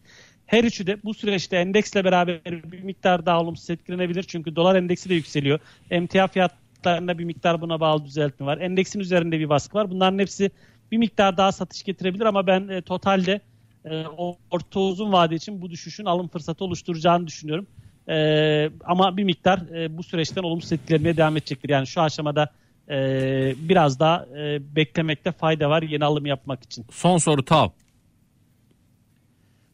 Her 0.46 0.64
üçü 0.64 0.86
de 0.86 1.02
bu 1.04 1.14
süreçte 1.14 1.56
endeksle 1.56 2.04
beraber 2.04 2.44
bir 2.44 2.82
miktar 2.82 3.26
daha 3.26 3.40
olumsuz 3.40 3.70
etkilenebilir. 3.70 4.22
Çünkü 4.22 4.56
dolar 4.56 4.76
endeksi 4.76 5.08
de 5.08 5.14
yükseliyor. 5.14 5.58
Emtia 5.90 6.26
fiyatlarında 6.26 7.18
bir 7.18 7.24
miktar 7.24 7.60
buna 7.60 7.80
bağlı 7.80 8.04
düzeltme 8.04 8.46
var. 8.46 8.58
Endeksin 8.58 9.00
üzerinde 9.00 9.38
bir 9.38 9.48
baskı 9.48 9.78
var. 9.78 9.90
Bunların 9.90 10.18
hepsi 10.18 10.50
bir 10.92 10.98
miktar 10.98 11.36
daha 11.36 11.52
satış 11.52 11.82
getirebilir 11.82 12.24
ama 12.24 12.46
ben 12.46 12.68
e, 12.68 12.82
totalde 12.82 13.40
e, 13.84 14.04
orta 14.50 14.80
uzun 14.80 15.12
vade 15.12 15.34
için 15.34 15.62
bu 15.62 15.70
düşüşün 15.70 16.04
alım 16.04 16.28
fırsatı 16.28 16.64
oluşturacağını 16.64 17.26
düşünüyorum. 17.26 17.66
E, 18.08 18.70
ama 18.84 19.16
bir 19.16 19.24
miktar 19.24 19.58
e, 19.58 19.96
bu 19.96 20.02
süreçten 20.02 20.42
olumsuz 20.42 20.72
etkilenmeye 20.72 21.16
devam 21.16 21.36
edecektir. 21.36 21.68
Yani 21.68 21.86
şu 21.86 22.00
aşamada 22.00 22.48
e, 22.90 23.54
biraz 23.58 24.00
daha 24.00 24.26
e, 24.38 24.76
beklemekte 24.76 25.32
fayda 25.32 25.70
var 25.70 25.82
yeni 25.82 26.04
alım 26.04 26.26
yapmak 26.26 26.62
için. 26.62 26.84
Son 26.90 27.18
soru 27.18 27.44
TAV. 27.44 27.68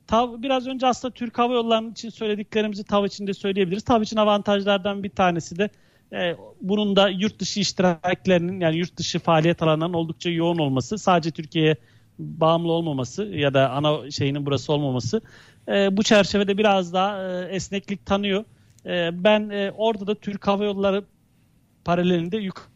TAV 0.06 0.42
biraz 0.42 0.66
önce 0.66 0.86
aslında 0.86 1.14
Türk 1.14 1.38
Hava 1.38 1.54
Yolları 1.54 1.90
için 1.90 2.10
söylediklerimizi 2.10 2.84
TAV 2.84 3.04
için 3.04 3.26
de 3.26 3.34
söyleyebiliriz. 3.34 3.84
TAV 3.84 4.02
için 4.02 4.16
avantajlardan 4.16 5.02
bir 5.02 5.10
tanesi 5.10 5.58
de 5.58 5.70
e, 6.12 6.36
bunun 6.60 6.96
da 6.96 7.08
yurt 7.08 7.38
dışı 7.38 7.60
iştiraklerinin 7.60 8.60
yani 8.60 8.76
yurt 8.76 8.96
dışı 8.96 9.18
faaliyet 9.18 9.62
alanlarının 9.62 9.94
oldukça 9.94 10.30
yoğun 10.30 10.58
olması. 10.58 10.98
Sadece 10.98 11.30
Türkiye'ye 11.30 11.76
bağımlı 12.18 12.72
olmaması 12.72 13.24
ya 13.24 13.54
da 13.54 13.70
ana 13.70 14.10
şeyinin 14.10 14.46
burası 14.46 14.72
olmaması. 14.72 15.20
E, 15.68 15.96
bu 15.96 16.02
çerçevede 16.02 16.58
biraz 16.58 16.92
daha 16.92 17.24
e, 17.24 17.44
esneklik 17.44 18.06
tanıyor. 18.06 18.44
E, 18.86 19.24
ben 19.24 19.50
e, 19.50 19.72
orada 19.76 20.06
da 20.06 20.14
Türk 20.14 20.46
Hava 20.46 20.64
Yolları 20.64 21.04
paralelinde 21.84 22.36
yukarı 22.36 22.71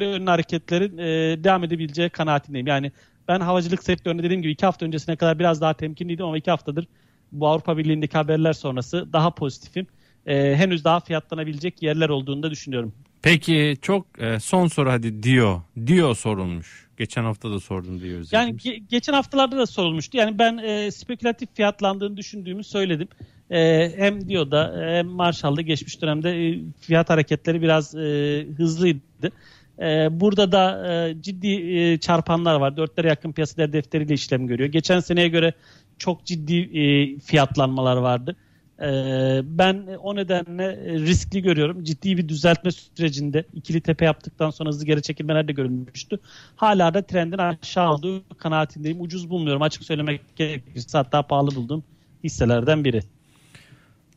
yönlü 0.00 0.30
hareketlerin 0.30 0.98
e, 0.98 1.04
devam 1.44 1.64
edebileceği 1.64 2.10
kanaatindeyim. 2.10 2.66
Yani 2.66 2.92
ben 3.28 3.40
havacılık 3.40 3.82
sektöründe 3.82 4.22
dediğim 4.22 4.42
gibi 4.42 4.52
iki 4.52 4.66
hafta 4.66 4.86
öncesine 4.86 5.16
kadar 5.16 5.38
biraz 5.38 5.60
daha 5.60 5.74
temkinliydim 5.74 6.26
ama 6.26 6.38
iki 6.38 6.50
haftadır 6.50 6.86
bu 7.32 7.48
Avrupa 7.48 7.78
Birliği'ndeki 7.78 8.16
haberler 8.16 8.52
sonrası 8.52 9.12
daha 9.12 9.30
pozitifim. 9.30 9.86
E, 10.26 10.56
henüz 10.56 10.84
daha 10.84 11.00
fiyatlanabilecek 11.00 11.82
yerler 11.82 12.08
olduğunu 12.08 12.42
da 12.42 12.50
düşünüyorum. 12.50 12.92
Peki 13.22 13.76
çok 13.82 14.06
e, 14.18 14.40
son 14.40 14.66
soru 14.66 14.90
hadi 14.90 15.22
diyor. 15.22 15.60
Diyor 15.86 16.16
sorulmuş. 16.16 16.88
Geçen 16.96 17.24
hafta 17.24 17.50
da 17.50 17.60
sordum 17.60 18.00
diyor. 18.00 18.26
Yani 18.32 18.50
ge- 18.50 18.82
geçen 18.90 19.12
haftalarda 19.12 19.56
da 19.58 19.66
sorulmuştu. 19.66 20.16
Yani 20.16 20.38
ben 20.38 20.58
e, 20.58 20.90
spekülatif 20.90 21.48
fiyatlandığını 21.54 22.16
düşündüğümü 22.16 22.64
söyledim. 22.64 23.08
E, 23.50 23.92
hem 23.96 24.28
diyor 24.28 24.50
da 24.50 24.74
hem 24.78 25.06
Marshall'da 25.06 25.62
geçmiş 25.62 26.02
dönemde 26.02 26.48
e, 26.48 26.58
fiyat 26.80 27.10
hareketleri 27.10 27.62
biraz 27.62 27.94
e, 27.94 28.46
hızlıydı. 28.56 29.32
E, 29.80 30.08
burada 30.20 30.52
da 30.52 30.92
e, 30.92 31.22
ciddi 31.22 31.78
e, 31.78 31.98
çarpanlar 31.98 32.54
var. 32.54 32.76
Dörtlere 32.76 33.08
yakın 33.08 33.32
piyasa 33.32 33.56
değer 33.56 33.72
defteriyle 33.72 34.14
işlem 34.14 34.46
görüyor. 34.46 34.68
Geçen 34.68 35.00
seneye 35.00 35.28
göre 35.28 35.52
çok 35.98 36.24
ciddi 36.24 36.56
e, 36.78 37.18
fiyatlanmalar 37.18 37.96
vardı. 37.96 38.36
Ee, 38.82 39.40
ben 39.44 39.86
o 40.02 40.16
nedenle 40.16 40.76
riskli 40.98 41.42
görüyorum. 41.42 41.84
Ciddi 41.84 42.16
bir 42.16 42.28
düzeltme 42.28 42.70
sürecinde 42.70 43.44
ikili 43.54 43.80
tepe 43.80 44.04
yaptıktan 44.04 44.50
sonra 44.50 44.68
hızlı 44.68 44.86
geri 44.86 45.02
çekilmeler 45.02 45.48
de 45.48 45.52
görülmüştü. 45.52 46.18
Hala 46.56 46.94
da 46.94 47.02
trendin 47.02 47.38
aşağı 47.38 47.92
olduğu 47.92 48.22
kanaatindeyim. 48.38 49.00
Ucuz 49.00 49.30
bulmuyorum 49.30 49.62
açık 49.62 49.84
söylemek 49.84 50.20
gerekirse 50.36 50.98
hatta 50.98 51.22
pahalı 51.22 51.54
bulduğum 51.54 51.84
hisselerden 52.24 52.84
biri. 52.84 53.00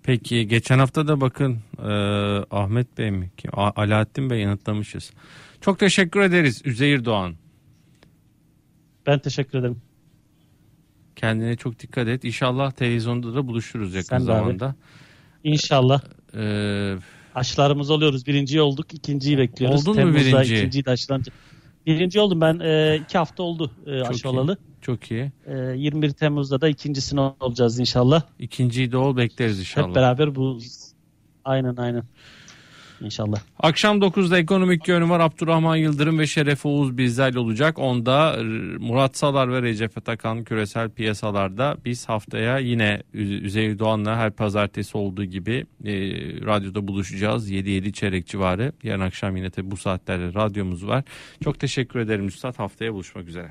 Peki 0.03 0.47
geçen 0.47 0.79
hafta 0.79 1.07
da 1.07 1.21
bakın 1.21 1.57
e, 1.79 1.91
Ahmet 2.51 2.97
Bey 2.97 3.11
mi? 3.11 3.29
A- 3.53 3.81
Alaaddin 3.81 4.29
Bey 4.29 4.39
yanıtlamışız. 4.39 5.11
Çok 5.61 5.79
teşekkür 5.79 6.19
ederiz 6.19 6.61
Üzeyir 6.65 7.05
Doğan. 7.05 7.35
Ben 9.07 9.19
teşekkür 9.19 9.59
ederim. 9.59 9.81
Kendine 11.15 11.55
çok 11.55 11.79
dikkat 11.79 12.07
et. 12.07 12.23
İnşallah 12.23 12.71
televizyonda 12.71 13.35
da 13.35 13.47
buluşuruz 13.47 13.93
yakın 13.95 14.07
Sen 14.07 14.19
zamanda. 14.19 14.65
Abi. 14.65 14.75
İnşallah. 15.43 16.01
Ee, 16.35 16.95
Aşılarımız 17.35 17.89
oluyoruz. 17.89 18.27
Birinciyi 18.27 18.61
olduk. 18.61 18.93
ikinciyi 18.93 19.37
bekliyoruz. 19.37 19.81
Oldun 19.81 19.93
mu 19.93 20.13
Temmuz'da 20.13 20.41
birinci? 20.41 20.55
ikinciyi 20.55 20.85
de 20.85 20.91
aşılanacak. 20.91 21.35
Birinci 21.85 22.19
oldum 22.19 22.41
ben. 22.41 22.59
E, 22.59 22.99
iki 23.03 23.17
hafta 23.17 23.43
oldu 23.43 23.71
e, 23.85 24.01
aşı 24.01 24.27
iyi. 24.27 24.29
olalı. 24.29 24.57
çok 24.81 25.11
iyi. 25.11 25.31
E, 25.45 25.57
21 25.57 26.09
Temmuz'da 26.09 26.61
da 26.61 26.69
ikincisini 26.69 27.19
olacağız 27.19 27.79
inşallah. 27.79 28.23
İkinciyi 28.39 28.91
de 28.91 28.97
ol 28.97 29.17
bekleriz 29.17 29.59
inşallah. 29.59 29.87
Hep 29.87 29.95
beraber 29.95 30.35
bu 30.35 30.59
aynen 31.45 31.75
aynen. 31.75 32.03
İnşallah. 33.01 33.39
Akşam 33.59 33.99
9'da 33.99 34.37
ekonomik 34.39 34.87
yönü 34.87 35.09
var. 35.09 35.19
Abdurrahman 35.19 35.75
Yıldırım 35.75 36.19
ve 36.19 36.27
Şeref 36.27 36.65
Oğuz 36.65 36.97
bizlerle 36.97 37.39
olacak. 37.39 37.79
Onda 37.79 38.37
Murat 38.79 39.17
Salar 39.17 39.51
ve 39.51 39.61
Recep 39.61 39.97
Atakan 39.97 40.43
küresel 40.43 40.89
piyasalarda 40.89 41.77
biz 41.85 42.09
haftaya 42.09 42.57
yine 42.59 43.03
Üzeyir 43.13 43.79
Doğan'la 43.79 44.17
her 44.17 44.31
pazartesi 44.31 44.97
olduğu 44.97 45.25
gibi 45.25 45.65
e, 45.85 45.93
radyoda 46.45 46.87
buluşacağız. 46.87 47.51
7-7 47.51 47.93
çeyrek 47.93 48.27
civarı. 48.27 48.71
Yarın 48.83 49.01
akşam 49.01 49.35
yine 49.35 49.49
tabii 49.49 49.71
bu 49.71 49.77
saatlerde 49.77 50.33
radyomuz 50.33 50.87
var. 50.87 51.03
Çok 51.43 51.59
teşekkür 51.59 51.99
ederim 51.99 52.27
Üstad. 52.27 52.59
Haftaya 52.59 52.93
buluşmak 52.93 53.27
üzere. 53.27 53.49